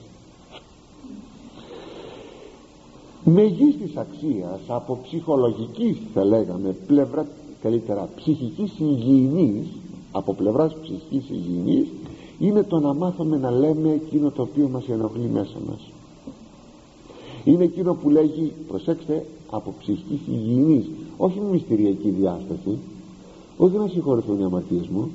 Μεγίστης 3.25 3.97
αξίας 3.97 4.61
από 4.67 4.99
ψυχολογικής 5.03 5.97
θα 6.15 6.25
λέγαμε 6.25 6.77
πλευρά 6.87 7.27
καλύτερα 7.63 8.09
ψυχικής 8.17 8.79
υγιεινής 8.79 9.67
από 10.19 10.35
πλευράς 10.35 10.75
ψυχικής 10.83 11.31
υγιεινής 11.31 11.87
είναι 12.39 12.63
το 12.63 12.79
να 12.79 12.95
μάθουμε 12.95 13.37
να 13.37 13.51
λέμε 13.51 13.93
εκείνο 13.93 14.31
το 14.31 14.43
οποίο 14.43 14.69
μας 14.69 14.89
ενοχλεί 14.89 15.29
μέσα 15.33 15.57
μας. 15.69 15.81
Είναι 17.45 17.65
εκείνο 17.65 17.95
που 17.95 18.11
λέγει 18.11 18.53
προσέξτε 18.69 19.27
από 19.51 19.75
ψυχικής 19.79 20.21
υγιεινής 20.27 20.85
όχι 21.17 21.41
με 21.41 21.51
μυστηριακή 21.51 22.11
διάσταση 22.11 22.79
όχι 23.57 23.77
να 23.77 23.89
συγχωρηθούν 23.89 24.41
οι 24.41 24.45
αμαρτίες 24.45 24.89
μου 24.89 25.11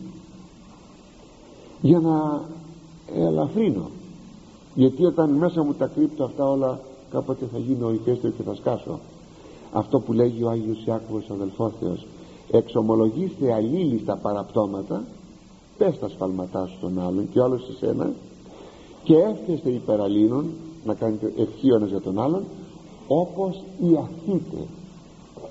για 1.81 1.99
να 1.99 2.41
ελαφρύνω. 3.15 3.89
Γιατί 4.75 5.05
όταν 5.05 5.29
μέσα 5.29 5.63
μου 5.63 5.73
τα 5.73 5.87
κρύπτω 5.87 6.23
αυτά 6.23 6.49
όλα 6.49 6.79
κάποτε 7.11 7.45
θα 7.51 7.57
γίνω 7.57 7.91
ηφαίστειο 7.91 8.29
και 8.29 8.43
θα 8.43 8.55
σκάσω. 8.55 8.99
Αυτό 9.73 9.99
που 9.99 10.13
λέγει 10.13 10.43
ο 10.43 10.49
Άγιος 10.49 10.85
Ιάκωβος 10.85 11.29
αδελφός 11.29 11.71
Θεός 11.79 12.05
εξομολογήστε 12.51 13.53
αλλήλιστα 13.53 14.15
παραπτώματα 14.15 15.03
πες 15.77 15.99
τα 15.99 16.09
σφαλματά 16.09 16.65
σου 16.65 16.75
στον 16.77 16.99
άλλον 16.99 17.29
και 17.31 17.39
όλος 17.39 17.63
σε 17.63 17.73
σένα 17.77 18.11
και 19.03 19.15
έφτεστε 19.15 19.69
υπεραλίνων 19.69 20.45
να 20.85 20.93
κάνετε 20.93 21.33
ευχή 21.37 21.67
για 21.87 22.01
τον 22.01 22.19
άλλον 22.19 22.43
όπως 23.07 23.63
ιαθείτε 23.91 24.67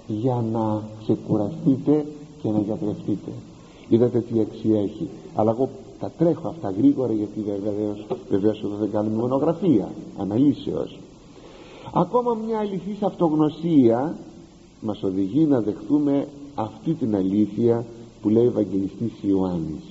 για 0.07 0.45
να 0.53 0.83
ξεκουραστείτε 1.03 2.07
και 2.43 2.49
να 2.49 2.59
γιατρευτείτε. 2.59 3.31
Είδατε 3.89 4.21
τι 4.21 4.41
αξία 4.41 4.81
έχει. 4.81 5.09
Αλλά 5.35 5.51
εγώ 5.51 5.69
τα 6.01 6.11
τρέχω 6.19 6.49
αυτά 6.49 6.71
γρήγορα 6.71 7.13
γιατί 7.13 7.41
βεβαίως, 7.65 8.07
βεβαίως 8.31 8.63
εδώ 8.65 8.77
δεν 8.77 8.91
κάνουμε 8.91 9.17
μονογραφία 9.17 9.89
αναλύσεως. 10.19 10.99
Ακόμα 11.93 12.35
μια 12.47 12.59
αληθής 12.59 13.03
αυτογνωσία 13.03 14.17
μας 14.81 15.03
οδηγεί 15.03 15.45
να 15.45 15.61
δεχτούμε 15.61 16.29
αυτή 16.55 16.95
την 16.95 17.17
αλήθεια 17.17 17.85
που 18.23 18.29
λέει 18.29 18.45
ο 18.45 18.49
Ευαγγελιστής 18.49 19.13
Ιωάννης. 19.21 19.83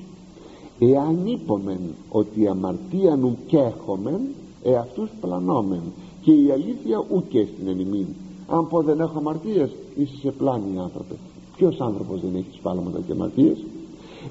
Εάν 0.79 1.25
είπομεν 1.25 1.79
ότι 2.09 2.41
η 2.41 2.47
αμαρτία 2.47 3.15
νου 3.15 3.37
κέχομεν 3.47 4.21
εαυτούς 4.63 5.09
πλανόμεν. 5.21 5.81
Και 6.21 6.31
η 6.31 6.51
αλήθεια 6.51 7.05
ουκέ 7.11 7.47
στην 7.53 7.67
ενημήν. 7.67 8.05
Αν 8.47 8.67
πω 8.67 8.81
δεν 8.81 8.99
έχω 8.99 9.17
αμαρτίες 9.17 9.69
είσαι 9.95 10.17
σε 10.17 10.31
πλάνη 10.31 10.79
άνθρωπε. 10.79 11.15
Ποιος 11.55 11.79
άνθρωπος 11.79 12.21
δεν 12.21 12.35
έχει 12.35 12.57
σπάλματα 12.57 12.99
και 12.99 13.11
αμαρτίες; 13.11 13.57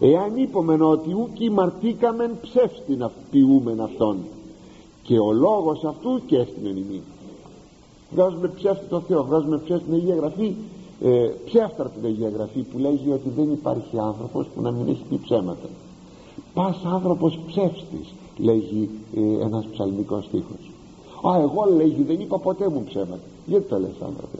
Εάν 0.00 0.36
είπομεν 0.36 0.82
ότι 0.82 1.12
ουκ 1.12 1.52
μαρτήκαμεν 1.52 2.30
ψεύστην 2.40 3.10
ποιούμεν 3.30 3.80
αυτόν. 3.80 4.16
Και 5.02 5.18
ο 5.18 5.32
λόγος 5.32 5.84
αυτού 5.84 6.20
και 6.26 6.42
στην 6.42 6.66
ενημήν. 6.66 7.00
Βγάζουμε 8.10 8.48
ψεύτη 8.48 8.86
το 8.88 9.00
Θεό 9.00 9.24
βγάζουμε 9.24 9.58
ψεύτη 9.58 9.84
την 9.84 9.94
Αγία 9.94 10.14
Γραφή 10.14 10.54
ε, 11.02 11.30
ψεύτρα 11.44 11.88
την 11.88 12.04
Αγία 12.04 12.28
Γραφή 12.28 12.60
που 12.60 12.78
λέγει 12.78 13.12
ότι 13.12 13.28
δεν 13.36 13.52
υπάρχει 13.52 13.98
άνθρωπος 13.98 14.46
που 14.54 14.62
να 14.62 14.70
μην 14.70 14.88
έχει 14.88 15.02
πει 15.08 15.20
ψέματα. 15.22 15.68
Πας 16.54 16.80
άνθρωπος 16.84 17.38
ψεύστης 17.46 18.14
λέγει 18.36 18.90
ε, 19.14 19.44
ένας 19.44 19.64
ψαλμικός 19.72 20.24
στίχος. 20.24 20.70
Α 21.22 21.40
εγώ 21.40 21.74
λέγει 21.76 22.02
δεν 22.02 22.20
είπα 22.20 22.38
ποτέ 22.38 22.68
μου 22.68 22.84
ψέματα. 22.84 23.20
Γιατί 23.46 23.68
το 23.68 23.78
λες 23.78 24.00
άνθρωπε 24.02 24.38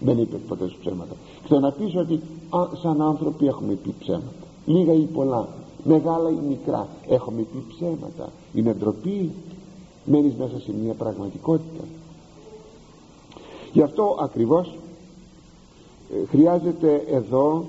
δεν 0.00 0.18
είπε 0.18 0.36
ποτέ 0.36 0.68
σου 0.68 0.76
ψέματα. 0.80 1.14
Και 1.44 1.54
να 1.54 1.72
πεις 1.72 1.96
ότι 1.96 2.20
α, 2.50 2.68
σαν 2.82 3.02
άνθρωποι 3.02 3.46
έχουμε 3.46 3.72
πει 3.72 3.94
ψέματα. 3.98 4.46
Λίγα 4.66 4.92
ή 4.92 5.04
πολλά. 5.04 5.48
Μεγάλα 5.84 6.30
ή 6.30 6.38
μικρά. 6.48 6.88
Έχουμε 7.08 7.42
πει 7.42 7.64
ψέματα. 7.74 8.32
Είναι 8.54 8.74
ντροπή. 8.74 9.30
Μένεις 10.04 10.34
μέσα 10.34 10.60
σε 10.60 10.72
μια 10.82 10.94
πραγματικότητα. 10.94 11.84
Γι' 13.72 13.82
αυτό 13.82 14.16
ακριβώς 14.20 14.66
ε, 14.66 14.89
χρειάζεται 16.28 17.04
εδώ 17.08 17.64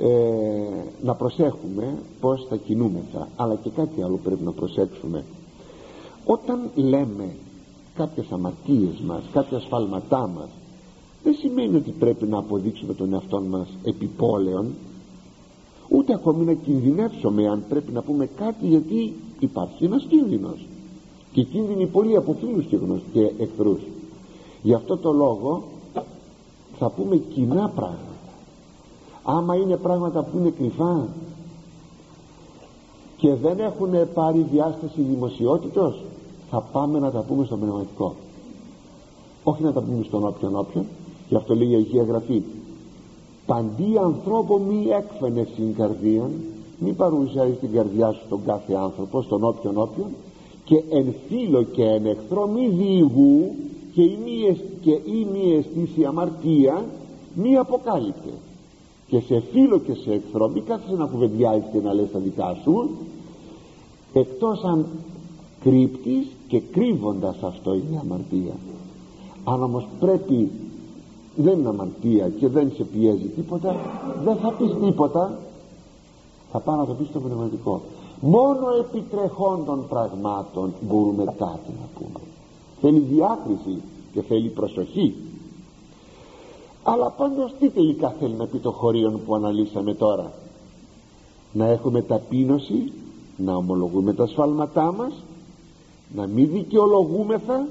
ε, 0.00 0.06
να 1.02 1.14
προσέχουμε 1.14 1.94
πως 2.20 2.46
θα 2.48 2.56
κινούμεθα 2.56 3.28
αλλά 3.36 3.54
και 3.54 3.70
κάτι 3.70 4.02
άλλο 4.02 4.18
πρέπει 4.24 4.44
να 4.44 4.52
προσέξουμε. 4.52 5.24
Όταν 6.24 6.70
λέμε 6.74 7.34
κάποιες 7.94 8.26
αμαρτίες 8.30 9.00
μας 9.06 9.22
κάποια 9.32 9.56
ασφάλματά 9.56 10.30
μας 10.34 10.48
δεν 11.22 11.34
σημαίνει 11.34 11.76
ότι 11.76 11.90
πρέπει 11.90 12.26
να 12.26 12.38
αποδείξουμε 12.38 12.94
τον 12.94 13.12
εαυτό 13.12 13.40
μας 13.40 13.68
επιπόλαιον 13.84 14.66
ούτε 15.88 16.14
ακόμη 16.14 16.44
να 16.44 16.52
κινδυνεύσουμε 16.52 17.48
αν 17.48 17.64
πρέπει 17.68 17.92
να 17.92 18.02
πούμε 18.02 18.26
κάτι 18.26 18.66
γιατί 18.66 19.14
υπάρχει 19.38 19.84
ένας 19.84 20.04
κίνδυνος. 20.08 20.66
Και 21.32 21.42
κίνδυνοι 21.42 21.86
πολλοί 21.86 22.16
από 22.16 22.32
φίλους 22.40 22.64
και, 22.64 22.76
και 23.12 23.32
εχθρούς. 23.38 23.80
Γι' 24.62 24.74
αυτό 24.74 24.96
το 24.96 25.12
λόγο 25.12 25.62
θα 26.78 26.88
πούμε 26.88 27.16
κοινά 27.16 27.72
πράγματα. 27.74 27.98
Άμα 29.22 29.54
είναι 29.54 29.76
πράγματα 29.76 30.22
που 30.22 30.38
είναι 30.38 30.50
κρυφά 30.50 31.06
και 33.16 33.34
δεν 33.34 33.58
έχουν 33.58 34.12
πάρει 34.14 34.46
διάσταση 34.52 35.00
δημοσιότητος 35.00 36.02
θα 36.50 36.60
πάμε 36.60 36.98
να 36.98 37.10
τα 37.10 37.20
πούμε 37.20 37.44
στο 37.44 37.56
πνευματικό. 37.56 38.14
Όχι 39.44 39.62
να 39.62 39.72
τα 39.72 39.80
πούμε 39.80 40.04
στον 40.04 40.26
όποιον 40.26 40.56
όποιον. 40.56 40.84
Γι' 41.28 41.36
αυτό 41.36 41.54
λέει 41.54 41.70
η 41.70 41.74
Αγία 41.74 42.02
Γραφή 42.02 42.42
παντί 43.48 43.98
ανθρώπο 44.04 44.58
μη 44.58 44.86
έκφαινε 44.88 45.46
στην 45.52 45.74
καρδία 45.74 46.30
μη 46.78 46.92
παρουσιάζει 46.92 47.52
την 47.52 47.72
καρδιά 47.72 48.12
σου 48.12 48.22
τον 48.28 48.40
κάθε 48.46 48.74
άνθρωπο 48.74 49.22
στον 49.22 49.44
όποιον 49.44 49.78
όποιον 49.78 50.06
και 50.64 50.82
εν 50.90 51.14
φίλο 51.28 51.62
και 51.62 51.84
εν 51.84 52.06
εχθρό 52.06 52.46
μη 52.46 52.68
διηγού 52.68 53.54
και 53.98 54.04
η 54.04 54.18
μη, 54.24 54.60
και 54.80 54.90
η 54.90 55.26
μη 55.32 55.54
αισθήσει 55.54 56.04
αμαρτία 56.04 56.84
μη 57.34 57.56
αποκάλυπτε. 57.56 58.32
Και 59.08 59.20
σε 59.20 59.42
φίλο 59.52 59.78
και 59.78 59.94
σε 59.94 60.12
εχθρό 60.12 60.48
μη 60.48 60.60
κάθεσαι 60.60 60.94
να 60.94 61.06
κουβεντιάζεις 61.06 61.64
και 61.72 61.80
να 61.80 61.94
λες 61.94 62.10
τα 62.12 62.18
δικά 62.18 62.56
σου 62.62 62.90
εκτός 64.12 64.64
αν 64.64 64.86
κρύπτεις 65.60 66.26
και 66.48 66.60
κρύβοντας 66.60 67.42
αυτό 67.42 67.74
είναι 67.74 68.00
αμαρτία. 68.00 68.54
Αν 69.44 69.62
όμως 69.62 69.86
πρέπει 70.00 70.50
δεν 71.36 71.58
είναι 71.58 71.68
αμαρτία 71.68 72.28
και 72.28 72.48
δεν 72.48 72.72
σε 72.76 72.84
πιέζει 72.84 73.26
τίποτα 73.26 73.76
δεν 74.24 74.36
θα 74.36 74.52
πεις 74.52 74.74
τίποτα. 74.84 75.38
Θα 76.52 76.58
πάω 76.58 76.76
να 76.76 76.86
το 76.86 76.92
πεις 76.92 77.08
στο 77.08 77.20
πνευματικό. 77.20 77.80
Μόνο 78.20 78.66
επιτρεχόντων 78.80 79.86
πραγμάτων 79.88 80.72
μπορούμε 80.80 81.24
κάτι 81.24 81.70
να 81.80 81.88
πούμε 81.98 82.27
θέλει 82.80 82.98
διάκριση 82.98 83.82
και 84.12 84.22
θέλει 84.22 84.48
προσοχή. 84.48 85.14
Αλλά 86.82 87.10
πάντως 87.10 87.54
τι 87.58 87.68
τελικά 87.68 88.14
θέλει 88.20 88.34
να 88.34 88.46
πει 88.46 88.58
το 88.58 88.70
χωρίον 88.70 89.20
που 89.26 89.34
αναλύσαμε 89.34 89.94
τώρα; 89.94 90.32
Να 91.52 91.66
έχουμε 91.66 92.02
ταπείνωση 92.02 92.92
να 93.36 93.54
ομολογούμε 93.54 94.12
τα 94.12 94.26
σφάλματά 94.26 94.92
μας 94.92 95.12
να 96.14 96.26
μην 96.26 96.50
δικαιολογούμεθα 96.52 97.66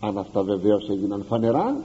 αν 0.00 0.18
αυτά 0.18 0.42
βεβαίως 0.42 0.88
έγιναν 0.88 1.24
φανερά 1.28 1.76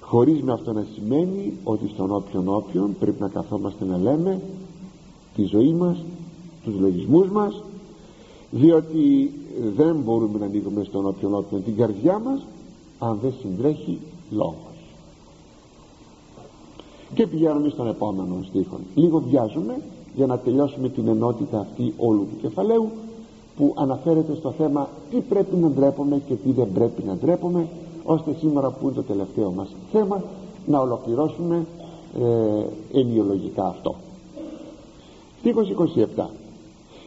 χωρίς 0.00 0.42
με 0.42 0.52
αυτό 0.52 0.72
να 0.72 0.86
σημαίνει 0.94 1.58
ότι 1.64 1.88
στον 1.88 2.10
όποιον 2.10 2.48
όποιον 2.48 2.96
πρέπει 2.98 3.20
να 3.20 3.28
καθόμαστε 3.28 3.84
να 3.84 3.98
λέμε 3.98 4.40
τη 5.34 5.44
ζωή 5.44 5.72
μας 5.72 6.04
τους 6.64 6.74
λογισμούς 6.80 7.28
μας 7.28 7.62
διότι 8.54 9.32
δεν 9.76 9.96
μπορούμε 9.96 10.38
να 10.38 10.44
ανοίγουμε 10.44 10.84
στον 10.84 11.06
όποιον 11.06 11.34
όποιον 11.34 11.64
την 11.64 11.76
καρδιά 11.76 12.18
μας 12.18 12.40
αν 12.98 13.18
δεν 13.22 13.34
συντρέχει 13.40 13.98
λόγος. 14.30 14.54
Και 17.14 17.26
πηγαίνουμε 17.26 17.68
στον 17.68 17.88
επόμενο 17.88 18.36
στίχο. 18.48 18.78
Λίγο 18.94 19.22
βιάζουμε 19.28 19.80
για 20.14 20.26
να 20.26 20.38
τελειώσουμε 20.38 20.88
την 20.88 21.08
ενότητα 21.08 21.58
αυτή 21.58 21.94
όλου 21.96 22.20
του 22.30 22.36
κεφαλαίου 22.40 22.90
που 23.56 23.74
αναφέρεται 23.76 24.34
στο 24.34 24.50
θέμα 24.50 24.88
τι 25.10 25.20
πρέπει 25.20 25.56
να 25.56 25.68
ντρέπουμε 25.68 26.22
και 26.26 26.34
τι 26.34 26.50
δεν 26.50 26.68
πρέπει 26.74 27.02
να 27.02 27.16
ντρέπουμε 27.16 27.68
ώστε 28.04 28.36
σήμερα 28.38 28.70
που 28.70 28.86
είναι 28.86 28.94
το 28.94 29.02
τελευταίο 29.02 29.50
μας 29.50 29.68
θέμα 29.92 30.22
να 30.66 30.80
ολοκληρώσουμε 30.80 31.66
ε, 32.92 32.98
ενιολογικά 32.98 33.66
αυτό. 33.66 33.94
Στίχος 35.38 35.72
27 36.16 36.24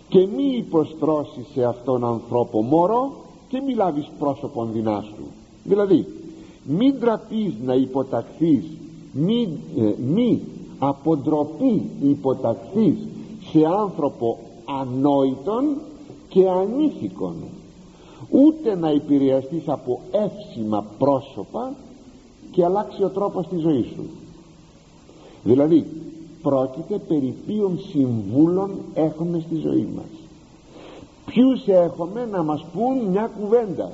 και 0.10 0.28
μη 0.36 0.55
υποστρώσεις 0.58 1.45
σε 1.53 1.64
αυτόν 1.64 2.05
ανθρώπο 2.05 2.62
μωρό 2.62 3.12
και 3.47 3.62
μη 3.62 3.74
λάβεις 3.74 4.10
πρόσωπον 4.20 4.72
δυνάστου 4.72 5.24
δηλαδή 5.64 6.05
μην 6.64 6.99
τραπείς 6.99 7.53
να 7.66 7.74
υποταχθείς 7.74 8.66
μη, 9.12 9.58
ε, 9.78 9.93
μη 10.14 10.41
αποτροπή 10.80 11.89
υποταχθείς 12.01 12.97
σε 13.51 13.66
άνθρωπο 13.66 14.39
ανόητον 14.82 15.78
και 16.30 16.49
ανήθικον. 16.49 17.36
Ούτε 18.30 18.76
να 18.76 18.89
επηρεαστείς 18.89 19.68
από 19.68 19.99
εύσημα 20.12 20.86
πρόσωπα 20.97 21.74
και 22.51 22.66
αλλάξει 22.66 23.03
ο 23.03 23.10
τρόπος 23.10 23.47
της 23.47 23.62
ζωής 23.62 23.86
σου. 23.86 24.05
Δηλαδή 25.43 25.86
πρόκειται 26.47 26.97
περί 26.97 27.35
ποιων 27.45 27.79
συμβούλων 27.91 28.69
έχουμε 28.93 29.43
στη 29.45 29.55
ζωή 29.55 29.87
μας. 29.95 30.11
Ποιους 31.25 31.67
έχουμε 31.67 32.25
να 32.31 32.43
μας 32.43 32.65
πούν 32.73 32.97
μια 33.11 33.31
κουβέντα. 33.39 33.91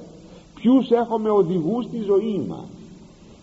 Ποιους 0.55 0.89
έχουμε 0.89 1.29
οδηγούς 1.29 1.85
στη 1.85 2.01
ζωή 2.01 2.45
μας. 2.47 2.65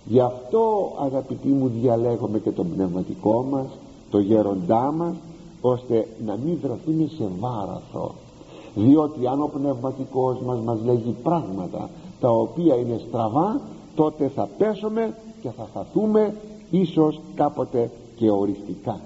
Γι' 0.05 0.21
αυτό 0.21 0.93
αγαπητοί 1.01 1.49
μου 1.49 1.71
διαλέγουμε 1.81 2.39
και 2.39 2.51
τον 2.51 2.71
πνευματικό 2.75 3.47
μας 3.51 3.67
το 4.11 4.19
γέροντά 4.19 4.93
μας 4.93 5.15
ώστε 5.61 6.07
να 6.27 6.39
μην 6.45 6.59
βρεθούμε 6.63 7.09
σε 7.17 7.29
βάραθο 7.41 8.15
διότι 8.75 9.27
αν 9.27 9.43
ο 9.43 9.47
πνευματικός 9.47 10.41
μας 10.47 10.61
μας 10.61 10.79
λέγει 10.85 11.15
πράγματα 11.23 11.91
τα 12.21 12.31
οποία 12.31 12.75
είναι 12.75 13.01
στραβά 13.09 13.61
τότε 13.95 14.31
θα 14.35 14.49
πέσουμε 14.59 15.15
και 15.43 15.49
θα 15.57 15.69
χαθούμε 15.75 16.35
ίσως 16.71 17.21
κάποτε 17.35 17.91
και 18.21 18.31
οριστικά. 18.31 19.01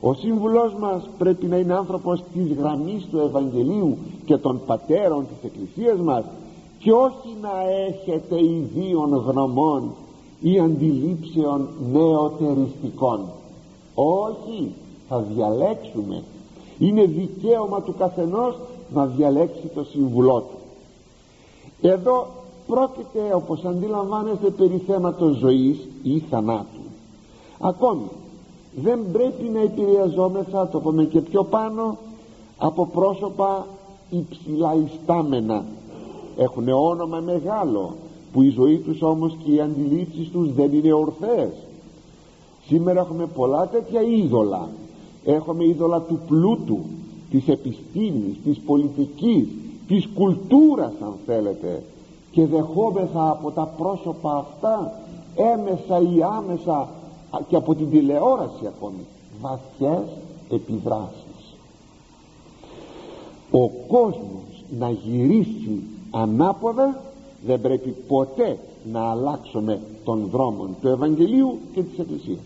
Ο 0.00 0.14
σύμβουλός 0.14 0.74
μας 0.74 1.08
πρέπει 1.18 1.46
να 1.46 1.56
είναι 1.56 1.74
άνθρωπος 1.74 2.22
της 2.32 2.52
γραμμής 2.52 3.06
του 3.10 3.18
Ευαγγελίου 3.18 3.96
και 4.24 4.36
των 4.36 4.60
πατέρων 4.66 5.26
της 5.26 5.50
Εκκλησίας 5.50 5.98
μας 5.98 6.24
και 6.78 6.92
όχι 6.92 7.36
να 7.40 7.70
έχετε 7.88 8.44
ιδίων 8.44 9.24
γνωμών 9.26 9.90
ή 10.40 10.60
αντιλήψεων 10.60 11.68
νεοτεριστικών. 11.92 13.20
Όχι 13.94 14.72
θα 15.08 15.18
διαλέξουμε. 15.18 16.22
Είναι 16.78 17.04
δικαίωμα 17.04 17.82
του 17.82 17.94
καθενός 17.98 18.58
να 18.94 19.06
διαλέξει 19.06 19.70
το 19.74 19.84
συμβουλό 19.84 20.40
του. 20.40 20.58
Εδώ 21.88 22.26
πρόκειται 22.66 23.34
όπως 23.34 23.64
αντιλαμβάνεστε 23.64 24.50
περί 24.50 24.82
θέματος 24.86 25.36
ζωής 25.36 25.88
ή 26.02 26.18
θανάτου. 26.18 26.80
Ακόμη 27.60 28.08
δεν 28.82 29.00
πρέπει 29.12 29.48
να 29.48 29.60
επηρεαζόμεθα 29.60 30.68
το 30.68 30.80
πούμε 30.80 31.04
και 31.04 31.20
πιο 31.20 31.44
πάνω 31.44 31.98
από 32.58 32.86
πρόσωπα 32.86 33.66
υψηλά 34.10 34.74
ιστάμενα 34.74 35.64
έχουν 36.36 36.68
όνομα 36.68 37.20
μεγάλο 37.20 37.94
που 38.32 38.42
η 38.42 38.48
ζωή 38.48 38.78
τους 38.78 39.02
όμως 39.02 39.36
και 39.44 39.52
οι 39.52 39.60
αντιλήψεις 39.60 40.28
τους 40.28 40.52
δεν 40.52 40.72
είναι 40.72 40.92
ορθές. 40.92 41.48
Σήμερα 42.66 43.00
έχουμε 43.00 43.26
πολλά 43.26 43.68
τέτοια 43.68 44.02
είδωλα. 44.02 44.68
Έχουμε 45.24 45.64
είδωλα 45.64 46.00
του 46.00 46.20
πλούτου 46.26 46.78
της 47.30 47.48
επιστήμης, 47.48 48.36
της 48.44 48.58
πολιτικής 48.58 49.46
της 49.88 50.08
κουλτούρας 50.14 50.92
αν 51.00 51.12
θέλετε. 51.26 51.82
Και 52.30 52.46
δεχόμεθα 52.46 53.30
από 53.30 53.50
τα 53.50 53.74
πρόσωπα 53.76 54.36
αυτά 54.36 55.00
έμεσα 55.34 56.00
ή 56.16 56.22
άμεσα 56.36 56.88
και 57.48 57.56
από 57.56 57.74
την 57.74 57.90
τηλεόραση 57.90 58.66
ακόμη. 58.66 59.06
Βαθιές 59.40 60.08
επιδράσεις. 60.50 61.56
Ο 63.50 63.68
κόσμος 63.68 64.64
να 64.78 64.90
γυρίσει 64.90 65.82
ανάποδα 66.10 67.00
δεν 67.46 67.60
πρέπει 67.60 67.90
ποτέ 68.08 68.58
να 68.92 69.10
αλλάξουμε 69.10 69.80
τον 70.04 70.28
δρόμο 70.30 70.68
του 70.80 70.88
Ευαγγελίου 70.88 71.58
και 71.74 71.82
της 71.82 71.98
Εκκλησίας. 71.98 72.44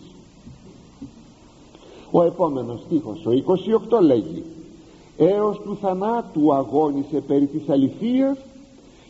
Ο 2.11 2.23
επόμενος 2.23 2.79
στίχος 2.85 3.25
ο 3.25 3.31
28 3.31 4.01
λέγει 4.01 4.43
έως 5.17 5.59
του 5.59 5.77
θανάτου 5.81 6.53
αγώνισε 6.53 7.21
περί 7.27 7.45
της 7.45 7.69
αληθείας 7.69 8.37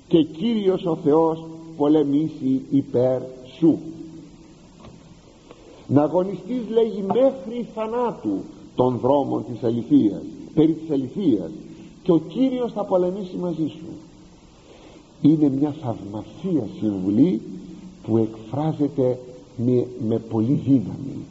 και 0.07 0.23
Κύριος 0.23 0.85
ο 0.85 0.97
Θεός 1.03 1.45
πολεμήσει 1.77 2.65
υπέρ 2.69 3.21
σου 3.57 3.79
να 5.93 6.01
αγωνιστείς 6.01 6.61
λέγει 6.69 7.03
μέχρι 7.07 7.67
θανάτου 7.75 8.37
των 8.75 8.97
δρόμων 9.01 9.45
της 9.51 9.63
αληθείας 9.63 10.21
περί 10.53 10.73
της 10.73 10.91
αληθείας 10.91 11.51
και 12.03 12.11
ο 12.11 12.17
Κύριος 12.17 12.71
θα 12.71 12.83
πολεμήσει 12.83 13.35
μαζί 13.37 13.67
σου. 13.67 13.85
Είναι 15.21 15.49
μια 15.49 15.75
θαυμασία 15.81 16.67
συμβουλή 16.79 17.41
που 18.03 18.17
εκφράζεται 18.17 19.19
με, 19.55 19.87
με 20.07 20.17
πολύ 20.17 20.53
δύναμη. 20.53 21.25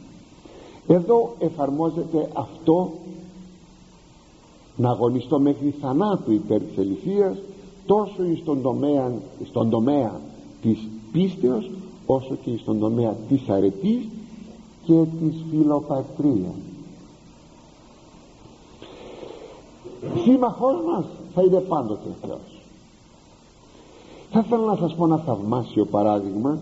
Εδώ 0.87 1.35
εφαρμόζεται 1.39 2.29
αυτό 2.33 2.91
να 4.75 4.89
αγωνιστώ 4.89 5.39
μέχρι 5.39 5.73
θανάτου 5.81 6.31
υπέρ 6.31 6.61
της 6.61 6.77
ελευθείας 6.77 7.37
τόσο 7.85 8.35
στον 8.41 8.61
τομέα, 8.61 9.11
στον 9.45 9.69
τομέα 9.69 10.21
της 10.61 10.77
πίστεως 11.11 11.69
όσο 12.05 12.37
και 12.43 12.51
στον 12.57 12.79
τομέα 12.79 13.15
της 13.29 13.49
αρετής 13.49 14.07
και 14.85 14.93
της 14.93 15.35
φιλοπατρίας 15.49 16.53
σύμμαχός 20.23 20.75
μας 20.85 21.05
θα 21.33 21.41
είναι 21.41 21.59
πάντοτε 21.59 22.09
ο 22.09 22.27
Θεός. 22.27 22.61
Θα 24.31 24.43
ήθελα 24.45 24.65
να 24.65 24.75
σας 24.75 24.95
πω 24.95 25.05
ένα 25.05 25.17
θαυμάσιο 25.17 25.85
παράδειγμα 25.85 26.59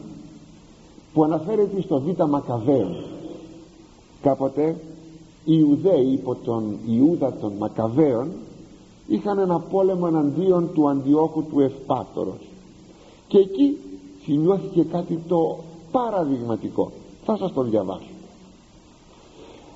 που 1.14 1.24
αναφέρεται 1.24 1.82
στο 1.82 2.02
Β' 2.02 2.24
Μακαβαίο 2.24 2.96
κάποτε 4.22 4.76
οι 5.46 5.58
Ιουδαίοι 5.60 6.12
υπό 6.12 6.36
τον 6.36 6.78
Ιούδα 6.88 7.34
των 7.34 7.54
Μακαβαίων 7.60 8.32
είχαν 9.08 9.40
ένα 9.40 9.60
πόλεμο 9.60 10.06
εναντίον 10.08 10.70
του 10.74 10.90
Αντιόχου 10.90 11.44
του 11.44 11.60
Ευπάτορος. 11.60 12.50
Και 13.28 13.38
εκεί 13.38 13.78
σημειώθηκε 14.24 14.84
κάτι 14.84 15.20
το 15.28 15.58
παραδειγματικό 15.92 16.92
θα 17.32 17.38
σας 17.38 17.54
το 17.54 17.62
διαβάσω. 17.62 18.14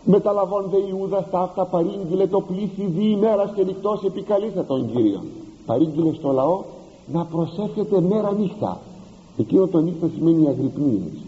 Μεταλαβώνται 0.06 0.78
Ιούδα 0.90 1.26
στα 1.28 1.40
αυτά 1.40 1.66
παρήγγειλε 1.66 2.28
το 2.28 2.42
πλήθη 2.42 2.86
διημέρας 2.86 3.52
και 3.56 3.64
νυχτός 3.64 4.04
επικαλείστε 4.04 4.64
τον 4.64 4.92
Κύριο 4.94 5.24
παρήγγειλε 5.66 6.14
στο 6.14 6.32
λαό 6.32 6.64
να 7.14 7.26
προσεύχεται 7.26 8.02
μέρα 8.02 8.32
νύχτα. 8.32 8.80
Εκείνο 9.38 9.68
το 9.68 9.80
νύχτα 9.80 10.10
σημαίνει 10.16 10.48
αγρυπνίες 10.48 11.24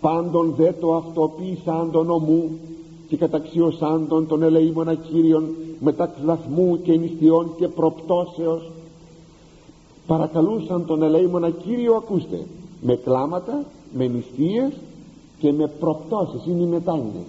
πάντων 0.00 0.54
δε 0.56 0.72
το 0.72 0.94
αυτοποίησαν 0.94 1.90
τον 1.90 2.10
ομού 2.10 2.50
και 3.08 3.16
καταξιωσάν 3.16 4.08
τον 4.08 4.26
τον 4.26 4.42
ελεήμονα 4.42 4.94
Κύριον 4.94 5.44
μετά 5.80 6.06
κλαθμού 6.06 6.82
και 6.82 6.96
νηστιών 6.96 7.50
και 7.56 7.68
προπτώσεως. 7.68 8.70
Παρακαλούσαν 10.06 10.86
τον 10.86 11.02
ελεήμονα 11.02 11.50
Κύριο 11.50 11.94
ακούστε 11.94 12.46
με 12.80 12.94
κλάματα, 12.94 13.64
με 13.92 14.06
νηστείες 14.06 14.72
και 15.38 15.52
με 15.52 15.66
προπτώσεις 15.66 16.46
είναι 16.46 16.62
οι 16.62 16.66
μετάνοιες 16.66 17.26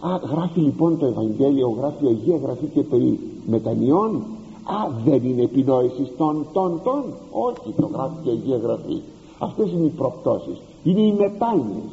Α, 0.00 0.16
γράφει 0.30 0.60
λοιπόν 0.60 0.98
το 0.98 1.06
Ευαγγέλιο, 1.06 1.74
γράφει 1.78 2.06
Αγία 2.06 2.36
Γραφή 2.36 2.66
και 2.66 2.82
περί 2.82 3.18
μετανιών. 3.46 4.22
Α, 4.64 4.90
δεν 5.04 5.24
είναι 5.24 5.42
επινόησης 5.42 6.08
των, 6.16 6.46
των, 6.52 6.80
των. 6.84 7.04
Όχι, 7.30 7.74
το 7.76 7.90
γράφει 7.92 8.14
και 8.22 8.30
Αγία 8.30 8.56
Γραφή 8.56 9.00
Αυτές 9.38 9.70
είναι 9.70 9.84
οι 9.84 9.92
προπτώσεις. 9.96 10.56
Είναι 10.84 11.00
οι 11.00 11.12
μετάνοιες 11.12 11.90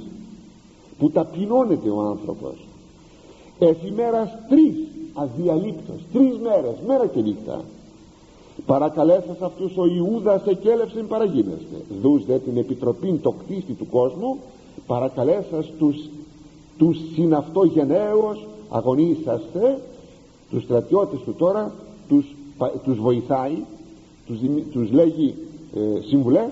Που 0.99 1.09
ταπεινώνεται 1.09 1.89
ο 1.89 2.01
άνθρωπος. 2.01 2.67
Εφημέρας 3.59 4.29
τρεις 4.49 4.75
αδιαλείπτως. 5.13 6.01
Τρεις 6.13 6.37
μέρες, 6.37 6.75
μέρα 6.87 7.07
και 7.07 7.21
νύχτα. 7.21 7.61
Παρακαλέσας 8.65 9.41
αυτούς 9.41 9.77
ο 9.77 9.85
Ιούδας 9.85 10.45
εκέλευσεν 10.45 11.07
παραγίνεστε. 11.07 11.85
Δούς 12.01 12.25
δε 12.25 12.37
την 12.37 12.57
επιτροπή 12.57 13.19
το 13.21 13.31
κτίστη 13.31 13.73
του 13.73 13.87
κόσμου 13.89 14.37
παρακαλέσας 14.87 15.71
τους, 15.79 16.09
τους 16.77 16.97
συναυτό 17.13 17.63
γενναίους 17.63 18.47
αγωνίσαστε 18.69 19.81
τους 20.49 20.63
στρατιώτες 20.63 21.19
του 21.25 21.33
τώρα 21.33 21.71
τους, 22.07 22.35
τους 22.83 22.99
βοηθάει 22.99 23.57
τους, 24.25 24.37
τους 24.71 24.91
λέγει 24.91 25.35
ε, 25.75 26.01
συμβουλές 26.07 26.49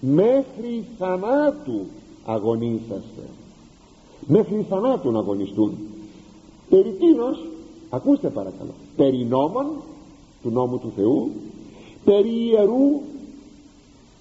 μέχρι 0.00 0.84
θανάτου 0.98 1.80
αγωνίσαστε. 2.24 3.22
Μέχρι 4.26 4.66
θανάτου 4.68 5.10
να 5.10 5.18
αγωνιστούν. 5.18 5.72
Περί 6.68 6.90
τίνος 6.98 7.38
ακούστε 7.90 8.28
παρακαλώ 8.28 8.70
περί 8.96 9.24
νόμων 9.24 9.66
του 10.42 10.50
νόμου 10.50 10.78
του 10.78 10.92
Θεού 10.96 11.30
περί 12.04 12.48
ιερού 12.50 13.00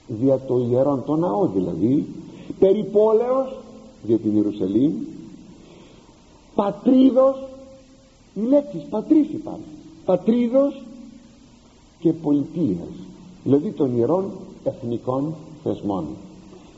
δια 0.07 0.39
το 0.47 0.59
ιερόν 0.69 1.03
το 1.05 1.15
ναό 1.15 1.47
δηλαδή 1.47 2.05
περί 2.59 2.83
πόλεως 2.83 3.57
για 4.03 4.17
την 4.17 4.35
Ιερουσαλήμ 4.35 4.93
πατρίδος 6.55 7.43
οι 8.33 8.39
λέξεις 8.39 8.83
πατρίς 8.89 9.27
υπάρχουν 9.29 9.65
πατρίδος 10.05 10.81
και 11.99 12.13
πολιτείας 12.13 12.93
δηλαδή 13.43 13.71
των 13.71 13.97
ιερών 13.97 14.31
εθνικών 14.63 15.33
θεσμών 15.63 16.05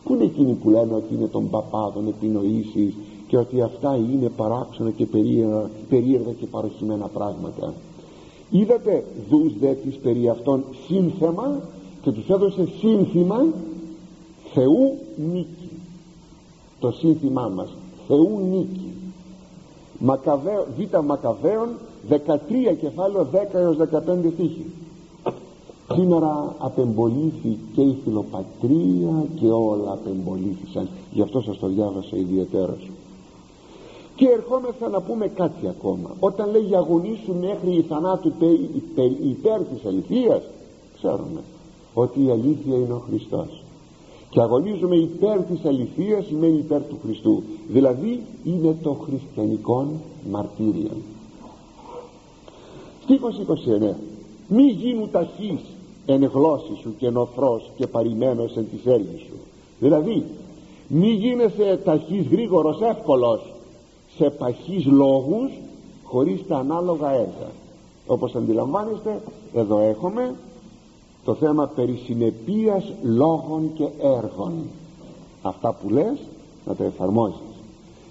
που 0.03 0.13
είναι 0.13 0.23
εκείνοι 0.23 0.53
που 0.53 0.69
λένε 0.69 0.93
ότι 0.93 1.13
είναι 1.13 1.27
των 1.27 1.49
παπάδων 1.49 2.07
επινοήσεις 2.07 2.93
και 3.27 3.37
ότι 3.37 3.61
αυτά 3.61 3.95
είναι 3.95 4.29
παράξενα 4.29 4.91
και 4.91 5.05
περίεργα, 5.05 5.69
περίεργα 5.89 6.31
και 6.31 6.45
παροχημένα 6.45 7.07
πράγματα. 7.07 7.73
Είδατε 8.49 9.05
δούς 9.29 9.57
δε 9.59 9.73
της 9.73 9.95
περί 9.95 10.29
αυτών 10.29 10.63
σύνθεμα 10.87 11.59
και 12.01 12.11
τους 12.11 12.29
έδωσε 12.29 12.67
σύνθημα 12.79 13.45
Θεού 14.53 14.97
νίκη 15.33 15.58
το 16.79 16.91
σύνθημά 16.91 17.51
μας. 17.55 17.69
Θεού 18.07 18.39
νίκη. 18.49 18.91
Μακαβαίο, 19.99 20.65
Β 20.77 20.97
Μακαβαίων 21.05 21.69
13 22.09 22.75
κεφάλαιο 22.79 23.27
10 23.31 23.59
έως 23.59 23.77
15 23.77 24.31
στίχη 24.33 24.65
σήμερα 25.93 26.55
απεμπολήθη 26.57 27.57
και 27.75 27.81
η 27.81 27.97
φιλοπατρία 28.03 29.25
και 29.35 29.51
όλα 29.51 29.91
απεμπολήθησαν. 29.91 30.89
Γι' 31.11 31.21
αυτό 31.21 31.41
σας 31.41 31.57
το 31.57 31.67
διάβασα 31.67 32.17
ιδιαίτερος 32.17 32.89
και 34.15 34.27
ερχόμεθα 34.27 34.89
να 34.89 35.01
πούμε 35.01 35.27
κάτι 35.27 35.67
ακόμα. 35.67 36.09
Όταν 36.19 36.51
λέει 36.51 36.75
αγωνίσου 36.75 37.35
μέχρι 37.39 37.75
η 37.75 37.81
θανάτου 37.81 38.33
υπέρ, 38.75 39.05
υπέρ 39.05 39.59
της 39.59 39.85
αληθείας 39.85 40.43
ξέρουμε 40.97 41.41
ότι 41.93 42.23
η 42.23 42.29
αλήθεια 42.31 42.75
είναι 42.75 42.93
ο 42.93 43.03
Χριστός 43.07 43.63
και 44.29 44.41
αγωνίζουμε 44.41 44.95
υπέρ 44.95 45.43
της 45.43 45.65
αληθείας 45.65 46.25
σημαίνει 46.25 46.57
υπέρ 46.57 46.81
του 46.81 46.97
Χριστού. 47.03 47.43
Δηλαδή 47.67 48.21
είναι 48.43 48.75
το 48.83 48.93
χριστιανικό 48.93 49.87
μαρτύριο. 50.31 50.91
Στίχος 53.03 53.35
29 53.91 53.95
μη 54.47 54.63
γίνου 54.63 55.07
ταχύς 55.07 55.61
εν 56.05 56.23
γλώσσης 56.23 56.77
σου 56.77 56.95
και 56.97 57.09
νοθρός 57.09 57.71
και 57.75 57.87
παρημένος 57.87 58.55
εν 58.55 58.65
της 58.71 58.85
έργης 58.85 59.21
σου 59.21 59.39
δηλαδή 59.79 60.23
μη 60.87 61.07
γίνεσαι 61.07 61.79
ταχύς 61.83 62.27
γρήγορος 62.27 62.81
εύκολος 62.81 63.53
σε 64.17 64.29
παχείς 64.29 64.85
λόγους 64.85 65.51
χωρίς 66.03 66.47
τα 66.47 66.57
ανάλογα 66.57 67.11
έργα. 67.11 67.51
Όπως 68.07 68.35
αντιλαμβάνεστε 68.35 69.21
εδώ 69.53 69.79
έχουμε 69.79 70.35
το 71.29 71.35
θέμα 71.35 71.67
περί 71.67 72.01
συνεπίας 72.05 72.93
λόγων 73.03 73.71
και 73.73 73.87
έργων. 74.01 74.53
Αυτά 75.41 75.73
που 75.73 75.89
λες 75.89 76.17
να 76.65 76.75
τα 76.75 76.83
εφαρμόζεις. 76.83 77.55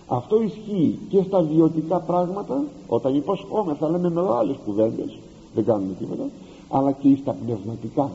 Αυτό 0.06 0.42
ισχύει 0.42 0.98
και 1.08 1.22
στα 1.22 1.42
βιωτικά 1.42 1.98
πράγματα 1.98 2.64
όταν 2.88 3.14
υποσχόμεθα 3.14 3.88
λέμε 3.90 4.10
με 4.10 4.20
άλλες 4.38 4.56
κουβέντες 4.64 5.18
δεν 5.54 5.64
κάνουμε 5.64 5.94
τίποτα 5.98 6.22
αλλά 6.68 6.92
και 6.92 7.16
στα 7.20 7.36
πνευματικά. 7.44 8.10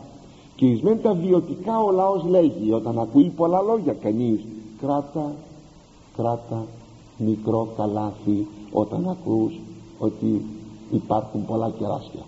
Και 0.56 0.66
εις 0.66 0.82
μεν 0.82 1.02
τα 1.02 1.14
βιωτικά 1.14 1.80
ο 1.80 1.92
λαός 1.92 2.24
λέγει 2.24 2.72
όταν 2.72 3.00
ακούει 3.00 3.32
πολλά 3.36 3.62
λόγια 3.62 3.94
κανείς 3.94 4.40
κράτα 4.82 5.32
κράτα 6.16 6.66
μικρό 7.18 7.68
καλάθι 7.78 8.48
όταν 8.72 9.10
ακούς 9.10 9.60
ότι 10.00 10.46
υπάρχουν 10.92 11.46
πολλά 11.46 11.70
κεράσια 11.70 12.22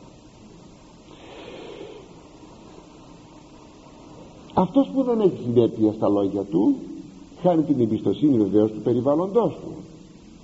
αυτός 4.58 4.90
που 4.94 5.04
δεν 5.04 5.20
έχει 5.20 5.38
συνέπεια 5.44 5.92
στα 5.92 6.10
λόγια 6.10 6.42
του 6.42 6.76
χάνει 7.42 7.64
την 7.64 7.80
εμπιστοσύνη 7.80 8.38
βεβαίως 8.38 8.72
του 8.72 8.82
περιβάλλοντός 8.82 9.54
του. 9.54 9.74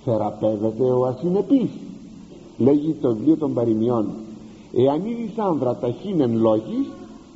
Θεραπεύεται 0.04 0.82
ο 0.82 1.06
ασυνεπής. 1.06 1.70
Λέγει 2.58 2.92
το 2.92 3.12
βιβλίο 3.14 3.36
των 3.36 3.54
παροιμιών 3.54 4.06
εάν 4.72 5.06
είδης 5.06 5.38
άνδρα 5.38 5.76
ταχύνεν 5.76 6.36
λόγης 6.36 6.86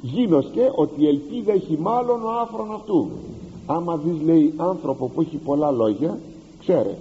γίνοσκε 0.01 0.73
ότι 0.75 1.03
η 1.03 1.09
ελπίδα 1.09 1.53
έχει 1.53 1.79
μάλλον 1.81 2.23
ο 2.25 2.31
άφρον 2.43 2.73
αυτού 2.73 3.09
άμα 3.67 3.97
δεις 3.97 4.23
λέει 4.25 4.55
άνθρωπο 4.57 5.09
που 5.09 5.21
έχει 5.21 5.37
πολλά 5.37 5.71
λόγια 5.71 6.19
ξέρε 6.59 6.99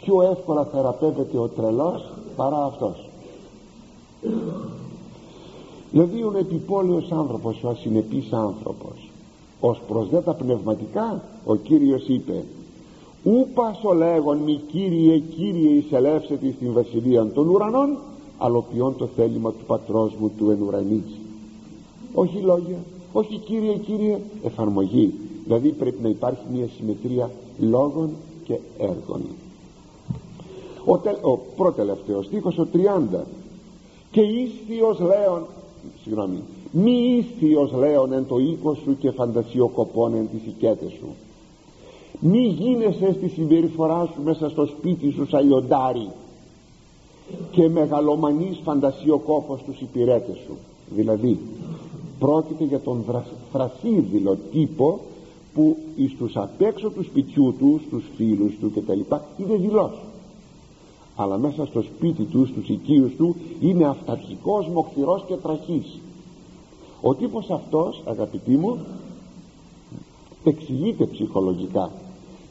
πιο 0.00 0.22
εύκολα 0.22 0.64
θεραπεύεται 0.64 1.38
ο 1.38 1.48
τρελός 1.48 2.12
παρά 2.36 2.64
αυτός 2.64 3.08
δηλαδή 5.90 6.22
ο 6.22 6.32
επιπόλαιος 6.38 7.10
άνθρωπος 7.12 7.62
ο 7.64 7.68
ασυνεπής 7.68 8.32
άνθρωπος 8.32 9.10
ως 9.60 9.80
προς 9.88 10.08
δε 10.08 10.20
τα 10.20 10.34
πνευματικά 10.34 11.22
ο 11.44 11.54
Κύριος 11.56 12.08
είπε 12.08 12.44
ούπας 13.22 13.84
ο 13.84 13.94
λέγον 13.94 14.36
μη 14.38 14.60
Κύριε 14.70 15.18
Κύριε 15.18 15.70
εισελεύσετε 15.70 16.52
στην 16.56 16.72
βασιλεία 16.72 17.26
των 17.26 17.48
ουρανών 17.48 17.96
αλλοποιών 18.38 18.96
το 18.96 19.08
θέλημα 19.16 19.50
του 19.50 19.64
πατρός 19.66 20.14
μου 20.20 20.30
του 20.38 20.50
εν 20.50 20.62
ουρανής 20.62 21.20
όχι 22.14 22.38
λόγια 22.38 22.78
όχι 23.12 23.36
κύριε 23.36 23.74
κύριε 23.74 24.18
εφαρμογή. 24.44 25.14
Δηλαδή 25.44 25.68
πρέπει 25.68 26.02
να 26.02 26.08
υπάρχει 26.08 26.42
μια 26.52 26.68
συμμετρία 26.76 27.30
λόγων 27.58 28.10
και 28.44 28.58
έργων. 28.78 29.22
Ο, 30.84 30.98
τε, 30.98 31.10
ο 31.22 31.36
προτελευταίος 31.56 32.24
στίχος 32.24 32.58
ο 32.58 32.66
30 33.12 33.18
και 34.10 34.20
ίστιος 34.20 34.98
λέον 34.98 35.46
συγγνώμη. 36.02 36.42
Μη 36.70 36.92
ίστιος 37.18 37.72
λέον 37.72 38.12
εν 38.12 38.26
το 38.26 38.38
οίκο 38.38 38.74
σου 38.74 38.96
και 38.98 39.10
φαντασιοκοπών 39.10 40.14
εν 40.14 40.28
τις 40.32 40.40
οικέτες 40.46 40.92
σου. 40.92 41.06
Μη 42.20 42.46
γίνεσαι 42.46 43.12
στη 43.12 43.28
συμπεριφορά 43.28 44.10
σου 44.14 44.22
μέσα 44.22 44.48
στο 44.48 44.66
σπίτι 44.66 45.10
σου 45.10 45.26
σαν 45.26 45.46
λιοντάρι 45.46 46.08
και 47.50 47.68
μεγαλομανής 47.68 48.60
φαντασιοκόπος 48.64 49.62
τους 49.62 49.80
υπηρέτες 49.80 50.36
σου. 50.46 50.56
Δηλαδή 50.94 51.38
πρόκειται 52.18 52.64
για 52.64 52.80
τον 52.80 53.04
θρασίδηλο 53.52 54.38
τύπο 54.52 55.00
που 55.54 55.76
εις 55.96 56.14
τους 56.18 56.36
απ' 56.36 56.62
έξω 56.62 56.90
του 56.90 57.02
σπιτιού 57.02 57.54
του 57.58 57.80
στους 57.86 58.04
φίλους 58.16 58.52
του 58.60 58.70
κτλ. 58.70 59.00
Είναι 59.36 59.56
δηλός 59.56 59.92
αλλά 61.22 61.38
μέσα 61.38 61.66
στο 61.66 61.82
σπίτι 61.82 62.22
τους 62.22 62.48
στους 62.48 62.68
οικείους 62.68 63.16
του 63.16 63.36
είναι 63.60 63.86
αυταρχικός, 63.86 64.68
μοχθηρός 64.68 65.24
και 65.26 65.34
τραχής. 65.34 65.98
Ο 67.00 67.14
τύπος 67.14 67.50
αυτός 67.50 68.02
αγαπητοί 68.04 68.56
μου 68.56 68.78
εξηγείται 70.44 71.04
ψυχολογικά. 71.04 71.90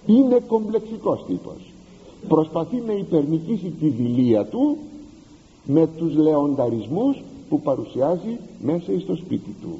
Είναι 0.05 0.39
κομπλεξικός 0.47 1.23
τύπος. 1.27 1.73
Προσπαθεί 2.27 2.83
να 2.87 2.93
υπερνικήσει 2.93 3.73
τη 3.79 3.89
δηλία 3.89 4.45
του 4.45 4.77
με 5.65 5.87
τους 5.97 6.15
λεονταρισμούς 6.15 7.17
που 7.49 7.61
παρουσιάζει 7.61 8.37
μέσα 8.61 8.99
στο 8.99 9.15
σπίτι 9.15 9.55
του. 9.61 9.79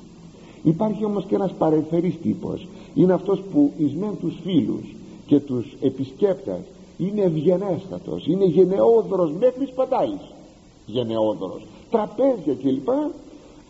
Υπάρχει 0.64 1.06
όμως 1.06 1.26
και 1.26 1.36
ένας 1.36 1.52
παρεμφερής 1.58 2.20
τύπος. 2.22 2.68
Είναι 2.96 3.14
αυτός 3.14 3.42
που 3.54 3.72
εις 3.78 3.94
μεν 3.94 4.18
τους 4.20 4.34
φίλους 4.44 4.96
και 5.26 5.40
τους 5.40 5.66
επισκέπτες 5.82 6.60
είναι 7.00 7.22
ευγενέστατος 7.22 8.28
είναι 8.28 8.46
γενναιόδωρος 8.46 9.32
μέχρι 9.40 9.66
σπατάλης 9.66 10.34
γενναιόδωρος. 10.86 11.62
Τραπέζια 11.92 12.54
κλπ 12.64 12.90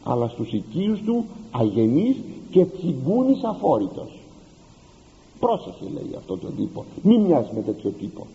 αλλά 0.04 0.28
στους 0.28 0.54
οικείους 0.54 1.02
του 1.02 1.26
αγενής 1.52 2.16
και 2.52 2.66
τσιγκούνης 2.66 3.44
αφόρητος. 3.44 4.18
Πρόσεχε 5.40 5.86
λέει 5.94 6.16
αυτό 6.18 6.38
τον 6.38 6.56
τύπο. 6.56 6.86
Μην 7.02 7.22
μοιάζει 7.22 7.50
με 7.56 7.62
τέτοιο 7.62 7.90
τύπο. 8.00 8.28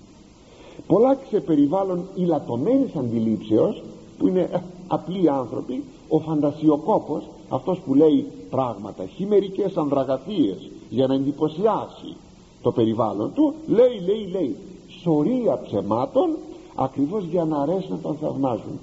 Πολλά 0.87 1.15
ξεπεριβάλλον 1.15 2.05
ηλατωμένης 2.15 2.95
αντιλήψεως 2.97 3.83
που 4.19 4.29
είναι 4.29 4.49
ε, 4.53 4.59
απλοί 4.87 5.31
άνθρωποι 5.31 5.83
ο 6.09 6.19
φαντασιοκόπος 6.19 7.23
αυτός 7.49 7.79
που 7.79 7.95
λέει 7.95 8.27
πράγματα 8.51 9.07
χειμερικές 9.07 9.77
ανδραγαθίες 9.77 10.71
για 10.91 11.07
να 11.07 11.15
εντυπωσιάσει 11.15 12.17
το 12.63 12.73
περιβάλλον 12.73 13.33
του 13.35 13.55
λέει 13.67 14.01
λέει 14.07 14.29
λέει 14.33 14.57
σωρία 15.05 15.61
ψεμάτων 15.65 16.31
ακριβώς 16.75 17.25
για 17.25 17.45
να 17.45 17.59
αρέσει 17.59 17.87
να 17.91 17.99
τον 17.99 18.17
θαυμάζουν. 18.21 18.79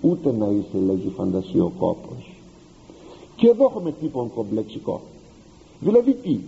Ούτε 0.00 0.32
να 0.32 0.46
είσαι 0.46 0.84
λέγει 0.86 1.12
φαντασιοκόπος 1.16 2.30
και 3.36 3.48
εδώ 3.48 3.64
έχουμε 3.64 3.92
τύπον 3.92 4.30
κομπλεξικό. 4.34 5.00
Δηλαδή 5.80 6.14
τι; 6.14 6.38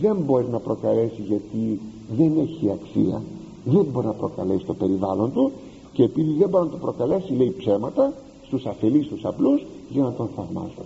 Δεν 0.00 0.16
μπορεί 0.16 0.46
να 0.50 0.58
προκαλέσει 0.58 1.22
γιατί 1.26 1.80
δεν 2.16 2.32
έχει 2.38 2.70
αξία 2.70 3.22
δεν 3.64 3.86
μπορεί 3.92 4.06
να 4.06 4.12
προκαλέσει 4.12 4.64
το 4.64 4.74
περιβάλλον 4.74 5.32
του 5.32 5.52
και 5.92 6.02
επειδή 6.02 6.32
δεν 6.32 6.48
μπορεί 6.48 6.64
να 6.64 6.70
το 6.70 6.76
προκαλέσει 6.76 7.32
λέει 7.32 7.54
ψέματα 7.58 8.12
στους 8.46 8.66
αφελείς 8.66 9.06
στους 9.06 9.24
απλούς 9.24 9.66
για 9.90 10.02
να 10.02 10.12
τον 10.12 10.28
θαυμάσουν 10.36 10.84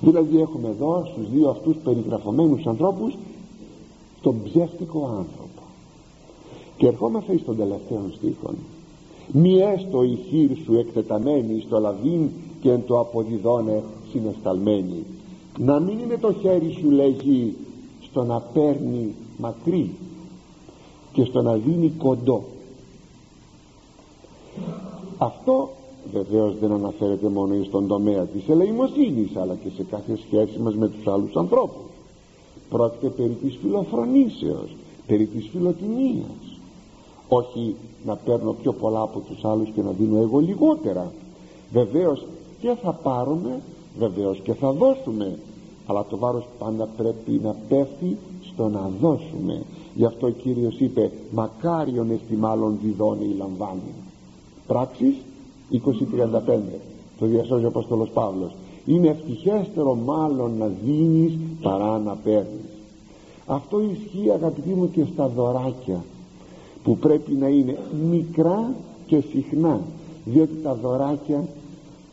δηλαδή 0.00 0.40
έχουμε 0.40 0.68
εδώ 0.68 1.08
στους 1.12 1.30
δύο 1.30 1.48
αυτούς 1.48 1.76
περιγραφωμένους 1.84 2.66
ανθρώπους 2.66 3.16
τον 4.22 4.42
ψεύτικο 4.44 4.98
άνθρωπο 4.98 5.43
και 6.76 6.86
ερχόμαστε 6.86 7.38
στον 7.38 7.56
τελευταίο 7.56 8.10
στίχο 8.14 8.54
μη 9.32 9.58
έστω 9.58 10.02
η 10.02 10.18
χείρ 10.28 10.50
σου 10.64 10.74
εκτεταμένη 10.74 11.60
στο 11.66 11.78
λαβήν 11.78 12.28
και 12.60 12.70
εν 12.70 12.82
το 12.86 13.00
αποδιδώνε 13.00 13.82
συνεσταλμένη. 14.10 15.04
Να 15.58 15.80
μην 15.80 15.98
είναι 15.98 16.16
το 16.16 16.32
χέρι 16.32 16.76
σου 16.80 16.90
λέγει 16.90 17.56
στο 18.02 18.24
να 18.24 18.40
παίρνει 18.40 19.14
μακρύ 19.38 19.90
και 21.12 21.24
στο 21.24 21.42
να 21.42 21.54
δίνει 21.56 21.92
κοντό 21.98 22.44
αυτό 25.18 25.70
βεβαίως 26.12 26.58
δεν 26.58 26.72
αναφέρεται 26.72 27.28
μόνο 27.28 27.64
στον 27.64 27.86
τομέα 27.86 28.24
της 28.24 28.48
ελεημοσύνης 28.48 29.36
αλλά 29.36 29.54
και 29.54 29.68
σε 29.76 29.82
κάθε 29.90 30.16
σχέση 30.16 30.58
μας 30.58 30.74
με 30.74 30.88
τους 30.88 31.06
άλλους 31.06 31.36
ανθρώπους. 31.36 31.82
Πρόκειται 32.68 33.08
περί 33.08 33.36
της 33.42 33.58
φιλοφρονήσεως 33.62 34.76
περί 35.06 35.26
της 35.26 35.48
φιλοτιμίας 35.52 36.43
όχι 37.28 37.76
να 38.04 38.16
παίρνω 38.16 38.52
πιο 38.52 38.72
πολλά 38.72 39.00
από 39.00 39.20
τους 39.20 39.44
άλλους 39.44 39.70
και 39.74 39.82
να 39.82 39.90
δίνω 39.90 40.20
εγώ 40.20 40.38
λιγότερα. 40.38 41.12
Βεβαίως 41.72 42.26
και 42.60 42.76
θα 42.82 42.92
πάρουμε 42.92 43.60
βεβαίως 43.98 44.40
και 44.40 44.54
θα 44.54 44.72
δώσουμε. 44.72 45.38
Αλλά 45.86 46.04
το 46.10 46.16
βάρος 46.16 46.46
πάντα 46.58 46.88
πρέπει 46.96 47.40
να 47.42 47.56
πέφτει 47.68 48.18
στο 48.52 48.68
να 48.68 48.90
δώσουμε. 49.00 49.62
Γι' 49.94 50.04
αυτό 50.04 50.26
ο 50.26 50.30
Κύριος 50.30 50.78
είπε 50.78 51.10
μακάριον 51.30 52.10
εστι 52.10 52.34
μάλλον 52.36 52.78
διδώνει 52.82 53.24
ή 53.24 53.36
λαμβάνει 53.38 53.94
πράξεις 54.66 55.14
20.35 55.72 55.80
το 57.18 57.26
διασώζει 57.26 57.64
ο 57.64 57.68
Απόστολος 57.68 58.08
Παύλος. 58.08 58.54
Είναι 58.86 59.08
ευτυχέστερο 59.08 59.94
μάλλον 59.94 60.56
να 60.58 60.70
δίνεις 60.84 61.38
παρά 61.62 61.98
να 61.98 62.14
παίρνεις 62.14 62.64
αυτό 63.46 63.80
ισχύει 63.80 64.30
αγαπητοί 64.30 64.68
μου 64.68 64.90
και 64.90 65.04
στα 65.12 65.28
δωράκια 65.28 66.04
που 66.84 66.96
πρέπει 66.96 67.32
να 67.32 67.48
είναι 67.48 67.78
μικρά 68.10 68.74
και 69.06 69.20
συχνά 69.20 69.80
διότι 70.24 70.56
τα 70.62 70.74
δωράκια 70.74 71.44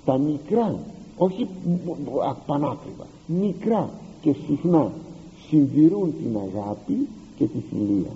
τα 0.06 0.18
μικρά 0.18 0.80
όχι 1.18 1.48
πανάκριβα 2.46 3.06
μικρά 3.26 3.90
και 4.22 4.36
συχνά 4.48 4.92
συντηρούν 5.50 6.14
την 6.24 6.38
αγάπη 6.38 7.08
και 7.38 7.46
τη 7.46 7.58
φιλία. 7.70 8.12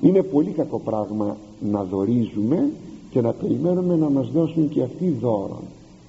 Είναι 0.00 0.22
πολύ 0.22 0.50
κακό 0.50 0.78
πράγμα 0.78 1.36
να 1.60 1.84
δωρίζουμε 1.84 2.70
και 3.10 3.20
να 3.20 3.32
περιμένουμε 3.32 3.96
να 3.96 4.10
μας 4.10 4.30
δώσουν 4.30 4.68
και 4.68 4.82
αυτοί 4.82 5.16
δώρον. 5.20 5.62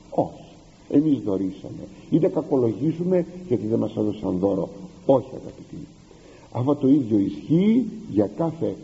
Όχι 0.10 0.44
εμείς 0.90 1.20
δωρήσαμε. 1.26 1.88
Ή 2.10 2.20
να 2.20 2.28
κακολογήσουμε 2.28 3.26
γιατί 3.48 3.68
δεν 3.68 3.80
μας 3.80 3.96
έδωσαν 3.96 4.38
δώρο. 4.38 4.70
Όχι 5.06 5.30
αγαπητοί 5.32 5.88
αυτό 6.56 6.76
το 6.76 6.88
ίδιο 6.88 7.20
ισχύει 7.20 7.86
για 8.12 8.30
κάθε 8.38 8.76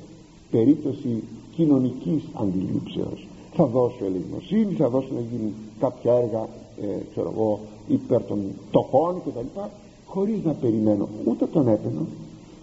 περίπτωση 0.52 1.24
κοινωνικής 1.56 2.24
αντιλήψεως. 2.34 3.28
Θα 3.54 3.66
δώσω 3.66 4.06
ελεημοσύνη 4.06 4.74
θα 4.74 4.90
δώσω 4.90 5.08
να 5.14 5.20
γίνει 5.20 5.54
κάποια 5.80 6.14
έργα 6.14 6.48
ε, 6.82 7.02
ξέρω 7.12 7.32
εγώ 7.36 7.60
υπέρ 7.88 8.24
των 8.24 8.40
τοχών 8.72 9.22
κτλ 9.26 9.60
χωρίς 10.06 10.44
να 10.44 10.52
περιμένω 10.52 11.08
ούτε 11.26 11.46
τον 11.46 11.68
έπαινο 11.68 12.06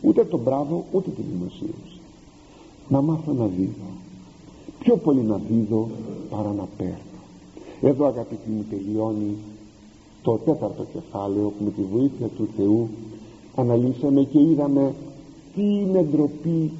ούτε 0.02 0.24
τον 0.24 0.40
μπράβο 0.40 0.84
ούτε 0.92 1.10
την 1.10 1.24
δημοσίευση. 1.32 2.00
Να 2.88 3.00
μάθω 3.00 3.32
να 3.32 3.46
δίδω. 3.46 3.90
Πιο 4.78 4.96
πολύ 4.96 5.20
να 5.20 5.40
δίδω 5.48 5.88
παρά 6.30 6.52
να 6.52 6.68
παίρνω. 6.76 6.96
Εδώ 7.80 8.06
αγαπητοί 8.06 8.50
μου 8.50 8.64
τελειώνει 8.70 9.36
το 10.22 10.32
τέταρτο 10.44 10.86
κεφάλαιο 10.92 11.52
που 11.58 11.64
με 11.64 11.70
τη 11.70 11.82
βοήθεια 11.92 12.26
του 12.26 12.48
Θεού 12.56 12.88
αναλύσαμε 13.58 14.22
και 14.22 14.40
είδαμε 14.40 14.94
τι 15.54 15.62
είναι 15.62 16.06
ντροπή 16.10 16.70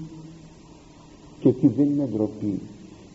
και 1.41 1.53
τι 1.53 1.69
δεν 1.69 1.87
είναι 1.87 2.09
ντροπή. 2.13 2.61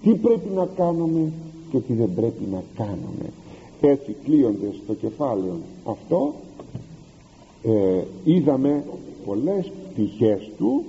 Τι 0.01 0.14
πρέπει 0.14 0.49
να 0.55 0.66
κάνουμε 0.76 1.32
και 1.72 1.80
τι 1.80 1.93
δεν 1.93 2.09
πρέπει 2.16 2.43
να 2.51 2.64
κάνουμε. 2.76 3.30
Έτσι 3.82 4.16
κλείοντας 4.24 4.76
το 4.88 4.93
κεφάλαιο 4.93 5.57
αυτό. 5.86 6.34
Ε, 7.64 8.03
είδαμε 8.24 8.84
πολλές 9.26 9.72
πτυχές 9.91 10.51
του 10.57 10.84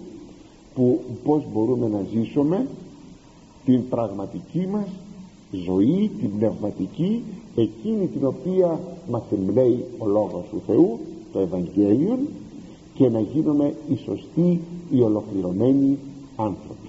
που 0.75 1.01
πως 1.25 1.43
μπορούμε 1.53 1.89
να 1.89 2.03
ζήσουμε 2.13 2.67
την 3.65 3.89
πραγματική 3.89 4.67
μας 4.67 4.89
ζωή, 5.51 6.11
την 6.21 6.31
πνευματική 6.39 7.23
εκείνη 7.57 8.07
την 8.07 8.27
οποία 8.27 8.81
μας 9.11 9.23
εμπνέει 9.33 9.85
ο 9.99 10.07
Λόγος 10.07 10.45
του 10.51 10.63
Θεού 10.67 10.99
το 11.33 11.39
Ευαγγέλιο 11.39 12.19
και 12.95 13.09
να 13.09 13.21
γίνουμε 13.21 13.75
οι 13.89 13.97
σωστοί 13.97 14.61
οι 14.91 15.01
ολοκληρωμένοι 15.03 15.99
άνθρωποι 16.37 16.84